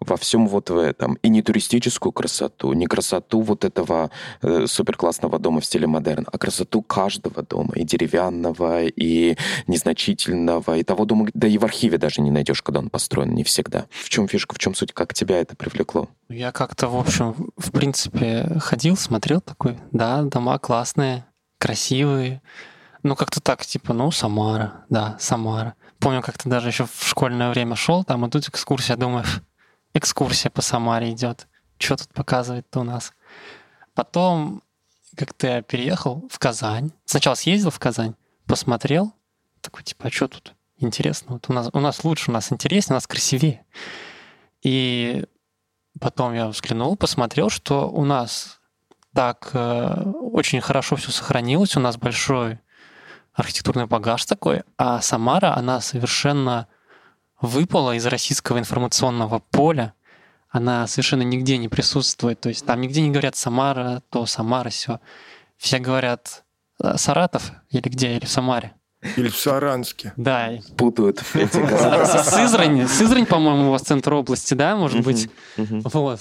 во 0.00 0.16
всем 0.16 0.46
вот 0.48 0.70
в 0.70 0.78
этом. 0.78 1.14
И 1.22 1.28
не 1.28 1.42
туристическую 1.42 2.12
красоту, 2.12 2.72
не 2.72 2.86
красоту 2.86 3.40
вот 3.40 3.64
этого 3.64 4.10
э, 4.42 4.66
суперклассного 4.66 5.38
дома 5.38 5.60
в 5.60 5.64
стиле 5.64 5.86
модерн, 5.86 6.26
а 6.30 6.38
красоту 6.38 6.82
каждого 6.82 7.42
дома, 7.42 7.74
и 7.74 7.84
деревянного, 7.84 8.84
и 8.84 9.36
незначительного, 9.66 10.78
и 10.78 10.82
того 10.82 11.04
дома, 11.04 11.28
да 11.34 11.48
и 11.48 11.58
в 11.58 11.64
архиве 11.64 11.98
даже 11.98 12.20
не 12.20 12.30
найдешь, 12.30 12.62
когда 12.62 12.80
он 12.80 12.90
построен, 12.90 13.34
не 13.34 13.44
всегда. 13.44 13.86
В 13.90 14.08
чем 14.08 14.28
фишка, 14.28 14.54
в 14.54 14.58
чем 14.58 14.74
суть, 14.74 14.92
как 14.92 15.14
тебя 15.14 15.40
это 15.40 15.56
привлекло? 15.56 16.08
Я 16.28 16.52
как-то, 16.52 16.88
в 16.88 16.96
общем, 16.96 17.34
в 17.56 17.70
принципе, 17.72 18.58
ходил, 18.60 18.96
смотрел 18.96 19.40
такой, 19.40 19.78
да, 19.92 20.22
дома 20.22 20.58
классные, 20.58 21.24
красивые, 21.58 22.42
ну, 23.02 23.16
как-то 23.16 23.40
так, 23.40 23.64
типа, 23.64 23.92
ну, 23.92 24.10
Самара, 24.10 24.84
да, 24.88 25.16
Самара. 25.18 25.74
Помню, 25.98 26.22
как-то 26.22 26.48
даже 26.48 26.68
еще 26.68 26.86
в 26.86 27.08
школьное 27.08 27.50
время 27.50 27.74
шел, 27.74 28.04
там 28.04 28.26
и 28.26 28.30
тут 28.30 28.48
экскурсия, 28.48 28.96
думаешь, 28.96 29.42
экскурсия 29.94 30.50
по 30.50 30.62
Самаре 30.62 31.10
идет. 31.12 31.48
Что 31.78 31.96
тут 31.96 32.08
показывает-то 32.12 32.80
у 32.80 32.84
нас? 32.84 33.12
Потом 33.94 34.62
как-то 35.16 35.46
я 35.46 35.62
переехал 35.62 36.28
в 36.30 36.38
Казань. 36.38 36.92
Сначала 37.04 37.34
съездил 37.34 37.70
в 37.70 37.78
Казань, 37.78 38.14
посмотрел, 38.46 39.12
такой, 39.60 39.82
типа, 39.82 40.08
а 40.08 40.10
что 40.10 40.28
тут 40.28 40.54
интересно? 40.78 41.34
Вот 41.34 41.46
у 41.48 41.52
нас, 41.52 41.68
у 41.72 41.80
нас 41.80 42.04
лучше, 42.04 42.30
у 42.30 42.34
нас 42.34 42.52
интереснее, 42.52 42.94
у 42.94 42.96
нас 42.96 43.06
красивее. 43.06 43.64
И 44.62 45.24
потом 46.00 46.34
я 46.34 46.48
взглянул, 46.48 46.96
посмотрел, 46.96 47.50
что 47.50 47.88
у 47.88 48.04
нас 48.04 48.60
так 49.14 49.50
э, 49.52 50.02
очень 50.20 50.60
хорошо 50.60 50.96
все 50.96 51.10
сохранилось, 51.10 51.76
у 51.76 51.80
нас 51.80 51.96
большой 51.96 52.60
архитектурный 53.32 53.86
багаж 53.86 54.24
такой, 54.24 54.62
а 54.76 55.00
Самара, 55.00 55.56
она 55.56 55.80
совершенно 55.80 56.66
выпала 57.40 57.94
из 57.96 58.06
российского 58.06 58.58
информационного 58.58 59.38
поля, 59.38 59.94
она 60.50 60.86
совершенно 60.86 61.22
нигде 61.22 61.58
не 61.58 61.68
присутствует. 61.68 62.40
То 62.40 62.48
есть 62.48 62.64
там 62.64 62.80
нигде 62.80 63.02
не 63.02 63.10
говорят 63.10 63.36
Самара, 63.36 64.02
то 64.10 64.26
Самара, 64.26 64.70
все. 64.70 65.00
Все 65.56 65.78
говорят 65.78 66.44
«Э, 66.82 66.96
Саратов 66.96 67.52
или 67.70 67.88
где, 67.88 68.16
или 68.16 68.24
в 68.24 68.30
Самаре. 68.30 68.72
Или 69.16 69.28
в 69.28 69.36
Саранске. 69.36 70.12
Да. 70.16 70.50
Путают 70.76 71.22
эти 71.34 72.28
Сызрань, 72.28 72.88
Сызрань, 72.88 73.26
по-моему, 73.26 73.68
у 73.68 73.70
вас 73.70 73.82
центр 73.82 74.12
области, 74.12 74.54
да, 74.54 74.74
может 74.76 75.04
быть? 75.04 75.28
Вот. 75.56 76.20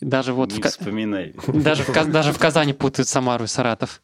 Даже 0.00 0.32
вот... 0.32 0.52
Не 0.52 0.62
вспоминай. 0.62 1.34
Даже 1.46 2.32
в 2.32 2.38
Казани 2.38 2.72
путают 2.72 3.08
Самару 3.08 3.44
и 3.44 3.46
Саратов. 3.46 4.02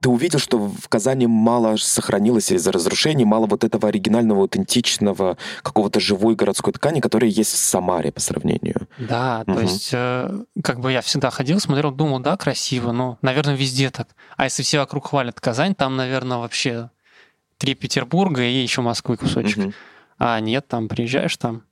Ты 0.00 0.08
увидел, 0.08 0.38
что 0.38 0.58
в 0.58 0.88
Казани 0.88 1.26
мало 1.26 1.76
сохранилось 1.76 2.50
из-за 2.50 2.72
разрушений, 2.72 3.24
мало 3.24 3.46
вот 3.46 3.64
этого 3.64 3.88
оригинального, 3.88 4.42
аутентичного, 4.42 5.36
какого-то 5.62 6.00
живой 6.00 6.34
городской 6.34 6.72
ткани, 6.72 7.00
которая 7.00 7.30
есть 7.30 7.52
в 7.52 7.58
Самаре 7.58 8.10
по 8.10 8.20
сравнению. 8.20 8.88
Да, 8.98 9.44
угу. 9.46 9.54
то 9.54 9.60
есть 9.60 9.90
э, 9.92 10.44
как 10.64 10.80
бы 10.80 10.92
я 10.92 11.02
всегда 11.02 11.30
ходил, 11.30 11.60
смотрел, 11.60 11.92
думал, 11.92 12.20
да, 12.20 12.36
красиво, 12.38 12.92
но, 12.92 13.18
наверное, 13.20 13.54
везде 13.54 13.90
так. 13.90 14.08
А 14.36 14.44
если 14.44 14.62
все 14.62 14.78
вокруг 14.78 15.08
хвалят 15.08 15.38
Казань, 15.38 15.74
там, 15.74 15.96
наверное, 15.96 16.38
вообще 16.38 16.90
три 17.58 17.74
Петербурга 17.74 18.42
и 18.42 18.62
еще 18.62 18.80
Москвы 18.80 19.18
кусочек. 19.18 19.58
Угу. 19.58 19.72
А 20.18 20.40
нет, 20.40 20.66
там 20.66 20.88
приезжаешь 20.88 21.36
там. 21.36 21.64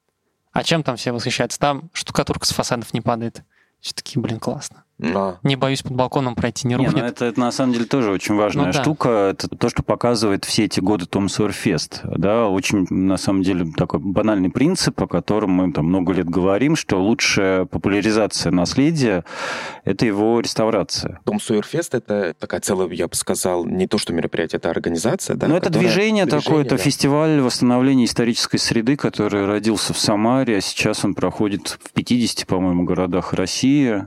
А 0.52 0.62
чем 0.64 0.82
там 0.82 0.96
все 0.96 1.12
восхищаются? 1.12 1.58
Там 1.58 1.90
штукатурка 1.92 2.44
с 2.44 2.50
фасадов 2.50 2.92
не 2.92 3.00
падает. 3.00 3.42
Все 3.80 3.94
таки 3.94 4.18
блин, 4.18 4.38
классно. 4.38 4.84
Да. 4.98 5.38
Не 5.44 5.56
боюсь 5.56 5.82
под 5.82 5.92
балконом 5.92 6.34
пройти, 6.34 6.66
не 6.66 6.76
рухнет. 6.76 6.94
Не, 6.94 7.02
ну 7.02 7.06
это, 7.06 7.24
это 7.24 7.38
на 7.38 7.52
самом 7.52 7.72
деле 7.72 7.84
тоже 7.84 8.10
очень 8.10 8.34
важная 8.34 8.66
ну, 8.66 8.72
да. 8.72 8.82
штука. 8.82 9.08
Это 9.30 9.48
то, 9.48 9.68
что 9.68 9.82
показывает 9.82 10.44
все 10.44 10.64
эти 10.64 10.80
годы 10.80 11.06
Том 11.06 11.28
Сойерфест. 11.28 12.00
Да, 12.04 12.48
очень, 12.48 12.86
на 12.90 13.16
самом 13.16 13.42
деле, 13.42 13.66
такой 13.76 14.00
банальный 14.00 14.50
принцип, 14.50 15.00
о 15.00 15.06
котором 15.06 15.50
мы 15.50 15.72
там 15.72 15.86
много 15.86 16.12
лет 16.12 16.28
говорим, 16.28 16.74
что 16.74 17.00
лучшая 17.00 17.64
популяризация 17.64 18.50
наследия– 18.50 19.24
это 19.84 20.04
его 20.04 20.40
реставрация. 20.40 21.20
Том 21.24 21.40
Сойерфест– 21.40 21.94
это 21.96 22.34
такая 22.38 22.60
целая, 22.60 22.88
я 22.88 23.06
бы 23.06 23.14
сказал, 23.14 23.64
не 23.64 23.86
то, 23.86 23.98
что 23.98 24.12
мероприятие, 24.12 24.58
это 24.58 24.70
организация, 24.70 25.36
да? 25.36 25.46
Ну, 25.46 25.56
это 25.56 25.70
движение, 25.70 26.24
движение 26.24 26.26
такое, 26.26 26.64
да. 26.64 26.74
это 26.74 26.76
фестиваль 26.76 27.40
восстановления 27.40 28.04
исторической 28.04 28.58
среды, 28.58 28.96
который 28.96 29.46
родился 29.46 29.94
в 29.94 29.98
Самаре, 29.98 30.56
а 30.56 30.60
сейчас 30.60 31.04
он 31.04 31.14
проходит 31.14 31.78
в 31.82 31.92
50, 31.92 32.46
по-моему, 32.48 32.82
городах 32.84 33.32
России. 33.32 34.04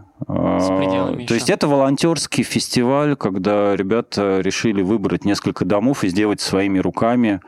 А, 0.88 1.26
то 1.28 1.34
есть 1.34 1.50
это 1.50 1.68
волонтерский 1.68 2.44
фестиваль, 2.44 3.16
когда 3.16 3.76
ребята 3.76 4.40
решили 4.42 4.82
выбрать 4.82 5.26
несколько 5.26 5.66
домов 5.66 6.04
и 6.04 6.10
сделать 6.10 6.42
своими 6.42 6.80
руками, 6.80 7.42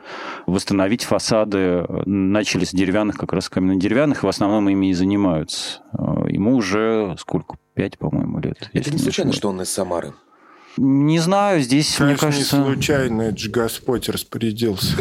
восстановить 0.46 1.04
фасады. 1.04 1.86
Начали 2.06 2.64
с 2.64 2.70
деревянных, 2.70 3.16
как 3.16 3.32
раз 3.32 3.48
каменно-деревянных, 3.48 4.22
и 4.22 4.26
в 4.26 4.28
основном 4.28 4.68
ими 4.68 4.90
и 4.90 4.92
занимаются. 4.94 5.80
А, 5.92 6.26
ему 6.28 6.56
уже 6.56 7.16
сколько? 7.18 7.56
Пять, 7.74 7.98
по-моему, 7.98 8.38
лет. 8.38 8.70
Это 8.72 8.90
не 8.92 8.98
случайно, 8.98 9.32
что 9.32 9.48
он 9.48 9.60
из 9.60 9.72
Самары? 9.72 10.14
Не 10.76 11.20
знаю, 11.20 11.60
здесь, 11.60 11.96
Конечно, 11.96 12.06
мне 12.06 12.16
кажется... 12.16 12.56
не 12.56 12.64
случайно, 12.64 13.22
это 13.22 13.38
же 13.38 13.50
Господь 13.50 14.08
распорядился. 14.08 14.96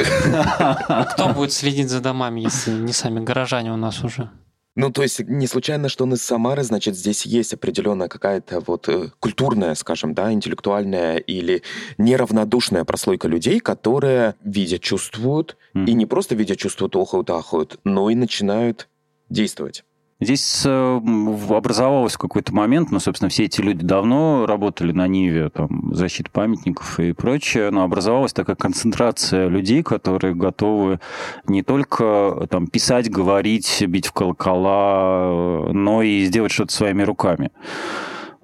Кто 1.14 1.30
будет 1.30 1.52
следить 1.52 1.90
за 1.90 2.00
домами, 2.00 2.42
если 2.42 2.72
не 2.72 2.94
сами 2.94 3.24
горожане 3.24 3.74
у 3.74 3.78
нас 3.78 4.04
уже? 4.04 4.30
Ну, 4.76 4.91
то 4.91 5.03
есть 5.03 5.19
не 5.19 5.45
случайно, 5.45 5.88
что 5.88 6.03
он 6.05 6.13
из 6.13 6.24
Самары, 6.24 6.63
значит, 6.63 6.95
здесь 6.95 7.28
есть 7.28 7.53
определенная 7.53 8.07
какая-то 8.07 8.59
вот 8.61 8.89
э, 8.89 9.09
культурная, 9.19 9.76
скажем, 9.76 10.15
да, 10.15 10.32
интеллектуальная 10.34 11.17
или 11.17 11.61
неравнодушная 11.99 12.84
прослойка 12.84 13.28
людей, 13.28 13.59
которые 13.59 14.34
видят, 14.43 14.82
чувствуют, 14.82 15.57
mm-hmm. 15.76 15.86
и 15.86 15.93
не 15.93 16.07
просто 16.07 16.34
видят, 16.34 16.57
чувствуют, 16.57 16.95
охают, 16.95 17.30
ахают, 17.30 17.80
но 17.84 18.09
и 18.09 18.15
начинают 18.15 18.89
действовать. 19.30 19.84
Здесь 20.24 20.63
э, 20.65 21.01
образовалось 21.49 22.15
какой-то 22.17 22.53
момент, 22.53 22.91
ну, 22.91 22.99
собственно, 22.99 23.30
все 23.30 23.43
эти 23.43 23.59
люди 23.59 23.86
давно 23.86 24.45
работали 24.45 24.91
на 24.91 25.07
Ниве, 25.07 25.49
там, 25.49 25.93
защита 25.93 26.30
памятников 26.32 26.99
и 26.99 27.11
прочее, 27.11 27.71
но 27.71 27.84
образовалась 27.84 28.32
такая 28.32 28.55
концентрация 28.55 29.47
людей, 29.47 29.84
которые 29.84 30.34
готовы 30.34 30.99
не 31.47 31.61
только 31.61 32.47
там, 32.49 32.67
писать, 32.67 33.09
говорить, 33.09 33.84
бить 33.88 34.07
в 34.07 34.13
колокола, 34.13 35.69
но 35.74 36.01
и 36.01 36.24
сделать 36.26 36.51
что-то 36.51 36.74
своими 36.74 37.03
руками. 37.03 37.51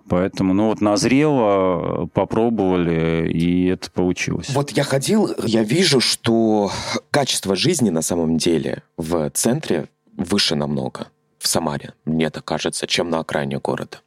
Поэтому, 0.10 0.54
ну 0.54 0.68
вот 0.68 0.82
назрело, 0.82 2.08
попробовали, 2.14 3.32
и 3.32 3.68
это 3.68 3.92
получилось. 3.92 4.50
Вот 4.50 4.72
я 4.72 4.84
ходил, 4.84 5.30
я 5.44 5.64
вижу, 5.64 6.02
что 6.02 6.72
качество 7.12 7.56
жизни 7.56 7.90
на 7.92 8.02
самом 8.02 8.38
деле 8.38 8.84
в 8.98 9.30
центре 9.30 9.88
выше 10.18 10.56
намного 10.56 11.08
в 11.40 11.48
Самаре, 11.48 11.94
мне 12.06 12.30
так 12.30 12.46
кажется, 12.46 12.86
чем 12.86 13.10
на 13.10 13.20
окраине 13.20 13.60
города. 13.60 14.00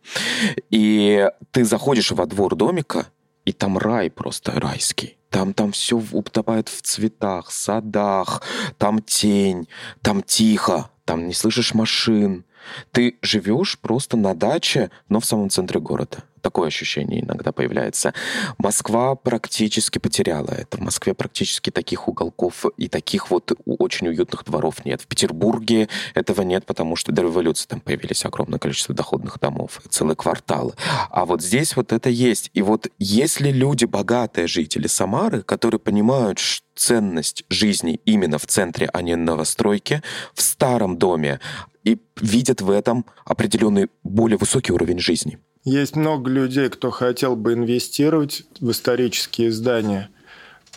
И 0.70 1.28
ты 1.50 1.64
заходишь 1.64 2.12
во 2.12 2.26
двор 2.26 2.54
домика, 2.54 3.06
и 3.44 3.52
там 3.52 3.78
рай 3.78 4.10
просто 4.10 4.52
райский. 4.52 5.16
Там, 5.30 5.54
там 5.54 5.72
все 5.72 5.96
утопает 6.12 6.68
в 6.68 6.82
цветах, 6.82 7.50
садах, 7.50 8.42
там 8.76 9.00
тень, 9.00 9.66
там 10.02 10.22
тихо, 10.22 10.90
там 11.06 11.26
не 11.26 11.32
слышишь 11.32 11.74
машин. 11.74 12.44
Ты 12.92 13.18
живешь 13.22 13.78
просто 13.78 14.16
на 14.16 14.34
даче, 14.34 14.90
но 15.08 15.20
в 15.20 15.24
самом 15.24 15.48
центре 15.48 15.80
города. 15.80 16.22
Такое 16.42 16.68
ощущение 16.68 17.22
иногда 17.22 17.52
появляется. 17.52 18.12
Москва 18.58 19.14
практически 19.14 19.98
потеряла 19.98 20.50
это. 20.50 20.76
В 20.76 20.80
Москве 20.80 21.14
практически 21.14 21.70
таких 21.70 22.08
уголков 22.08 22.66
и 22.76 22.88
таких 22.88 23.30
вот 23.30 23.52
очень 23.64 24.08
уютных 24.08 24.44
дворов 24.44 24.84
нет. 24.84 25.00
В 25.00 25.06
Петербурге 25.06 25.88
этого 26.14 26.42
нет, 26.42 26.66
потому 26.66 26.96
что 26.96 27.12
до 27.12 27.22
революции 27.22 27.66
там 27.68 27.80
появились 27.80 28.24
огромное 28.24 28.58
количество 28.58 28.94
доходных 28.94 29.38
домов, 29.38 29.80
целые 29.88 30.16
кварталы. 30.16 30.74
А 31.10 31.24
вот 31.24 31.42
здесь 31.42 31.76
вот 31.76 31.92
это 31.92 32.10
есть. 32.10 32.50
И 32.54 32.62
вот 32.62 32.88
если 32.98 33.50
люди, 33.50 33.84
богатые 33.84 34.48
жители 34.48 34.88
Самары, 34.88 35.42
которые 35.42 35.78
понимают, 35.78 36.40
ценность 36.74 37.44
жизни 37.48 38.00
именно 38.04 38.38
в 38.38 38.46
центре, 38.46 38.88
а 38.92 39.02
не 39.02 39.14
новостройке, 39.14 40.02
в 40.34 40.42
старом 40.42 40.98
доме, 40.98 41.40
и 41.84 42.00
видят 42.20 42.60
в 42.60 42.70
этом 42.70 43.04
определенный 43.24 43.88
более 44.02 44.38
высокий 44.38 44.72
уровень 44.72 44.98
жизни. 44.98 45.38
Есть 45.64 45.94
много 45.94 46.28
людей, 46.28 46.68
кто 46.68 46.90
хотел 46.90 47.36
бы 47.36 47.52
инвестировать 47.52 48.42
в 48.58 48.72
исторические 48.72 49.52
здания, 49.52 50.10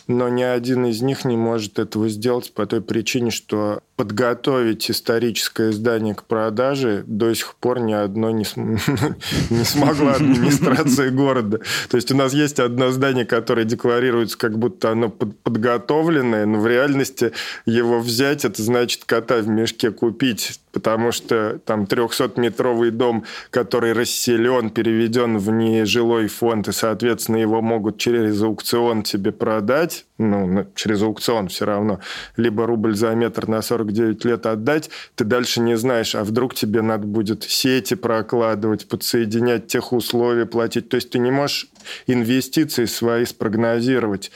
но 0.06 0.28
ни 0.28 0.44
один 0.44 0.86
из 0.86 1.02
них 1.02 1.24
не 1.24 1.36
может 1.36 1.80
этого 1.80 2.08
сделать 2.08 2.52
по 2.52 2.66
той 2.66 2.80
причине, 2.80 3.32
что 3.32 3.80
подготовить 3.96 4.88
историческое 4.88 5.72
здание 5.72 6.14
к 6.14 6.22
продаже 6.22 7.02
до 7.06 7.34
сих 7.34 7.56
пор 7.56 7.80
ни 7.80 7.94
одно 7.94 8.30
не, 8.30 8.44
см... 8.44 9.16
не 9.50 9.64
смогла 9.64 10.12
администрация 10.12 11.10
города. 11.10 11.60
То 11.88 11.96
есть 11.96 12.12
у 12.12 12.16
нас 12.16 12.32
есть 12.32 12.60
одно 12.60 12.92
здание, 12.92 13.24
которое 13.24 13.64
декларируется, 13.64 14.38
как 14.38 14.56
будто 14.56 14.92
оно 14.92 15.08
подготовленное, 15.08 16.46
но 16.46 16.60
в 16.60 16.66
реальности 16.68 17.32
его 17.64 17.98
взять, 17.98 18.44
это 18.44 18.62
значит 18.62 19.04
кота 19.04 19.38
в 19.38 19.48
мешке 19.48 19.90
купить, 19.90 20.60
потому 20.76 21.10
что 21.10 21.58
там 21.64 21.84
300-метровый 21.84 22.90
дом, 22.90 23.24
который 23.48 23.94
расселен, 23.94 24.68
переведен 24.68 25.38
в 25.38 25.50
нежилой 25.50 26.28
фонд, 26.28 26.68
и, 26.68 26.72
соответственно, 26.72 27.36
его 27.36 27.62
могут 27.62 27.96
через 27.96 28.42
аукцион 28.42 29.02
тебе 29.04 29.32
продать, 29.32 30.04
ну, 30.18 30.66
через 30.74 31.00
аукцион 31.00 31.48
все 31.48 31.64
равно, 31.64 32.00
либо 32.36 32.66
рубль 32.66 32.94
за 32.94 33.14
метр 33.14 33.48
на 33.48 33.62
40 33.62 33.86
49 33.86 34.24
лет 34.24 34.46
отдать, 34.46 34.90
ты 35.14 35.24
дальше 35.24 35.60
не 35.60 35.76
знаешь, 35.76 36.14
а 36.14 36.24
вдруг 36.24 36.54
тебе 36.54 36.82
надо 36.82 37.06
будет 37.06 37.44
сети 37.44 37.94
прокладывать, 37.94 38.88
подсоединять 38.88 39.66
тех 39.66 39.92
условия 39.92 40.46
платить. 40.46 40.88
То 40.88 40.96
есть 40.96 41.10
ты 41.10 41.18
не 41.18 41.30
можешь 41.30 41.68
инвестиции 42.06 42.86
свои 42.86 43.24
спрогнозировать 43.24 44.30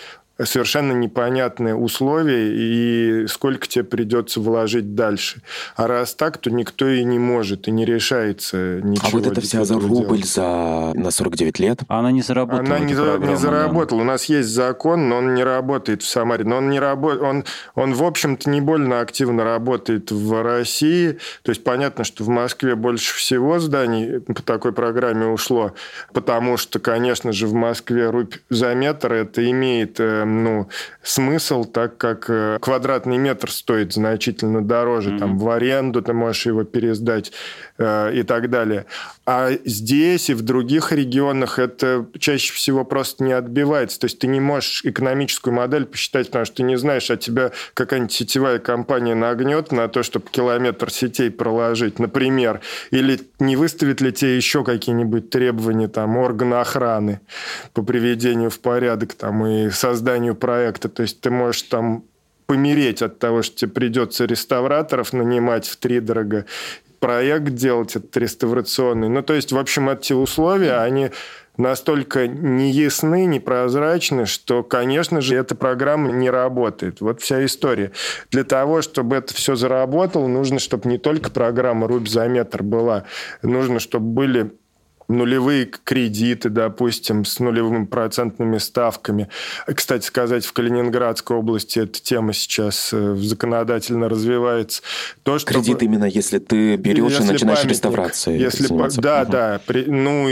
совершенно 0.45 0.93
непонятные 0.93 1.75
условия 1.75 2.51
и 2.53 3.27
сколько 3.27 3.67
тебе 3.67 3.85
придется 3.85 4.41
вложить 4.41 4.95
дальше. 4.95 5.43
А 5.77 5.87
раз 5.87 6.15
так, 6.15 6.39
то 6.39 6.51
никто 6.51 6.89
и 6.89 7.05
не 7.05 7.19
может, 7.19 7.69
и 7.69 7.71
не 7.71 7.85
решается 7.85 8.81
ничего. 8.83 9.09
А 9.09 9.11
вот 9.11 9.27
это 9.27 9.41
вся 9.41 9.65
за 9.65 9.75
рубль 9.75 10.25
за 10.25 10.93
на 10.95 11.11
49 11.11 11.59
лет? 11.59 11.81
Она 11.89 12.11
не 12.11 12.23
заработала. 12.23 12.77
Она 12.77 12.79
не, 12.79 12.95
за, 12.95 13.19
не 13.19 13.37
заработала. 13.37 14.01
У 14.01 14.05
нас 14.05 14.25
есть 14.27 14.49
закон, 14.49 15.09
но 15.09 15.17
он 15.19 15.35
не 15.35 15.45
работает 15.45 16.03
в 16.03 16.09
Самаре. 16.09 16.45
Но 16.45 16.57
он 16.57 16.71
не 16.71 16.81
работает, 16.81 17.23
он, 17.23 17.45
он 17.75 17.95
в 17.95 18.03
общем-то 18.03 18.49
не 18.51 18.61
больно 18.61 19.01
активно 19.01 19.45
работает 19.45 20.11
в 20.11 20.43
России. 20.43 21.19
То 21.43 21.51
есть 21.51 21.65
понятно, 21.65 22.05
что 22.05 22.25
в 22.25 22.29
Москве 22.29 22.75
больше 22.75 23.15
всего 23.15 23.59
зданий 23.59 24.21
по 24.21 24.43
такой 24.43 24.73
программе 24.73 25.27
ушло, 25.27 25.73
потому 26.13 26.57
что, 26.57 26.79
конечно 26.79 27.33
же, 27.33 27.47
в 27.47 27.55
Москве 27.55 28.11
рубь 28.11 28.35
за 28.49 28.75
метр 28.75 29.13
это 29.13 29.49
имеет 29.51 30.01
э, 30.39 30.43
ну, 30.43 30.69
смысл, 31.03 31.65
так 31.65 31.97
как 31.99 32.27
э, 32.29 32.59
квадратный 32.61 33.19
метр 33.19 33.51
стоит 33.51 33.93
значительно 33.93 34.63
дороже. 34.63 35.11
Mm-hmm. 35.11 35.19
Там 35.19 35.39
в 35.39 35.49
аренду 35.51 36.03
ты 36.03 36.13
можешь 36.13 36.47
его 36.47 36.65
пересдать 36.65 37.33
э, 37.81 38.13
и 38.15 38.23
так 38.23 38.51
далее. 38.51 38.87
А 39.27 39.51
здесь 39.65 40.31
и 40.31 40.35
в 40.35 40.43
других 40.43 40.93
регионах 40.93 41.59
это 41.59 42.07
чаще 42.19 42.53
всего 42.53 42.85
просто 42.85 43.25
не 43.25 43.33
отбивается. 43.33 43.99
То 43.99 44.05
есть 44.05 44.19
ты 44.19 44.27
не 44.27 44.41
можешь 44.41 44.85
экономическую 44.85 45.55
модель 45.55 45.87
посчитать, 45.87 46.27
потому 46.27 46.45
что 46.45 46.57
ты 46.57 46.63
не 46.63 46.77
знаешь, 46.77 47.11
а 47.11 47.17
тебя 47.17 47.53
какая-нибудь 47.75 48.13
сетевая 48.13 48.59
компания 48.59 49.15
нагнет 49.15 49.73
на 49.73 49.89
то, 49.89 50.03
чтобы 50.03 50.27
километр 50.31 50.91
сетей 50.91 51.31
проложить, 51.31 51.99
например, 51.99 52.61
или 52.91 53.21
не 53.39 53.57
выставит 53.57 54.01
ли 54.01 54.13
тебе 54.13 54.37
еще 54.37 54.63
какие-нибудь 54.63 55.31
требования 55.31 55.89
там 55.89 56.17
органа 56.17 56.61
охраны 56.61 57.21
по 57.73 57.83
приведению 57.83 58.51
в 58.51 58.61
порядок 58.61 59.15
там 59.15 59.47
и 59.47 59.71
созданию 59.71 60.35
проекта. 60.35 60.89
То 60.89 61.03
есть 61.03 61.21
ты 61.21 61.31
можешь 61.31 61.63
там 61.63 62.05
помереть 62.51 63.01
от 63.01 63.21
того, 63.21 63.43
что 63.43 63.59
тебе 63.59 63.71
придется 63.71 64.25
реставраторов 64.25 65.13
нанимать 65.13 65.69
в 65.69 65.77
три 65.77 66.01
дорого, 66.01 66.47
проект 67.01 67.55
делать 67.55 67.97
этот 67.97 68.17
реставрационный. 68.17 69.09
Ну, 69.09 69.23
то 69.23 69.35
есть, 69.35 69.53
в 69.53 69.59
общем, 69.59 69.89
эти 69.89 70.13
условия, 70.13 70.81
они 70.81 71.11
настолько 71.57 72.29
неясны, 72.29 73.27
непрозрачны, 73.27 74.27
что, 74.27 74.63
конечно 74.63 75.21
же, 75.21 75.37
эта 75.37 75.55
программа 75.55 76.13
не 76.13 76.31
работает. 76.31 77.01
Вот 77.01 77.21
вся 77.21 77.45
история. 77.45 77.93
Для 78.31 78.45
того, 78.45 78.83
чтобы 78.83 79.17
это 79.17 79.35
все 79.35 79.57
заработало, 79.57 80.27
нужно, 80.27 80.59
чтобы 80.59 80.89
не 80.89 80.99
только 80.99 81.31
программа 81.31 81.89
«Рубь 81.89 82.09
за 82.09 82.29
метр» 82.29 82.63
была, 82.63 83.05
нужно, 83.43 83.81
чтобы 83.81 84.07
были 84.07 84.53
нулевые 85.11 85.67
кредиты, 85.67 86.49
допустим, 86.49 87.25
с 87.25 87.39
нулевыми 87.41 87.85
процентными 87.85 88.59
ставками. 88.59 89.29
Кстати 89.67 90.07
сказать, 90.07 90.47
в 90.47 90.53
Калининградской 90.53 91.37
области 91.37 91.81
эта 91.81 92.01
тема 92.01 92.33
сейчас 92.33 92.91
э, 92.93 93.17
законодательно 93.17 94.09
развивается. 94.09 94.83
То, 95.23 95.39
чтобы... 95.39 95.61
Кредит 95.61 95.83
именно 95.83 96.05
если 96.05 96.39
ты 96.39 96.77
берешь 96.77 97.13
если 97.13 97.25
и 97.25 97.33
начинаешь 97.33 97.65
реставрацией. 97.65 98.41
Если, 98.41 98.69
да, 99.01 99.25
да. 99.25 99.61
При, 99.67 99.85
ну, 99.85 100.29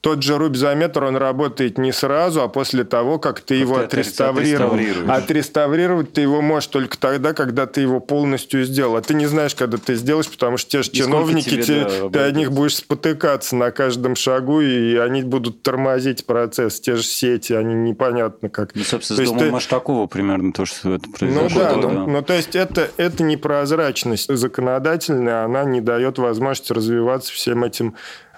тот 0.00 0.22
же 0.22 0.38
рубь-заметр, 0.38 1.04
он 1.04 1.16
работает 1.16 1.78
не 1.78 1.90
сразу, 1.90 2.42
а 2.42 2.48
после 2.48 2.84
того, 2.84 3.18
как 3.18 3.40
ты 3.40 3.56
его 3.56 3.78
отреставрировал. 3.78 4.78
Отреставрировать 5.08 6.12
ты 6.12 6.20
его 6.20 6.40
можешь 6.42 6.68
только 6.68 6.96
тогда, 6.96 7.32
когда 7.32 7.66
ты 7.66 7.80
его 7.80 7.98
полностью 7.98 8.64
сделал. 8.64 8.96
А 8.96 9.02
ты 9.02 9.14
не 9.14 9.26
знаешь, 9.26 9.54
когда 9.54 9.78
ты 9.78 9.96
сделаешь, 9.96 10.28
потому 10.30 10.58
что 10.58 10.70
те 10.70 10.82
же 10.82 10.90
и 10.90 10.94
чиновники, 10.94 11.50
тебе, 11.50 11.62
те, 11.62 11.84
да, 11.84 12.08
ты 12.10 12.18
от 12.20 12.36
них 12.36 12.52
будешь 12.52 12.76
спотыкаться 12.76 13.56
на 13.56 13.72
каждом 13.72 14.14
шагу, 14.14 14.60
и 14.60 14.96
они 14.96 15.22
будут 15.22 15.62
тормозить 15.62 16.24
процесс. 16.24 16.80
Те 16.80 16.96
же 16.96 17.02
сети, 17.02 17.52
они 17.52 17.74
непонятно 17.74 18.48
как. 18.48 18.74
Ну, 18.74 18.84
собственно, 18.84 19.16
то 19.16 19.24
с 19.24 19.28
домом 19.28 19.44
ты... 19.44 19.50
Маштакова 19.50 20.06
примерно 20.06 20.52
то, 20.52 20.66
что 20.66 20.94
это 20.94 21.08
произошло. 21.10 21.48
Ну 21.48 21.54
да, 21.54 21.74
да. 21.74 21.88
Ну, 21.88 22.06
ну 22.06 22.22
то 22.22 22.34
есть 22.34 22.54
это, 22.54 22.88
это 22.96 23.24
непрозрачность 23.24 24.32
законодательная, 24.32 25.44
она 25.44 25.64
не 25.64 25.80
дает 25.80 26.18
возможности 26.18 26.72
развиваться 26.72 27.32
всем 27.32 27.64
этим 27.64 27.94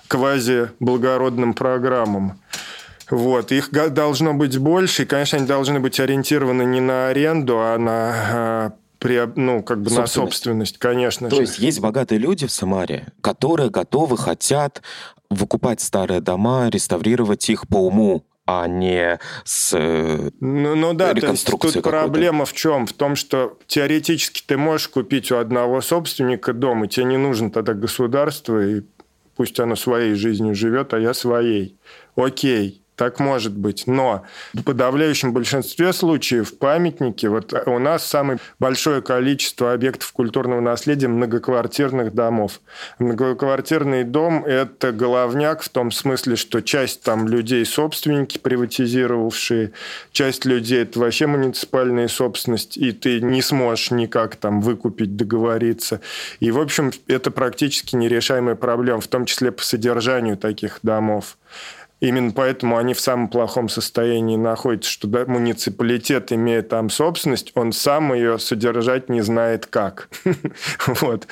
квази-благородным 0.08 1.54
программам. 1.54 2.40
Вот. 3.10 3.52
Их 3.52 3.70
должно 3.70 4.34
быть 4.34 4.58
больше, 4.58 5.02
и, 5.02 5.06
конечно, 5.06 5.38
они 5.38 5.46
должны 5.46 5.80
быть 5.80 5.98
ориентированы 6.00 6.64
не 6.64 6.80
на 6.80 7.08
аренду, 7.08 7.58
а 7.58 7.78
на 7.78 8.12
а, 8.12 8.72
при, 8.98 9.30
ну, 9.36 9.62
как 9.62 9.80
бы 9.80 9.90
собственность. 9.90 10.16
на 10.16 10.22
собственность, 10.22 10.78
конечно 10.78 11.30
То 11.30 11.36
же. 11.36 11.42
есть 11.42 11.58
есть 11.58 11.80
богатые 11.80 12.18
люди 12.18 12.46
в 12.46 12.50
Самаре, 12.50 13.06
которые 13.20 13.70
готовы, 13.70 14.18
хотят 14.18 14.82
выкупать 15.30 15.80
старые 15.80 16.20
дома, 16.20 16.68
реставрировать 16.68 17.48
их 17.48 17.68
по 17.68 17.76
уму, 17.76 18.24
а 18.46 18.66
не 18.66 19.18
с 19.44 19.74
э, 19.74 20.30
ну, 20.40 20.74
ну 20.74 20.94
да, 20.94 21.12
то 21.12 21.26
есть 21.26 21.46
тут 21.46 21.82
проблема 21.82 22.46
в 22.46 22.54
чем? 22.54 22.86
В 22.86 22.94
том, 22.94 23.14
что 23.14 23.58
теоретически 23.66 24.42
ты 24.46 24.56
можешь 24.56 24.88
купить 24.88 25.30
у 25.30 25.36
одного 25.36 25.82
собственника 25.82 26.54
дом, 26.54 26.84
и 26.84 26.88
тебе 26.88 27.04
не 27.04 27.18
нужно 27.18 27.50
тогда 27.50 27.74
государство, 27.74 28.58
и 28.66 28.84
пусть 29.38 29.60
оно 29.60 29.76
своей 29.76 30.14
жизнью 30.14 30.56
живет, 30.56 30.92
а 30.92 30.98
я 30.98 31.14
своей. 31.14 31.78
Окей. 32.16 32.82
Так 32.98 33.20
может 33.20 33.52
быть. 33.56 33.84
Но 33.86 34.24
в 34.52 34.64
подавляющем 34.64 35.32
большинстве 35.32 35.92
случаев 35.92 36.58
памятники, 36.58 37.26
вот 37.26 37.54
у 37.66 37.78
нас 37.78 38.04
самое 38.04 38.40
большое 38.58 39.02
количество 39.02 39.72
объектов 39.72 40.10
культурного 40.10 40.60
наследия 40.60 41.06
многоквартирных 41.06 42.12
домов. 42.12 42.60
Многоквартирный 42.98 44.02
дом– 44.02 44.44
это 44.46 44.90
головняк 44.90 45.62
в 45.62 45.68
том 45.68 45.92
смысле, 45.92 46.34
что 46.34 46.60
часть 46.60 47.04
там 47.04 47.28
людей 47.28 47.64
собственники 47.64 48.36
приватизировавшие, 48.36 49.70
часть 50.10 50.44
людей– 50.44 50.82
это 50.82 50.98
вообще 50.98 51.28
муниципальная 51.28 52.08
собственность, 52.08 52.76
и 52.76 52.90
ты 52.90 53.20
не 53.20 53.42
сможешь 53.42 53.92
никак 53.92 54.34
там 54.34 54.60
выкупить, 54.60 55.14
договориться. 55.14 56.00
И, 56.40 56.50
в 56.50 56.58
общем, 56.58 56.90
это 57.06 57.30
практически 57.30 57.94
нерешаемая 57.94 58.56
проблема, 58.56 59.00
в 59.00 59.06
том 59.06 59.24
числе 59.24 59.52
по 59.52 59.62
содержанию 59.62 60.36
таких 60.36 60.80
домов. 60.82 61.36
Именно 62.00 62.30
поэтому 62.30 62.76
они 62.76 62.94
в 62.94 63.00
самом 63.00 63.28
плохом 63.28 63.68
состоянии 63.68 64.36
находятся, 64.36 64.90
что 64.90 65.08
да, 65.08 65.24
муниципалитет, 65.26 66.32
имея 66.32 66.62
там 66.62 66.90
собственность, 66.90 67.50
он 67.54 67.72
сам 67.72 68.14
ее 68.14 68.38
содержать 68.38 69.08
не 69.08 69.20
знает 69.20 69.66
как. 69.66 70.08
вот. 70.86 71.26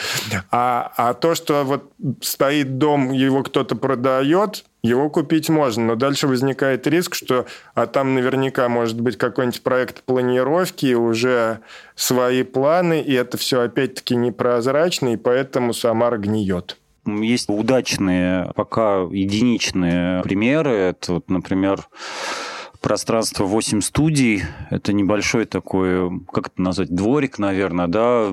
а, 0.51 0.93
а 0.97 1.15
то, 1.15 1.37
что 1.37 1.63
вот 1.63 1.93
стоит 2.21 2.79
дом, 2.79 3.13
его 3.13 3.45
кто-то 3.45 3.77
продает, 3.77 4.65
его 4.83 5.09
купить 5.09 5.49
можно, 5.49 5.85
но 5.85 5.95
дальше 5.95 6.27
возникает 6.27 6.87
риск, 6.87 7.15
что 7.15 7.47
а 7.75 7.87
там 7.87 8.15
наверняка 8.15 8.69
может 8.69 9.01
быть 9.01 9.19
какой-нибудь 9.19 9.63
проект 9.63 10.03
планировки, 10.03 10.95
уже 10.95 11.61
свои 11.95 12.43
планы, 12.43 13.01
и 13.01 13.13
это 13.13 13.37
все 13.37 13.61
опять-таки 13.61 14.17
непрозрачно, 14.17 15.13
и 15.13 15.17
поэтому 15.17 15.73
Самара 15.73 16.19
гниет. 16.19 16.77
Есть 17.07 17.49
удачные, 17.49 18.53
пока 18.55 19.03
единичные 19.11 20.23
примеры. 20.23 20.73
Это, 20.73 21.15
вот, 21.15 21.31
например, 21.31 21.89
пространство 22.87 23.43
8 23.47 23.81
студий. 23.81 24.45
Это 24.71 24.93
небольшой 24.93 25.45
такой, 25.45 26.21
как 26.33 26.47
это 26.47 26.63
назвать, 26.63 26.89
дворик, 26.89 27.41
наверное, 27.41 27.89
да, 27.89 28.31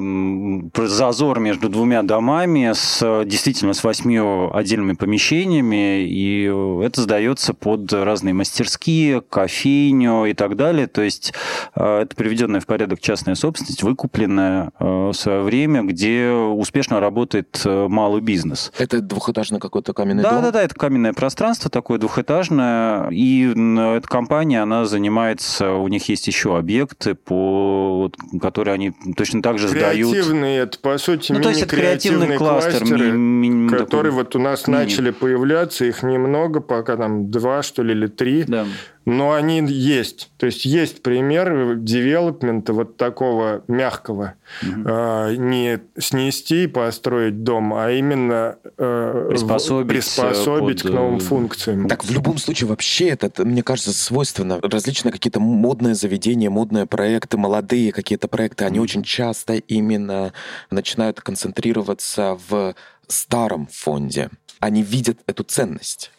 зазор 0.87 1.39
между 1.39 1.69
двумя 1.69 2.03
домами 2.03 2.71
с 2.71 3.23
действительно 3.25 3.73
с 3.73 3.83
восьмью 3.83 4.55
отдельными 4.55 4.93
помещениями, 4.93 6.03
и 6.03 6.43
это 6.85 7.01
сдается 7.01 7.55
под 7.55 7.91
разные 7.91 8.35
мастерские, 8.35 9.21
кофейню 9.21 10.25
и 10.25 10.33
так 10.33 10.55
далее. 10.55 10.85
То 10.85 11.01
есть 11.01 11.33
э, 11.75 12.01
это 12.01 12.15
приведенная 12.15 12.59
в 12.59 12.67
порядок 12.67 13.01
частная 13.01 13.33
собственность, 13.33 13.81
выкупленная 13.81 14.69
э, 14.79 14.85
в 14.85 15.13
свое 15.13 15.41
время, 15.41 15.81
где 15.81 16.29
успешно 16.29 16.99
работает 16.99 17.59
э, 17.65 17.87
малый 17.87 18.21
бизнес. 18.21 18.71
Это 18.77 19.01
двухэтажный 19.01 19.59
какой-то 19.59 19.93
каменный 19.93 20.21
да, 20.21 20.29
дом? 20.29 20.41
Да-да-да, 20.41 20.61
это 20.61 20.75
каменное 20.75 21.13
пространство 21.13 21.71
такое 21.71 21.97
двухэтажное, 21.97 23.09
и 23.09 23.49
эта 23.49 24.07
компания 24.07 24.42
компания, 24.43 24.61
она 24.61 24.85
занимается, 24.85 25.71
у 25.71 25.87
них 25.87 26.09
есть 26.09 26.27
еще 26.27 26.57
объекты, 26.57 27.15
по, 27.15 28.11
которые 28.41 28.73
они 28.73 28.93
точно 29.15 29.41
так 29.41 29.57
же 29.57 29.67
сдают. 29.67 30.11
Креативные, 30.11 30.59
это, 30.59 30.79
по 30.79 30.97
сути, 30.97 31.31
ну, 31.31 31.41
то 31.41 31.49
есть 31.49 31.61
это 31.61 31.75
креативный 31.75 32.37
кластер, 32.37 32.79
кластеры, 32.79 33.11
ми, 33.11 33.49
ми, 33.49 33.69
которые 33.69 34.11
такой, 34.11 34.23
вот 34.23 34.35
у 34.35 34.39
нас 34.39 34.67
начали 34.67 35.11
появляться, 35.11 35.85
их 35.85 36.03
немного, 36.03 36.59
пока 36.59 36.97
там 36.97 37.31
два, 37.31 37.63
что 37.63 37.83
ли, 37.83 37.93
или 37.93 38.07
три. 38.07 38.43
Да 38.43 38.65
но 39.05 39.33
они 39.33 39.61
есть. 39.67 40.31
То 40.37 40.45
есть 40.45 40.65
есть 40.65 41.01
пример 41.03 41.75
девелопмента 41.75 42.73
вот 42.73 42.97
такого 42.97 43.63
мягкого. 43.67 44.35
Угу. 44.61 44.89
Э, 44.89 45.35
не 45.35 45.79
снести 45.97 46.65
и 46.65 46.67
построить 46.67 47.43
дом, 47.43 47.73
а 47.73 47.91
именно 47.91 48.57
э, 48.77 49.27
приспособить, 49.29 49.87
приспособить 49.89 50.83
под... 50.83 50.91
к 50.91 50.93
новым 50.93 51.19
функциям. 51.19 51.87
Так, 51.87 52.03
в 52.03 52.11
любом 52.11 52.37
случае, 52.37 52.67
вообще 52.67 53.09
это, 53.09 53.43
мне 53.45 53.63
кажется, 53.63 53.93
свойственно. 53.93 54.59
Различные 54.61 55.11
какие-то 55.11 55.39
модные 55.39 55.95
заведения, 55.95 56.49
модные 56.49 56.85
проекты, 56.85 57.37
молодые 57.37 57.91
какие-то 57.91 58.27
проекты, 58.27 58.65
они 58.65 58.79
очень 58.79 59.03
часто 59.03 59.55
именно 59.55 60.33
начинают 60.69 61.21
концентрироваться 61.21 62.37
в 62.47 62.75
старом 63.07 63.67
фонде. 63.71 64.29
Они 64.59 64.81
видят 64.81 65.17
эту 65.27 65.43
ценность. 65.43 66.11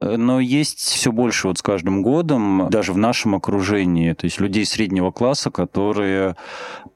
Но 0.00 0.40
есть 0.40 0.78
все 0.78 1.10
больше 1.10 1.48
вот 1.48 1.58
с 1.58 1.62
каждым 1.62 2.02
годом, 2.02 2.68
даже 2.70 2.92
в 2.92 2.98
нашем 2.98 3.34
окружении, 3.34 4.12
то 4.12 4.26
есть 4.26 4.40
людей 4.40 4.66
среднего 4.66 5.10
класса, 5.10 5.50
которые 5.50 6.36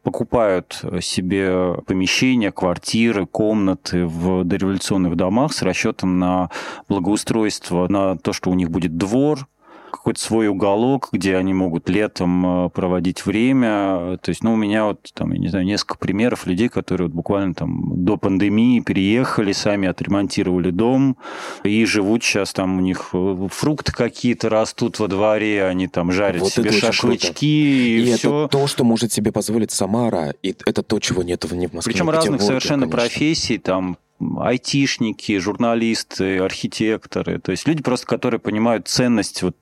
покупают 0.03 0.84
себе 1.01 1.76
помещения, 1.86 2.53
квартиры, 2.53 3.26
комнаты 3.26 4.05
в 4.05 4.44
дореволюционных 4.44 5.16
домах 5.16 5.55
с 5.55 5.62
расчетом 5.62 6.18
на 6.18 6.51
благоустройство, 6.88 7.88
на 7.88 8.18
то, 8.18 8.34
что 8.34 8.51
у 8.51 8.55
них 8.55 8.70
будет 8.70 8.98
двор, 8.98 9.46
какой-то 9.91 10.20
свой 10.20 10.49
уголок, 10.49 11.09
где 11.12 11.36
они 11.36 11.55
могут 11.55 11.88
летом 11.88 12.66
э, 12.66 12.70
проводить 12.70 13.26
время. 13.26 14.18
То 14.22 14.28
есть, 14.28 14.43
ну, 14.43 14.55
у 14.55 14.57
меня 14.57 14.86
вот 14.86 15.11
там, 15.14 15.32
я 15.32 15.38
не 15.38 15.49
знаю, 15.49 15.64
несколько 15.64 15.99
примеров 15.99 16.47
людей, 16.47 16.68
которые 16.68 17.09
вот 17.09 17.14
буквально 17.14 17.55
там 17.55 18.05
до 18.05 18.16
пандемии 18.16 18.80
переехали, 18.80 19.53
сами 19.53 19.88
отремонтировали 19.88 20.70
дом 20.70 21.16
и 21.64 21.84
живут 21.84 22.22
сейчас 22.22 22.53
там 22.53 22.78
у 22.78 22.80
них 22.80 23.11
э, 23.12 23.49
фрукты 23.51 23.93
какие-то 23.93 24.49
растут 24.49 24.99
во 24.99 25.09
дворе, 25.09 25.64
они 25.64 25.88
там 25.88 26.12
жарят 26.12 26.43
вот 26.43 26.53
себе 26.53 26.72
шашлычки 26.72 27.45
и, 27.45 28.01
и 28.01 28.14
все. 28.14 28.45
это 28.45 28.49
то, 28.49 28.66
что 28.66 28.84
может 28.84 29.12
себе 29.12 29.32
позволить 29.32 29.70
Самара, 29.70 30.34
и 30.43 30.55
это 30.66 30.82
то, 30.82 30.99
чего 31.01 31.22
нет 31.22 31.45
в 31.45 31.53
Москве. 31.53 31.93
Причем 31.93 32.11
разных 32.11 32.43
совершенно 32.43 32.82
конечно. 32.82 32.99
профессий, 32.99 33.59
там 33.59 33.99
айтишники, 34.38 35.38
журналисты, 35.38 36.38
архитекторы, 36.38 37.38
то 37.38 37.50
есть 37.50 37.66
люди 37.66 37.82
просто, 37.82 38.06
которые 38.06 38.40
понимают 38.40 38.88
ценность 38.88 39.42
вот 39.42 39.56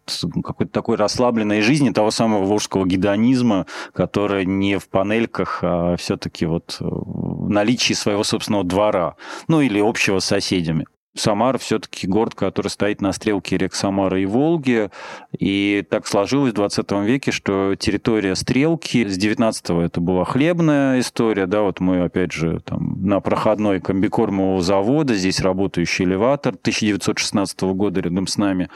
какой-то 0.44 0.72
такой 0.72 0.96
расслабленной 0.96 1.61
жизни, 1.61 1.90
того 1.90 2.11
самого 2.11 2.44
волжского 2.44 2.86
гедонизма, 2.86 3.66
которая 3.92 4.44
не 4.44 4.78
в 4.78 4.88
панельках, 4.88 5.61
а 5.62 5.96
все-таки 5.96 6.46
вот 6.46 6.76
в 6.80 7.48
наличии 7.48 7.94
своего 7.94 8.24
собственного 8.24 8.64
двора, 8.64 9.16
ну 9.46 9.61
или 9.61 9.80
общего 9.80 10.18
с 10.18 10.24
соседями. 10.24 10.86
Самара 11.19 11.59
все-таки 11.59 12.07
город, 12.07 12.35
который 12.35 12.69
стоит 12.69 13.01
на 13.01 13.12
стрелке 13.12 13.59
рек 13.59 13.75
Самара 13.75 14.21
и 14.21 14.27
Волги. 14.27 14.91
И 15.39 15.85
так 15.91 16.07
сложилось 16.07 16.53
в 16.53 16.55
20 16.55 16.93
веке, 17.05 17.33
что 17.33 17.75
территория 17.75 18.35
стрелки 18.35 19.07
с 19.07 19.19
19-го 19.19 19.83
это 19.83 20.01
была 20.01 20.25
хлебная 20.25 21.01
история. 21.01 21.47
Да, 21.47 21.62
вот 21.62 21.81
мы, 21.81 22.05
опять 22.05 22.33
же, 22.33 22.61
там, 22.61 23.05
на 23.07 23.21
проходной 23.21 23.81
комбикормового 23.81 24.62
завода, 24.62 25.14
здесь 25.14 25.41
работающий 25.41 26.05
элеватор 26.05 26.55
1916 26.55 27.61
года 27.62 28.01
рядом 28.01 28.27
с 28.27 28.37
нами. 28.37 28.69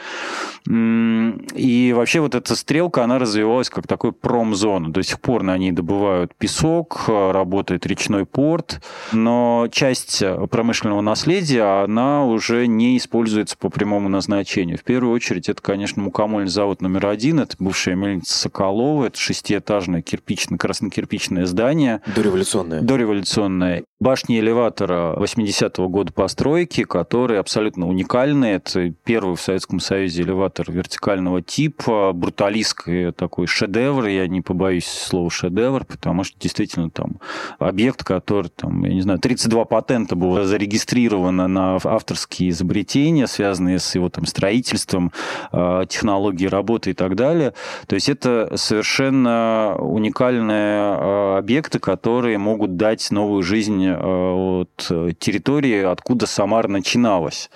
И 0.67 1.93
вообще 1.95 2.19
вот 2.19 2.35
эта 2.35 2.55
стрелка, 2.55 3.03
она 3.03 3.19
развивалась 3.19 3.69
как 3.69 3.87
такой 3.87 4.11
промзона. 4.11 4.91
До 4.91 5.03
сих 5.03 5.19
пор 5.19 5.43
на 5.43 5.57
ней 5.57 5.71
добывают 5.71 6.35
песок, 6.35 7.05
работает 7.07 7.85
речной 7.85 8.25
порт, 8.25 8.81
но 9.11 9.67
часть 9.71 10.23
промышленного 10.49 11.01
наследия, 11.01 11.83
она 11.83 12.25
уже 12.33 12.67
не 12.67 12.97
используется 12.97 13.57
по 13.57 13.69
прямому 13.69 14.09
назначению. 14.09 14.77
В 14.77 14.83
первую 14.83 15.13
очередь, 15.13 15.49
это, 15.49 15.61
конечно, 15.61 16.01
мукомольный 16.01 16.49
завод 16.49 16.81
номер 16.81 17.07
один, 17.07 17.39
это 17.39 17.55
бывшая 17.59 17.95
мельница 17.95 18.37
Соколова, 18.37 19.05
это 19.05 19.17
шестиэтажное 19.17 20.01
кирпичное, 20.01 20.57
краснокирпичное 20.57 21.45
здание. 21.45 22.01
Дореволюционное. 22.15 22.81
Дореволюционное. 22.81 23.83
Башни 24.03 24.37
элеватора 24.37 25.15
80-го 25.17 25.87
года 25.87 26.11
постройки, 26.11 26.83
которые 26.83 27.39
абсолютно 27.39 27.87
уникальны. 27.87 28.45
Это 28.45 28.93
первый 29.05 29.37
в 29.37 29.41
Советском 29.41 29.79
Союзе 29.79 30.23
элеватор 30.23 30.69
вертикального 30.69 31.41
типа, 31.41 32.11
бруталистский 32.13 33.13
такой 33.13 33.47
шедевр, 33.47 34.07
я 34.07 34.27
не 34.27 34.41
побоюсь 34.41 34.85
слова 34.85 35.31
шедевр, 35.31 35.85
потому 35.85 36.25
что 36.25 36.37
действительно 36.37 36.89
там 36.89 37.21
объект, 37.59 38.03
который, 38.03 38.49
там, 38.49 38.83
я 38.83 38.93
не 38.93 39.01
знаю, 39.01 39.19
32 39.19 39.63
патента 39.65 40.17
было 40.17 40.43
зарегистрировано 40.43 41.47
на 41.47 41.77
авторские 41.81 42.49
изобретения, 42.49 43.25
связанные 43.25 43.79
с 43.79 43.95
его 43.95 44.09
там 44.09 44.25
строительством, 44.25 45.13
а, 45.53 45.85
технологией 45.85 46.49
работы 46.49 46.89
и 46.89 46.93
так 46.93 47.15
далее. 47.15 47.53
То 47.87 47.95
есть 47.95 48.09
это 48.09 48.51
совершенно 48.55 49.77
уникальные 49.79 50.77
а, 50.77 51.37
объекты, 51.37 51.79
которые 51.79 52.37
могут 52.37 52.75
дать 52.75 53.09
новую 53.09 53.43
жизнь 53.43 53.92
от 53.97 54.87
э, 54.89 55.11
территории, 55.17 55.83
откуда 55.83 56.25
Самара 56.27 56.67
начиналась. 56.67 57.49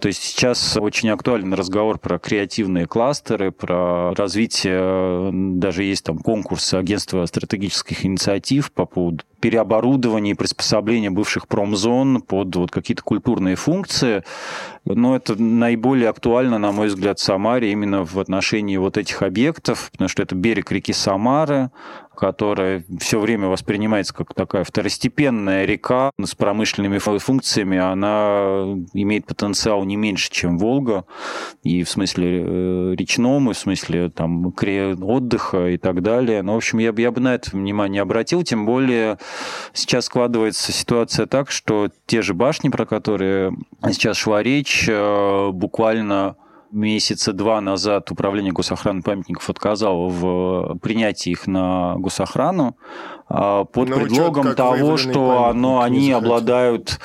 То 0.00 0.08
есть 0.08 0.22
сейчас 0.22 0.76
очень 0.76 1.10
актуален 1.10 1.54
разговор 1.54 1.98
про 1.98 2.18
креативные 2.18 2.86
кластеры, 2.86 3.50
про 3.52 4.14
развитие, 4.14 5.30
даже 5.32 5.84
есть 5.84 6.04
там 6.04 6.18
конкурсы 6.18 6.74
агентства 6.74 7.24
стратегических 7.26 8.04
инициатив 8.04 8.72
по 8.72 8.86
поводу 8.86 9.24
переоборудования 9.40 10.32
и 10.32 10.34
приспособления 10.34 11.10
бывших 11.10 11.46
промзон 11.46 12.22
под 12.22 12.56
вот 12.56 12.70
какие-то 12.70 13.02
культурные 13.02 13.56
функции. 13.56 14.24
Но 14.84 15.14
это 15.14 15.40
наиболее 15.40 16.08
актуально, 16.08 16.58
на 16.58 16.72
мой 16.72 16.88
взгляд, 16.88 17.18
Самаре 17.18 17.70
именно 17.70 18.04
в 18.04 18.18
отношении 18.18 18.76
вот 18.76 18.96
этих 18.96 19.22
объектов, 19.22 19.90
потому 19.92 20.08
что 20.08 20.22
это 20.22 20.34
берег 20.34 20.72
реки 20.72 20.92
Самары, 20.92 21.70
которая 22.18 22.84
все 22.98 23.20
время 23.20 23.46
воспринимается 23.46 24.12
как 24.12 24.34
такая 24.34 24.64
второстепенная 24.64 25.64
река 25.64 26.10
с 26.20 26.34
промышленными 26.34 26.98
функциями, 26.98 27.78
она 27.78 28.76
имеет 28.92 29.26
потенциал 29.26 29.84
не 29.84 29.94
меньше, 29.94 30.28
чем 30.28 30.58
Волга, 30.58 31.04
и 31.62 31.84
в 31.84 31.88
смысле 31.88 32.42
э, 32.44 32.94
речном, 32.96 33.50
и 33.50 33.54
в 33.54 33.58
смысле 33.58 34.10
там 34.10 34.52
отдыха 35.00 35.68
и 35.68 35.76
так 35.76 36.02
далее. 36.02 36.42
Но, 36.42 36.48
ну, 36.48 36.54
в 36.54 36.56
общем, 36.56 36.78
я 36.78 36.92
бы, 36.92 37.00
я 37.00 37.12
бы 37.12 37.20
на 37.20 37.36
это 37.36 37.56
внимание 37.56 38.02
обратил, 38.02 38.42
тем 38.42 38.66
более 38.66 39.18
сейчас 39.72 40.06
складывается 40.06 40.72
ситуация 40.72 41.26
так, 41.26 41.52
что 41.52 41.88
те 42.06 42.22
же 42.22 42.34
башни, 42.34 42.68
про 42.68 42.84
которые 42.84 43.56
сейчас 43.86 44.16
шла 44.16 44.42
речь, 44.42 44.88
э, 44.88 45.50
буквально 45.52 46.34
месяца 46.70 47.32
два 47.32 47.60
назад 47.60 48.10
Управление 48.10 48.52
госохраны 48.52 49.02
памятников 49.02 49.48
отказало 49.50 50.08
в 50.08 50.78
принятии 50.78 51.30
их 51.30 51.46
на 51.46 51.96
госохрану 51.96 52.76
а, 53.28 53.64
под 53.64 53.88
Но 53.88 53.96
ну, 53.96 54.02
предлогом 54.02 54.54
того, 54.54 54.96
что 54.96 55.46
оно, 55.46 55.80
они 55.80 56.12
обладают 56.12 57.00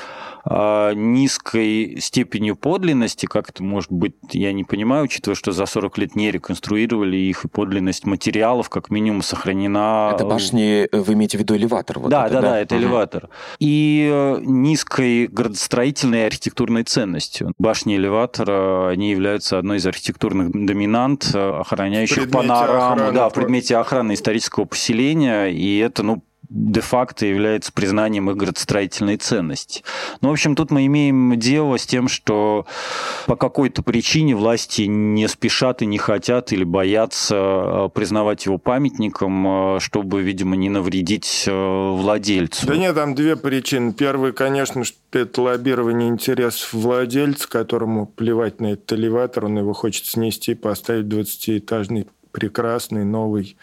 низкой 0.45 1.99
степенью 2.01 2.55
подлинности, 2.55 3.25
как 3.25 3.49
это 3.49 3.63
может 3.63 3.91
быть, 3.91 4.15
я 4.31 4.51
не 4.53 4.63
понимаю, 4.63 5.05
учитывая, 5.05 5.35
что 5.35 5.51
за 5.51 5.65
40 5.65 5.97
лет 5.97 6.15
не 6.15 6.31
реконструировали 6.31 7.17
их, 7.17 7.45
и 7.45 7.47
подлинность 7.47 8.05
материалов 8.05 8.69
как 8.69 8.89
минимум 8.89 9.21
сохранена. 9.21 10.11
Это 10.13 10.25
башни, 10.25 10.87
э, 10.91 10.99
вы 10.99 11.13
имеете 11.13 11.37
в 11.37 11.41
виду 11.41 11.55
элеватор? 11.55 11.99
Вот 11.99 12.09
да, 12.09 12.25
это, 12.25 12.35
да, 12.35 12.41
да, 12.41 12.49
да, 12.49 12.59
это 12.59 12.75
угу. 12.75 12.83
элеватор. 12.83 13.29
И 13.59 14.09
э, 14.11 14.39
низкой 14.41 15.27
градостроительной 15.27 16.21
и 16.21 16.25
архитектурной 16.25 16.83
ценностью. 16.83 17.53
Башни 17.57 17.95
элеватора, 17.95 18.89
они 18.89 19.11
являются 19.11 19.57
одной 19.57 19.77
из 19.77 19.85
архитектурных 19.85 20.51
доминант, 20.51 21.31
э, 21.33 21.59
охраняющих 21.59 22.29
панораму, 22.29 22.93
охраны, 22.93 23.11
да, 23.13 23.29
в 23.29 23.33
предмете 23.33 23.77
охраны 23.77 24.13
исторического 24.13 24.65
поселения, 24.65 25.47
и 25.47 25.77
это, 25.79 26.03
ну, 26.03 26.23
де-факто 26.53 27.25
является 27.25 27.73
признанием 27.73 28.29
их 28.29 28.37
градостроительной 28.37 29.17
ценности. 29.17 29.83
Ну, 30.21 30.29
в 30.29 30.31
общем, 30.31 30.55
тут 30.55 30.69
мы 30.69 30.85
имеем 30.85 31.39
дело 31.39 31.77
с 31.77 31.85
тем, 31.85 32.07
что 32.07 32.67
по 33.25 33.35
какой-то 33.35 33.81
причине 33.81 34.35
власти 34.35 34.83
не 34.83 35.27
спешат 35.27 35.81
и 35.81 35.87
не 35.87 35.97
хотят 35.97 36.53
или 36.53 36.63
боятся 36.63 37.35
э, 37.35 37.89
признавать 37.93 38.45
его 38.45 38.59
памятником, 38.59 39.77
э, 39.77 39.79
чтобы, 39.79 40.21
видимо, 40.21 40.55
не 40.55 40.69
навредить 40.69 41.45
э, 41.47 41.51
владельцу. 41.51 42.67
Да 42.67 42.77
нет, 42.77 42.93
там 42.93 43.15
две 43.15 43.35
причины. 43.35 43.91
Первый, 43.91 44.31
конечно, 44.31 44.83
что 44.83 44.97
это 45.11 45.41
лоббирование 45.41 46.07
интересов 46.07 46.71
владельца, 46.73 47.49
которому 47.49 48.05
плевать 48.05 48.61
на 48.61 48.73
этот 48.73 48.93
элеватор, 48.93 49.45
он 49.45 49.57
его 49.57 49.73
хочет 49.73 50.05
снести, 50.05 50.53
поставить 50.53 51.05
20-этажный 51.05 52.07
прекрасный 52.31 53.05
новый 53.05 53.57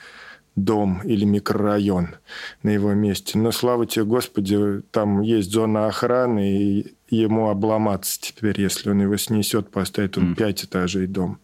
дом 0.56 1.00
или 1.04 1.24
микрорайон 1.24 2.16
на 2.62 2.70
его 2.70 2.92
месте. 2.92 3.38
Но, 3.38 3.52
слава 3.52 3.86
тебе, 3.86 4.04
Господи, 4.04 4.82
там 4.90 5.22
есть 5.22 5.50
зона 5.50 5.86
охраны, 5.86 6.50
и 6.50 6.94
ему 7.08 7.48
обломаться 7.48 8.20
теперь, 8.20 8.60
если 8.60 8.90
он 8.90 9.02
его 9.02 9.16
снесет, 9.16 9.70
поставит 9.70 10.18
он 10.18 10.34
пять 10.34 10.64
этажей 10.64 11.06
дом. 11.06 11.38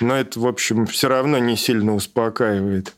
Но 0.00 0.16
это, 0.16 0.40
в 0.40 0.46
общем, 0.46 0.86
все 0.86 1.08
равно 1.08 1.38
не 1.38 1.56
сильно 1.56 1.94
успокаивает. 1.94 2.94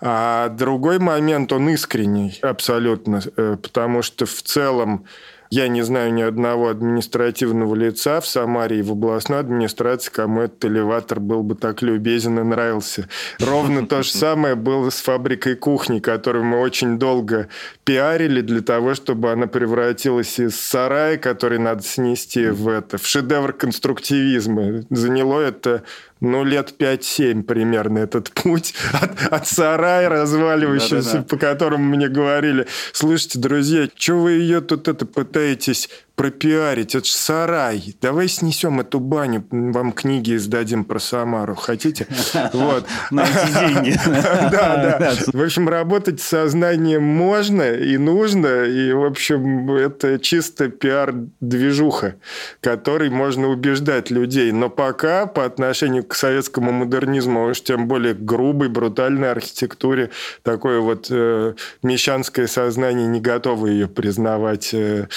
А 0.00 0.48
другой 0.50 0.98
момент, 0.98 1.52
он 1.52 1.68
искренний 1.70 2.38
абсолютно, 2.42 3.22
э, 3.36 3.56
потому 3.62 4.02
что 4.02 4.26
в 4.26 4.42
целом 4.42 5.06
я 5.54 5.68
не 5.68 5.82
знаю 5.82 6.12
ни 6.12 6.22
одного 6.22 6.68
административного 6.68 7.76
лица 7.76 8.20
в 8.20 8.26
Самаре 8.26 8.80
и 8.80 8.82
в 8.82 8.90
областной 8.90 9.38
администрации, 9.38 10.10
кому 10.10 10.40
этот 10.42 10.64
элеватор 10.64 11.20
был 11.20 11.44
бы 11.44 11.54
так 11.54 11.80
любезен 11.80 12.40
и 12.40 12.42
нравился. 12.42 13.08
Ровно 13.38 13.86
то 13.86 14.02
же 14.02 14.10
самое 14.10 14.56
было 14.56 14.90
с 14.90 15.00
фабрикой 15.00 15.54
кухни, 15.54 16.00
которую 16.00 16.44
мы 16.44 16.58
очень 16.58 16.98
долго 16.98 17.48
пиарили 17.84 18.40
для 18.40 18.62
того, 18.62 18.94
чтобы 18.94 19.30
она 19.30 19.46
превратилась 19.46 20.40
из 20.40 20.58
сарая, 20.58 21.18
который 21.18 21.60
надо 21.60 21.84
снести 21.84 22.48
в 22.48 22.66
это, 22.66 22.98
в 22.98 23.06
шедевр 23.06 23.52
конструктивизма. 23.52 24.82
Заняло 24.90 25.40
это 25.40 25.84
ну, 26.24 26.44
лет 26.44 26.74
5-7 26.78 27.42
примерно 27.42 27.98
этот 27.98 28.30
путь 28.32 28.74
от, 28.92 29.32
от 29.32 29.46
сарая 29.46 30.08
разваливающегося, 30.08 31.12
да, 31.12 31.12
да, 31.12 31.18
да. 31.18 31.24
по 31.24 31.36
которому 31.36 31.84
мне 31.84 32.08
говорили, 32.08 32.66
слушайте, 32.92 33.38
друзья, 33.38 33.88
что 33.94 34.14
вы 34.14 34.32
ее 34.32 34.60
тут 34.60 34.88
это 34.88 35.06
пытаетесь 35.06 35.88
пропиарить. 36.16 36.94
Это 36.94 37.04
ж 37.04 37.10
сарай. 37.10 37.96
Давай 38.00 38.28
снесем 38.28 38.80
эту 38.80 39.00
баню, 39.00 39.44
вам 39.50 39.92
книги 39.92 40.36
издадим 40.36 40.84
про 40.84 40.98
Самару. 40.98 41.54
Хотите? 41.54 42.06
Вот. 42.52 42.86
На 43.10 43.22
эти 43.22 43.52
деньги. 43.52 44.00
Да, 44.04 44.96
да. 45.00 45.12
В 45.32 45.42
общем, 45.42 45.68
работать 45.68 46.20
с 46.20 46.24
сознанием 46.24 47.02
можно 47.02 47.62
и 47.62 47.96
нужно. 47.96 48.64
И, 48.64 48.92
в 48.92 49.04
общем, 49.04 49.70
это 49.70 50.18
чисто 50.18 50.68
пиар-движуха, 50.68 52.16
которой 52.60 53.10
можно 53.10 53.48
убеждать 53.48 54.10
людей. 54.10 54.52
Но 54.52 54.70
пока 54.70 55.26
по 55.26 55.44
отношению 55.44 56.04
к 56.04 56.14
советскому 56.14 56.72
модернизму, 56.72 57.46
уж 57.46 57.62
тем 57.62 57.88
более 57.88 58.14
к 58.14 58.24
грубой, 58.24 58.68
брутальной 58.68 59.30
архитектуре, 59.30 60.10
такое 60.42 60.80
вот 60.80 61.08
э, 61.10 61.54
мещанское 61.82 62.46
сознание 62.46 63.06
не 63.06 63.20
готово 63.20 63.66
ее 63.66 63.88
признавать 63.88 64.72
э, 64.74 65.08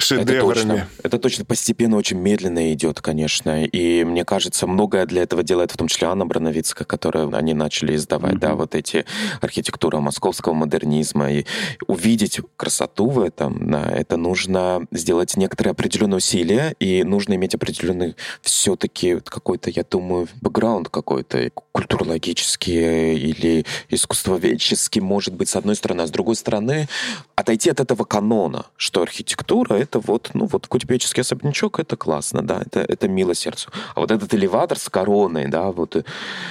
шедеврами. 0.00 0.30
Это 0.32 0.40
точно. 0.40 0.88
Это 1.02 1.18
точно 1.18 1.44
постепенно 1.44 1.96
очень 1.96 2.18
медленно 2.18 2.72
идет, 2.72 3.00
конечно. 3.00 3.64
И 3.64 4.04
мне 4.04 4.24
кажется, 4.24 4.66
многое 4.66 5.06
для 5.06 5.22
этого 5.22 5.42
делает 5.42 5.72
в 5.72 5.76
том 5.76 5.88
числе 5.88 6.08
Анна 6.08 6.26
Брановицкая, 6.26 6.86
которую 6.86 7.34
они 7.36 7.54
начали 7.54 7.94
издавать, 7.96 8.34
mm-hmm. 8.34 8.38
да, 8.38 8.54
вот 8.54 8.74
эти 8.74 9.04
архитектура 9.40 10.00
московского 10.00 10.54
модернизма. 10.54 11.32
И 11.32 11.46
увидеть 11.86 12.40
красоту 12.56 13.08
в 13.08 13.20
этом, 13.20 13.70
да, 13.70 13.90
это 13.90 14.16
нужно 14.16 14.86
сделать 14.90 15.36
некоторые 15.36 15.72
определенные 15.72 16.18
усилия, 16.18 16.74
и 16.80 17.02
нужно 17.04 17.34
иметь 17.34 17.54
определенный 17.54 18.16
все-таки 18.42 19.20
какой-то, 19.20 19.70
я 19.70 19.84
думаю, 19.84 20.28
бэкграунд 20.40 20.88
какой-то, 20.88 21.50
культурологический 21.72 23.14
или 23.16 23.64
искусствоведческий, 23.88 25.00
может 25.00 25.34
быть, 25.34 25.48
с 25.48 25.56
одной 25.56 25.76
стороны, 25.76 26.02
а 26.02 26.06
с 26.06 26.10
другой 26.10 26.36
стороны, 26.36 26.88
отойти 27.36 27.70
от 27.70 27.80
этого 27.80 28.04
канона, 28.04 28.66
что 28.76 29.02
архитектура— 29.02 29.74
это 29.76 30.00
вот, 30.00 30.30
ну, 30.34 30.46
вот 30.46 30.66
кутепеческий 30.66 31.22
особнячок— 31.22 31.78
это 31.80 31.96
классно, 31.96 32.42
да, 32.42 32.62
это, 32.62 32.80
это 32.80 33.08
мило 33.08 33.34
сердцу. 33.34 33.70
А 33.94 34.00
вот 34.00 34.10
этот 34.10 34.34
элеватор 34.34 34.78
с 34.78 34.88
короной, 34.88 35.46
да, 35.48 35.70
вот 35.70 35.96
э, 35.96 36.04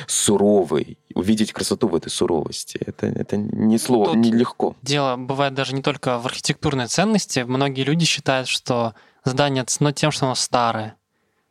суровый, 0.07 0.97
увидеть 1.13 1.51
красоту 1.53 1.87
в 1.87 1.95
этой 1.95 2.09
суровости, 2.09 2.79
это, 2.85 3.07
это 3.07 3.37
не 3.37 3.77
слово, 3.77 4.15
не 4.15 4.31
легко. 4.31 4.75
Дело 4.81 5.17
бывает 5.17 5.53
даже 5.53 5.75
не 5.75 5.81
только 5.81 6.19
в 6.19 6.25
архитектурной 6.25 6.87
ценности. 6.87 7.39
Многие 7.39 7.83
люди 7.83 8.05
считают, 8.05 8.47
что 8.47 8.93
здание 9.25 9.63
ценно 9.65 9.91
тем, 9.91 10.11
что 10.11 10.25
оно 10.25 10.35
старое. 10.35 10.95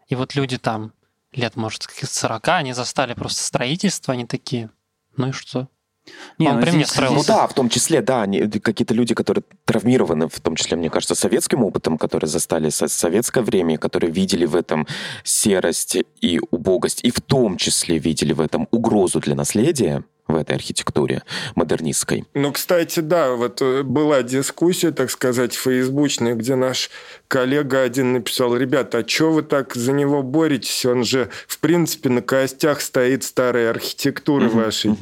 И 0.08 0.14
вот 0.14 0.34
люди 0.34 0.56
там 0.56 0.92
лет, 1.32 1.56
может, 1.56 1.86
каких-то 1.86 2.14
40, 2.14 2.48
они 2.48 2.72
застали 2.72 3.14
просто 3.14 3.42
строительство, 3.42 4.14
они 4.14 4.26
такие, 4.26 4.70
ну 5.16 5.28
и 5.28 5.32
что? 5.32 5.68
Не, 6.38 6.48
Он 6.48 6.60
ну, 6.60 6.66
здесь, 6.66 6.96
ну 6.96 7.22
да, 7.26 7.46
в 7.46 7.54
том 7.54 7.68
числе, 7.68 8.00
да, 8.00 8.22
они, 8.22 8.48
какие-то 8.48 8.94
люди, 8.94 9.14
которые 9.14 9.44
травмированы, 9.64 10.28
в 10.28 10.40
том 10.40 10.56
числе, 10.56 10.76
мне 10.76 10.90
кажется, 10.90 11.14
советским 11.14 11.62
опытом, 11.64 11.98
которые 11.98 12.28
застали 12.28 12.70
советское 12.70 13.42
время, 13.42 13.78
которые 13.78 14.10
видели 14.10 14.46
в 14.46 14.56
этом 14.56 14.86
серость 15.24 15.98
и 16.20 16.40
убогость, 16.50 17.00
и 17.02 17.10
в 17.10 17.20
том 17.20 17.56
числе 17.56 17.98
видели 17.98 18.32
в 18.32 18.40
этом 18.40 18.68
угрозу 18.70 19.20
для 19.20 19.34
наследия, 19.34 20.04
в 20.28 20.36
этой 20.36 20.56
архитектуре 20.56 21.22
модернистской. 21.54 22.24
Ну, 22.34 22.52
кстати, 22.52 23.00
да, 23.00 23.32
вот 23.32 23.62
э, 23.62 23.82
была 23.82 24.22
дискуссия, 24.22 24.90
так 24.90 25.10
сказать, 25.10 25.54
фейсбучная, 25.54 26.34
где 26.34 26.54
наш 26.54 26.90
коллега 27.28 27.82
один 27.82 28.14
написал, 28.14 28.56
ребята, 28.56 28.98
а 28.98 29.08
что 29.08 29.30
вы 29.30 29.42
так 29.42 29.74
за 29.74 29.92
него 29.92 30.22
боретесь? 30.22 30.84
Он 30.86 31.04
же, 31.04 31.28
в 31.46 31.58
принципе, 31.58 32.08
на 32.08 32.22
костях 32.22 32.80
стоит 32.80 33.22
старой 33.22 33.70
архитектуры 33.70 34.48
вашей. 34.48 34.96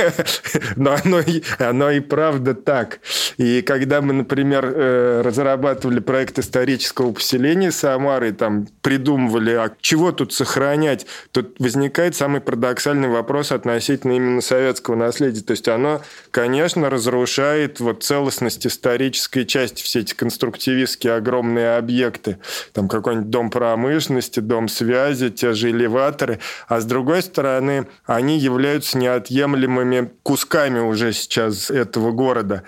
Но 0.76 0.96
оно, 1.04 1.20
оно 1.58 1.90
и 1.90 2.00
правда 2.00 2.54
так. 2.54 3.00
И 3.36 3.62
когда 3.62 4.00
мы, 4.00 4.12
например, 4.12 4.64
э, 4.64 5.22
разрабатывали 5.24 5.98
проект 5.98 6.38
исторического 6.38 7.12
поселения 7.12 7.72
Самары, 7.72 8.32
там 8.32 8.68
придумывали, 8.80 9.52
а 9.52 9.72
чего 9.80 10.12
тут 10.12 10.32
сохранять, 10.32 11.06
тут 11.32 11.56
возникает 11.58 12.14
самый 12.14 12.40
парадоксальный 12.40 13.08
вопрос 13.08 13.50
относительно 13.50 14.12
именно 14.12 14.40
советского 14.40 14.94
наследия. 14.94 15.42
То 15.42 15.50
есть 15.50 15.66
оно, 15.66 16.02
конечно, 16.30 16.88
разрушает 16.88 17.80
вот 17.80 18.04
целостность 18.04 18.66
исторической 18.66 19.44
части, 19.44 19.82
все 19.82 20.00
эти 20.00 20.14
конструктивистские 20.14 21.14
огромные 21.14 21.55
огромные 21.56 21.76
объекты, 21.76 22.38
там 22.72 22.88
какой-нибудь 22.88 23.30
дом 23.30 23.50
промышленности, 23.50 24.40
дом 24.40 24.68
связи, 24.68 25.30
те 25.30 25.52
же 25.52 25.70
элеваторы, 25.70 26.38
а 26.68 26.80
с 26.80 26.84
другой 26.84 27.22
стороны, 27.22 27.86
они 28.04 28.38
являются 28.38 28.98
неотъемлемыми 28.98 30.10
кусками 30.22 30.80
уже 30.80 31.12
сейчас 31.12 31.70
этого 31.70 32.12
города. 32.12 32.62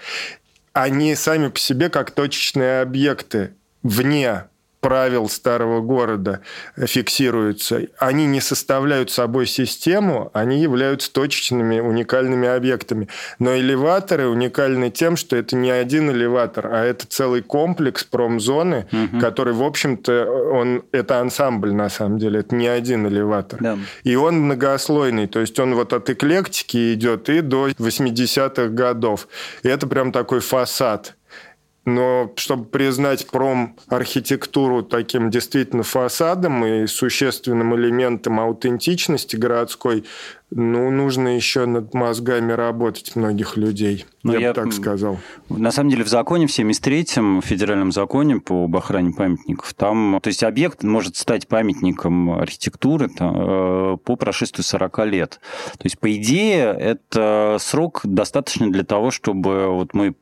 Они 0.72 1.14
сами 1.14 1.48
по 1.48 1.58
себе 1.58 1.90
как 1.90 2.10
точечные 2.10 2.82
объекты 2.82 3.54
вне 3.82 4.44
правил 4.80 5.28
старого 5.28 5.80
города 5.80 6.40
фиксируются. 6.76 7.82
Они 7.98 8.26
не 8.26 8.40
составляют 8.40 9.10
собой 9.10 9.46
систему, 9.46 10.30
они 10.32 10.60
являются 10.60 11.12
точечными 11.12 11.80
уникальными 11.80 12.48
объектами. 12.48 13.08
Но 13.38 13.56
элеваторы 13.56 14.28
уникальны 14.28 14.90
тем, 14.90 15.16
что 15.16 15.36
это 15.36 15.56
не 15.56 15.70
один 15.70 16.10
элеватор, 16.10 16.68
а 16.72 16.84
это 16.84 17.06
целый 17.06 17.42
комплекс 17.42 18.04
промзоны, 18.04 18.86
угу. 18.92 19.20
который, 19.20 19.52
в 19.52 19.62
общем-то, 19.62 20.50
он, 20.52 20.84
это 20.92 21.20
ансамбль 21.20 21.72
на 21.72 21.88
самом 21.88 22.18
деле, 22.18 22.40
это 22.40 22.54
не 22.54 22.68
один 22.68 23.06
элеватор. 23.06 23.60
Да. 23.60 23.78
И 24.04 24.14
он 24.14 24.40
многослойный, 24.40 25.26
то 25.26 25.40
есть 25.40 25.58
он 25.58 25.74
вот 25.74 25.92
от 25.92 26.08
эклектики 26.10 26.94
идет 26.94 27.28
и 27.28 27.40
до 27.40 27.68
80-х 27.68 28.68
годов. 28.68 29.28
И 29.62 29.68
это 29.68 29.86
прям 29.86 30.12
такой 30.12 30.40
фасад. 30.40 31.14
Но 31.88 32.30
чтобы 32.36 32.66
признать 32.66 33.26
пром-архитектуру 33.28 34.82
таким 34.82 35.30
действительно 35.30 35.82
фасадом 35.82 36.64
и 36.66 36.86
существенным 36.86 37.74
элементом 37.74 38.40
аутентичности 38.40 39.36
городской, 39.36 40.04
ну, 40.50 40.90
нужно 40.90 41.36
еще 41.36 41.64
над 41.64 41.94
мозгами 41.94 42.52
работать 42.52 43.16
многих 43.16 43.56
людей. 43.56 44.04
Но 44.22 44.32
ну, 44.32 44.38
я, 44.38 44.48
я 44.48 44.52
бы 44.52 44.62
так 44.62 44.72
сказал. 44.74 45.18
На 45.48 45.70
самом 45.70 45.88
деле 45.88 46.04
в 46.04 46.08
законе, 46.08 46.46
в 46.46 46.50
73-м 46.50 47.40
федеральном 47.40 47.90
законе 47.92 48.38
по 48.38 48.68
охране 48.70 49.14
памятников, 49.14 49.72
там, 49.72 50.20
то 50.22 50.28
есть 50.28 50.42
объект 50.42 50.82
может 50.82 51.16
стать 51.16 51.48
памятником 51.48 52.32
архитектуры 52.32 53.08
там, 53.08 53.34
э, 53.34 53.96
по 54.04 54.16
прошествию 54.16 54.64
40 54.64 55.06
лет. 55.06 55.40
То 55.72 55.84
есть, 55.84 55.98
по 55.98 56.14
идее, 56.14 56.76
это 56.78 57.56
срок 57.60 58.00
достаточно 58.04 58.70
для 58.70 58.84
того, 58.84 59.10
чтобы 59.10 59.68
вот 59.68 59.94
мы 59.94 60.14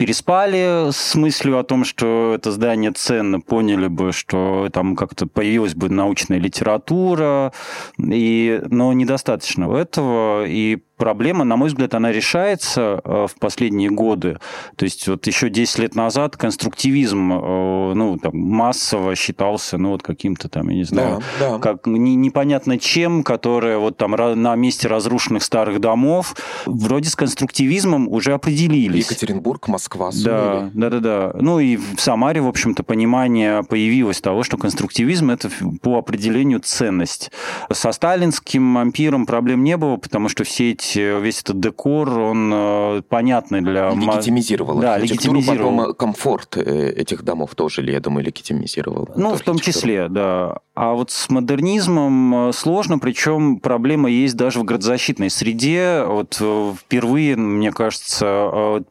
переспали 0.00 0.90
с 0.92 1.14
мыслью 1.14 1.58
о 1.58 1.62
том, 1.62 1.84
что 1.84 2.32
это 2.34 2.52
здание 2.52 2.90
ценно, 2.90 3.38
поняли 3.38 3.86
бы, 3.86 4.12
что 4.12 4.70
там 4.72 4.96
как-то 4.96 5.26
появилась 5.26 5.74
бы 5.74 5.90
научная 5.90 6.38
литература, 6.38 7.52
и, 7.98 8.62
но 8.70 8.94
недостаточно 8.94 9.70
этого, 9.76 10.46
и 10.46 10.78
проблема, 11.00 11.44
на 11.44 11.56
мой 11.56 11.68
взгляд, 11.68 11.94
она 11.94 12.12
решается 12.12 13.00
э, 13.02 13.26
в 13.26 13.34
последние 13.40 13.90
годы. 13.90 14.38
То 14.76 14.84
есть 14.84 15.08
вот 15.08 15.26
еще 15.26 15.48
10 15.48 15.78
лет 15.78 15.94
назад 15.96 16.36
конструктивизм 16.36 17.32
э, 17.32 17.92
ну, 17.94 18.18
там, 18.18 18.36
массово 18.36 19.16
считался 19.16 19.78
ну, 19.78 19.90
вот 19.90 20.02
каким-то 20.02 20.48
там, 20.48 20.68
я 20.68 20.76
не 20.76 20.84
знаю, 20.84 21.22
да, 21.40 21.52
да. 21.52 21.58
как 21.58 21.86
непонятно 21.86 22.78
чем, 22.78 23.24
которое 23.24 23.78
вот 23.78 23.96
там 23.96 24.10
на 24.10 24.54
месте 24.56 24.88
разрушенных 24.88 25.42
старых 25.42 25.80
домов 25.80 26.36
вроде 26.66 27.08
с 27.08 27.16
конструктивизмом 27.16 28.06
уже 28.06 28.34
определились. 28.34 29.06
Екатеринбург, 29.10 29.68
Москва, 29.68 30.10
Да, 30.12 30.70
да, 30.74 30.90
да, 30.90 31.00
да. 31.00 31.32
Ну 31.40 31.60
и 31.60 31.76
в 31.76 31.98
Самаре, 31.98 32.42
в 32.42 32.48
общем-то, 32.48 32.82
понимание 32.82 33.62
появилось 33.62 34.20
того, 34.20 34.42
что 34.42 34.58
конструктивизм 34.58 35.30
это 35.30 35.50
по 35.80 35.96
определению 35.96 36.60
ценность. 36.60 37.32
Со 37.72 37.90
сталинским 37.92 38.76
ампиром 38.76 39.24
проблем 39.24 39.64
не 39.64 39.78
было, 39.78 39.96
потому 39.96 40.28
что 40.28 40.44
все 40.44 40.72
эти 40.72 40.89
Э, 40.96 41.20
весь 41.20 41.40
этот 41.40 41.60
декор, 41.60 42.08
он 42.18 42.50
э, 42.52 43.02
понятный 43.08 43.60
для... 43.60 43.90
Легитимизировал 43.90 44.78
да, 44.78 44.98
легитимизировал. 44.98 45.76
Потом 45.76 45.94
комфорт 45.94 46.56
э, 46.56 46.90
этих 46.90 47.22
домов 47.22 47.54
тоже, 47.54 47.82
я 47.82 48.00
думаю, 48.00 48.24
легитимизировал. 48.24 49.08
Ну, 49.16 49.34
в 49.34 49.40
том 49.40 49.58
числе, 49.58 50.08
да. 50.08 50.58
А 50.74 50.94
вот 50.94 51.10
с 51.10 51.28
модернизмом 51.28 52.52
сложно, 52.52 52.98
причем 52.98 53.60
проблема 53.60 54.08
есть 54.08 54.36
даже 54.36 54.60
в 54.60 54.64
градозащитной 54.64 55.28
среде. 55.28 56.04
Вот 56.06 56.34
впервые, 56.34 57.36
мне 57.36 57.70
кажется, 57.70 58.82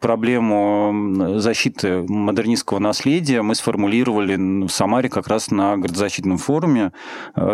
проблему 0.00 1.38
защиты 1.40 2.02
модернистского 2.02 2.78
наследия 2.78 3.42
мы 3.42 3.56
сформулировали 3.56 4.36
в 4.36 4.68
Самаре 4.68 5.08
как 5.08 5.26
раз 5.26 5.50
на 5.50 5.76
градозащитном 5.76 6.38
форуме 6.38 6.92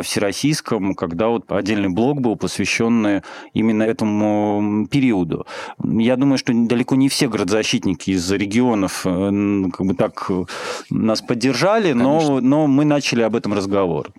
всероссийском, 0.02 0.94
когда 0.94 1.28
вот 1.28 1.50
отдельный 1.50 1.88
блок 1.88 2.20
был 2.20 2.36
посвященный 2.36 3.22
именно 3.54 3.71
именно 3.72 3.82
этому 3.82 4.86
периоду. 4.90 5.46
Я 5.82 6.16
думаю, 6.16 6.38
что 6.38 6.52
далеко 6.54 6.94
не 6.94 7.08
все 7.08 7.28
градозащитники 7.28 8.10
из 8.10 8.30
регионов 8.30 9.02
э, 9.04 9.70
как 9.72 9.86
бы 9.86 9.94
так 9.94 10.26
э, 10.30 10.44
нас 10.90 11.20
поддержали, 11.20 11.92
но, 11.92 12.40
но 12.40 12.66
мы 12.66 12.84
начали 12.84 13.22
об 13.22 13.34
этом 13.34 13.54
разговор. 13.54 14.12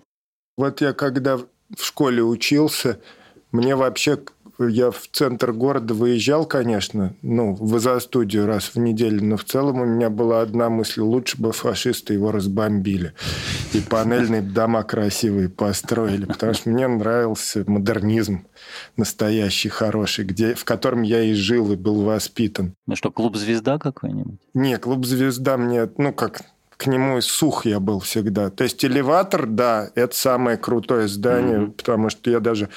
Вот 0.56 0.80
я 0.80 0.92
когда 0.92 1.38
в 1.38 1.82
школе 1.82 2.22
учился, 2.22 3.00
мне 3.52 3.76
вообще 3.76 4.18
я 4.58 4.90
в 4.90 5.08
центр 5.10 5.52
города 5.52 5.94
выезжал, 5.94 6.46
конечно, 6.46 7.14
ну, 7.22 7.54
в 7.54 8.00
студию 8.00 8.46
раз 8.46 8.70
в 8.74 8.78
неделю, 8.78 9.24
но 9.24 9.36
в 9.36 9.44
целом 9.44 9.80
у 9.80 9.84
меня 9.84 10.10
была 10.10 10.42
одна 10.42 10.70
мысль, 10.70 11.00
лучше 11.00 11.40
бы 11.40 11.52
фашисты 11.52 12.14
его 12.14 12.30
разбомбили. 12.30 13.14
И 13.72 13.80
панельные 13.80 14.42
дома 14.42 14.82
красивые 14.82 15.48
построили, 15.48 16.26
потому 16.26 16.54
что 16.54 16.70
мне 16.70 16.86
нравился 16.86 17.64
модернизм 17.66 18.46
настоящий, 18.96 19.68
хороший, 19.68 20.24
где, 20.24 20.54
в 20.54 20.64
котором 20.64 21.02
я 21.02 21.22
и 21.22 21.34
жил, 21.34 21.72
и 21.72 21.76
был 21.76 22.02
воспитан. 22.02 22.74
Ну 22.86 22.96
что, 22.96 23.10
клуб 23.10 23.36
«Звезда» 23.36 23.78
какой-нибудь? 23.78 24.38
Не, 24.54 24.78
клуб 24.78 25.04
«Звезда» 25.04 25.56
мне, 25.56 25.88
ну, 25.98 26.12
как 26.12 26.42
к 26.76 26.86
нему 26.86 27.20
сух 27.20 27.66
я 27.66 27.80
был 27.80 28.00
всегда. 28.00 28.50
То 28.50 28.64
есть 28.64 28.84
элеватор, 28.84 29.46
да, 29.46 29.90
это 29.94 30.14
самое 30.14 30.56
крутое 30.56 31.08
здание, 31.08 31.60
mm-hmm. 31.60 31.72
потому 31.72 32.10
что 32.10 32.30
я 32.30 32.40
даже 32.40 32.68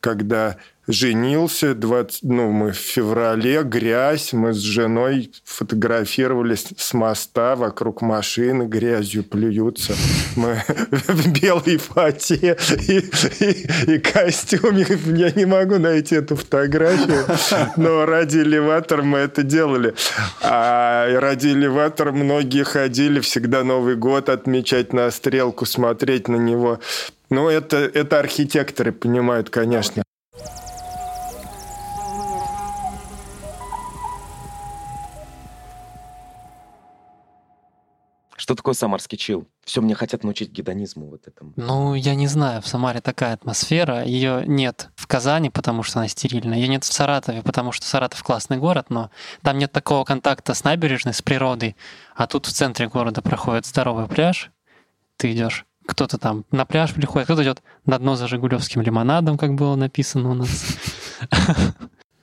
когда 0.00 0.56
женился, 0.88 1.74
20, 1.74 2.22
ну, 2.24 2.50
мы 2.50 2.72
в 2.72 2.76
феврале, 2.76 3.62
грязь, 3.62 4.32
мы 4.32 4.52
с 4.52 4.58
женой 4.58 5.30
фотографировались 5.44 6.66
с 6.76 6.92
моста, 6.92 7.54
вокруг 7.54 8.02
машины 8.02 8.64
грязью 8.64 9.22
плюются. 9.24 9.94
Мы 10.36 10.62
в 10.90 11.40
белой 11.40 11.76
фате 11.76 12.56
и, 12.88 12.98
и, 13.44 13.94
и 13.94 13.98
костюме. 13.98 14.86
Я 15.16 15.30
не 15.30 15.44
могу 15.44 15.78
найти 15.78 16.16
эту 16.16 16.36
фотографию, 16.36 17.24
но 17.76 18.04
ради 18.04 18.38
элеватора 18.38 19.02
мы 19.02 19.18
это 19.18 19.42
делали. 19.42 19.94
А 20.42 21.08
ради 21.20 21.48
элеватора 21.48 22.12
многие 22.12 22.64
ходили 22.64 23.20
всегда 23.20 23.62
Новый 23.62 23.96
год 23.96 24.28
отмечать 24.28 24.92
на 24.92 25.10
стрелку, 25.10 25.64
смотреть 25.64 26.28
на 26.28 26.36
него. 26.36 26.80
Ну, 27.30 27.48
это, 27.48 27.76
это 27.76 28.18
архитекторы 28.18 28.92
понимают, 28.92 29.48
конечно. 29.48 30.02
Что 38.42 38.56
такое 38.56 38.74
самарский 38.74 39.16
чил? 39.16 39.46
Все 39.64 39.80
мне 39.80 39.94
хотят 39.94 40.24
научить 40.24 40.50
гедонизму 40.50 41.06
вот 41.06 41.28
этому. 41.28 41.52
Ну, 41.54 41.94
я 41.94 42.16
не 42.16 42.26
знаю, 42.26 42.60
в 42.60 42.66
Самаре 42.66 43.00
такая 43.00 43.34
атмосфера. 43.34 44.02
Ее 44.02 44.42
нет 44.48 44.88
в 44.96 45.06
Казани, 45.06 45.48
потому 45.48 45.84
что 45.84 46.00
она 46.00 46.08
стерильная. 46.08 46.58
Ее 46.58 46.66
нет 46.66 46.82
в 46.82 46.92
Саратове, 46.92 47.42
потому 47.42 47.70
что 47.70 47.86
Саратов 47.86 48.20
классный 48.24 48.56
город, 48.56 48.86
но 48.88 49.12
там 49.42 49.58
нет 49.58 49.70
такого 49.70 50.02
контакта 50.02 50.54
с 50.54 50.64
набережной, 50.64 51.14
с 51.14 51.22
природой. 51.22 51.76
А 52.16 52.26
тут 52.26 52.46
в 52.46 52.52
центре 52.52 52.88
города 52.88 53.22
проходит 53.22 53.64
здоровый 53.64 54.08
пляж. 54.08 54.50
Ты 55.18 55.30
идешь 55.30 55.64
кто-то 55.86 56.18
там 56.18 56.44
на 56.50 56.64
пляж 56.64 56.94
приходит, 56.94 57.26
кто-то 57.26 57.44
идет 57.44 57.62
на 57.86 58.00
дно 58.00 58.16
за 58.16 58.26
Жигулевским 58.26 58.82
лимонадом, 58.82 59.38
как 59.38 59.54
было 59.54 59.76
написано 59.76 60.32
у 60.32 60.34
нас. 60.34 60.78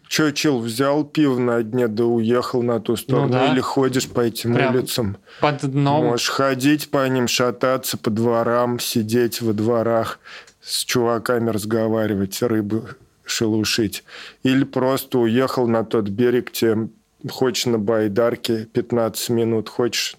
Че, 0.09 0.31
чел, 0.33 0.59
взял 0.59 1.05
пиво 1.05 1.37
на 1.37 1.61
дне, 1.61 1.87
да 1.87 2.03
уехал 2.03 2.63
на 2.63 2.79
ту 2.79 2.97
сторону? 2.97 3.27
Ну, 3.27 3.33
да. 3.33 3.51
Или 3.51 3.59
ходишь 3.59 4.09
по 4.09 4.21
этим 4.21 4.55
Прям 4.55 4.73
улицам? 4.73 5.17
Под 5.39 5.61
дном. 5.61 6.05
Можешь 6.05 6.29
ходить 6.29 6.89
по 6.89 7.07
ним, 7.07 7.27
шататься 7.27 7.95
по 7.95 8.09
дворам, 8.09 8.79
сидеть 8.79 9.39
во 9.43 9.53
дворах, 9.53 10.19
с 10.61 10.83
чуваками 10.83 11.51
разговаривать, 11.51 12.41
рыбы 12.41 12.95
шелушить. 13.23 14.03
Или 14.41 14.63
просто 14.63 15.19
уехал 15.19 15.67
на 15.67 15.85
тот 15.85 16.09
берег, 16.09 16.51
тебе 16.51 16.89
хочешь 17.29 17.67
на 17.67 17.77
байдарке 17.77 18.65
15 18.65 19.29
минут, 19.29 19.69
хочешь 19.69 20.15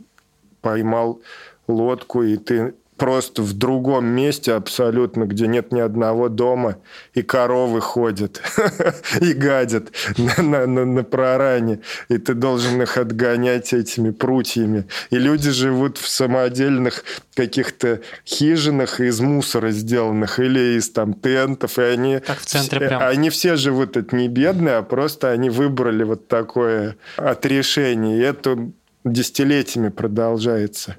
поймал 0.60 1.20
лодку, 1.66 2.22
и 2.22 2.36
ты 2.36 2.74
просто 3.00 3.40
в 3.40 3.54
другом 3.54 4.04
месте 4.04 4.52
абсолютно, 4.52 5.24
где 5.24 5.46
нет 5.46 5.72
ни 5.72 5.80
одного 5.80 6.28
дома, 6.28 6.76
и 7.14 7.22
коровы 7.22 7.80
ходят 7.80 8.42
и 9.22 9.32
гадят 9.32 9.90
на, 10.18 10.42
на, 10.42 10.66
на, 10.66 10.84
на 10.84 11.02
проране, 11.02 11.80
и 12.10 12.18
ты 12.18 12.34
должен 12.34 12.82
их 12.82 12.98
отгонять 12.98 13.72
этими 13.72 14.10
прутьями. 14.10 14.84
И 15.08 15.16
люди 15.16 15.50
живут 15.50 15.96
в 15.96 16.06
самодельных 16.08 17.04
каких-то 17.34 18.02
хижинах 18.26 19.00
из 19.00 19.18
мусора 19.20 19.70
сделанных 19.70 20.38
или 20.38 20.76
из 20.76 20.90
там 20.90 21.14
тентов, 21.14 21.78
и 21.78 21.82
они, 21.82 22.20
как 22.20 22.40
в 22.40 22.44
центре 22.44 22.86
прям. 22.86 23.02
они 23.02 23.30
все 23.30 23.56
живут 23.56 23.96
это 23.96 24.14
не 24.14 24.28
бедные, 24.28 24.74
а 24.74 24.82
просто 24.82 25.30
они 25.30 25.48
выбрали 25.48 26.04
вот 26.04 26.28
такое 26.28 26.96
отрешение, 27.16 28.18
и 28.18 28.20
это 28.20 28.58
десятилетиями 29.04 29.88
продолжается. 29.88 30.96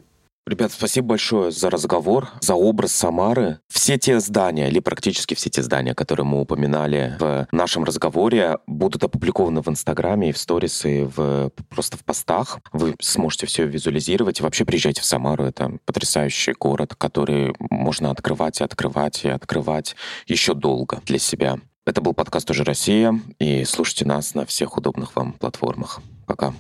Ребят, 0.48 0.72
спасибо 0.72 1.10
большое 1.10 1.52
за 1.52 1.70
разговор, 1.70 2.30
за 2.42 2.56
образ 2.56 2.94
Самары. 2.94 3.60
Все 3.68 4.00
те 4.00 4.20
здания, 4.20 4.70
или 4.70 4.80
практически 4.80 5.36
все 5.36 5.52
те 5.52 5.62
здания, 5.62 5.94
которые 5.94 6.26
мы 6.26 6.42
упоминали 6.42 7.16
в 7.20 7.48
нашем 7.52 7.84
разговоре, 7.84 8.58
будут 8.66 9.04
опубликованы 9.04 9.62
в 9.62 9.68
Инстаграме 9.70 10.32
в 10.34 10.38
сторис, 10.38 10.84
и 10.84 11.04
в, 11.04 11.52
просто 11.70 11.98
в 11.98 12.04
постах. 12.04 12.60
Вы 12.72 12.96
сможете 13.00 13.46
все 13.46 13.68
визуализировать. 13.68 14.40
И 14.40 14.44
вообще 14.44 14.66
приезжайте 14.66 15.02
в 15.02 15.06
Самару. 15.06 15.46
Это 15.46 15.78
потрясающий 15.86 16.54
город, 16.54 16.96
который 16.96 17.54
можно 17.60 18.10
открывать 18.10 18.62
и 18.62 18.64
открывать 18.64 19.24
и 19.24 19.30
открывать 19.30 19.96
еще 20.26 20.56
долго 20.56 21.02
для 21.06 21.20
себя. 21.20 21.60
Это 21.86 22.02
был 22.02 22.14
подкаст 22.14 22.50
«Уже 22.50 22.64
Россия», 22.64 23.20
и 23.40 23.64
слушайте 23.66 24.06
нас 24.06 24.36
на 24.36 24.46
всех 24.46 24.78
удобных 24.78 25.16
вам 25.16 25.34
платформах. 25.34 26.02
Пока. 26.28 26.54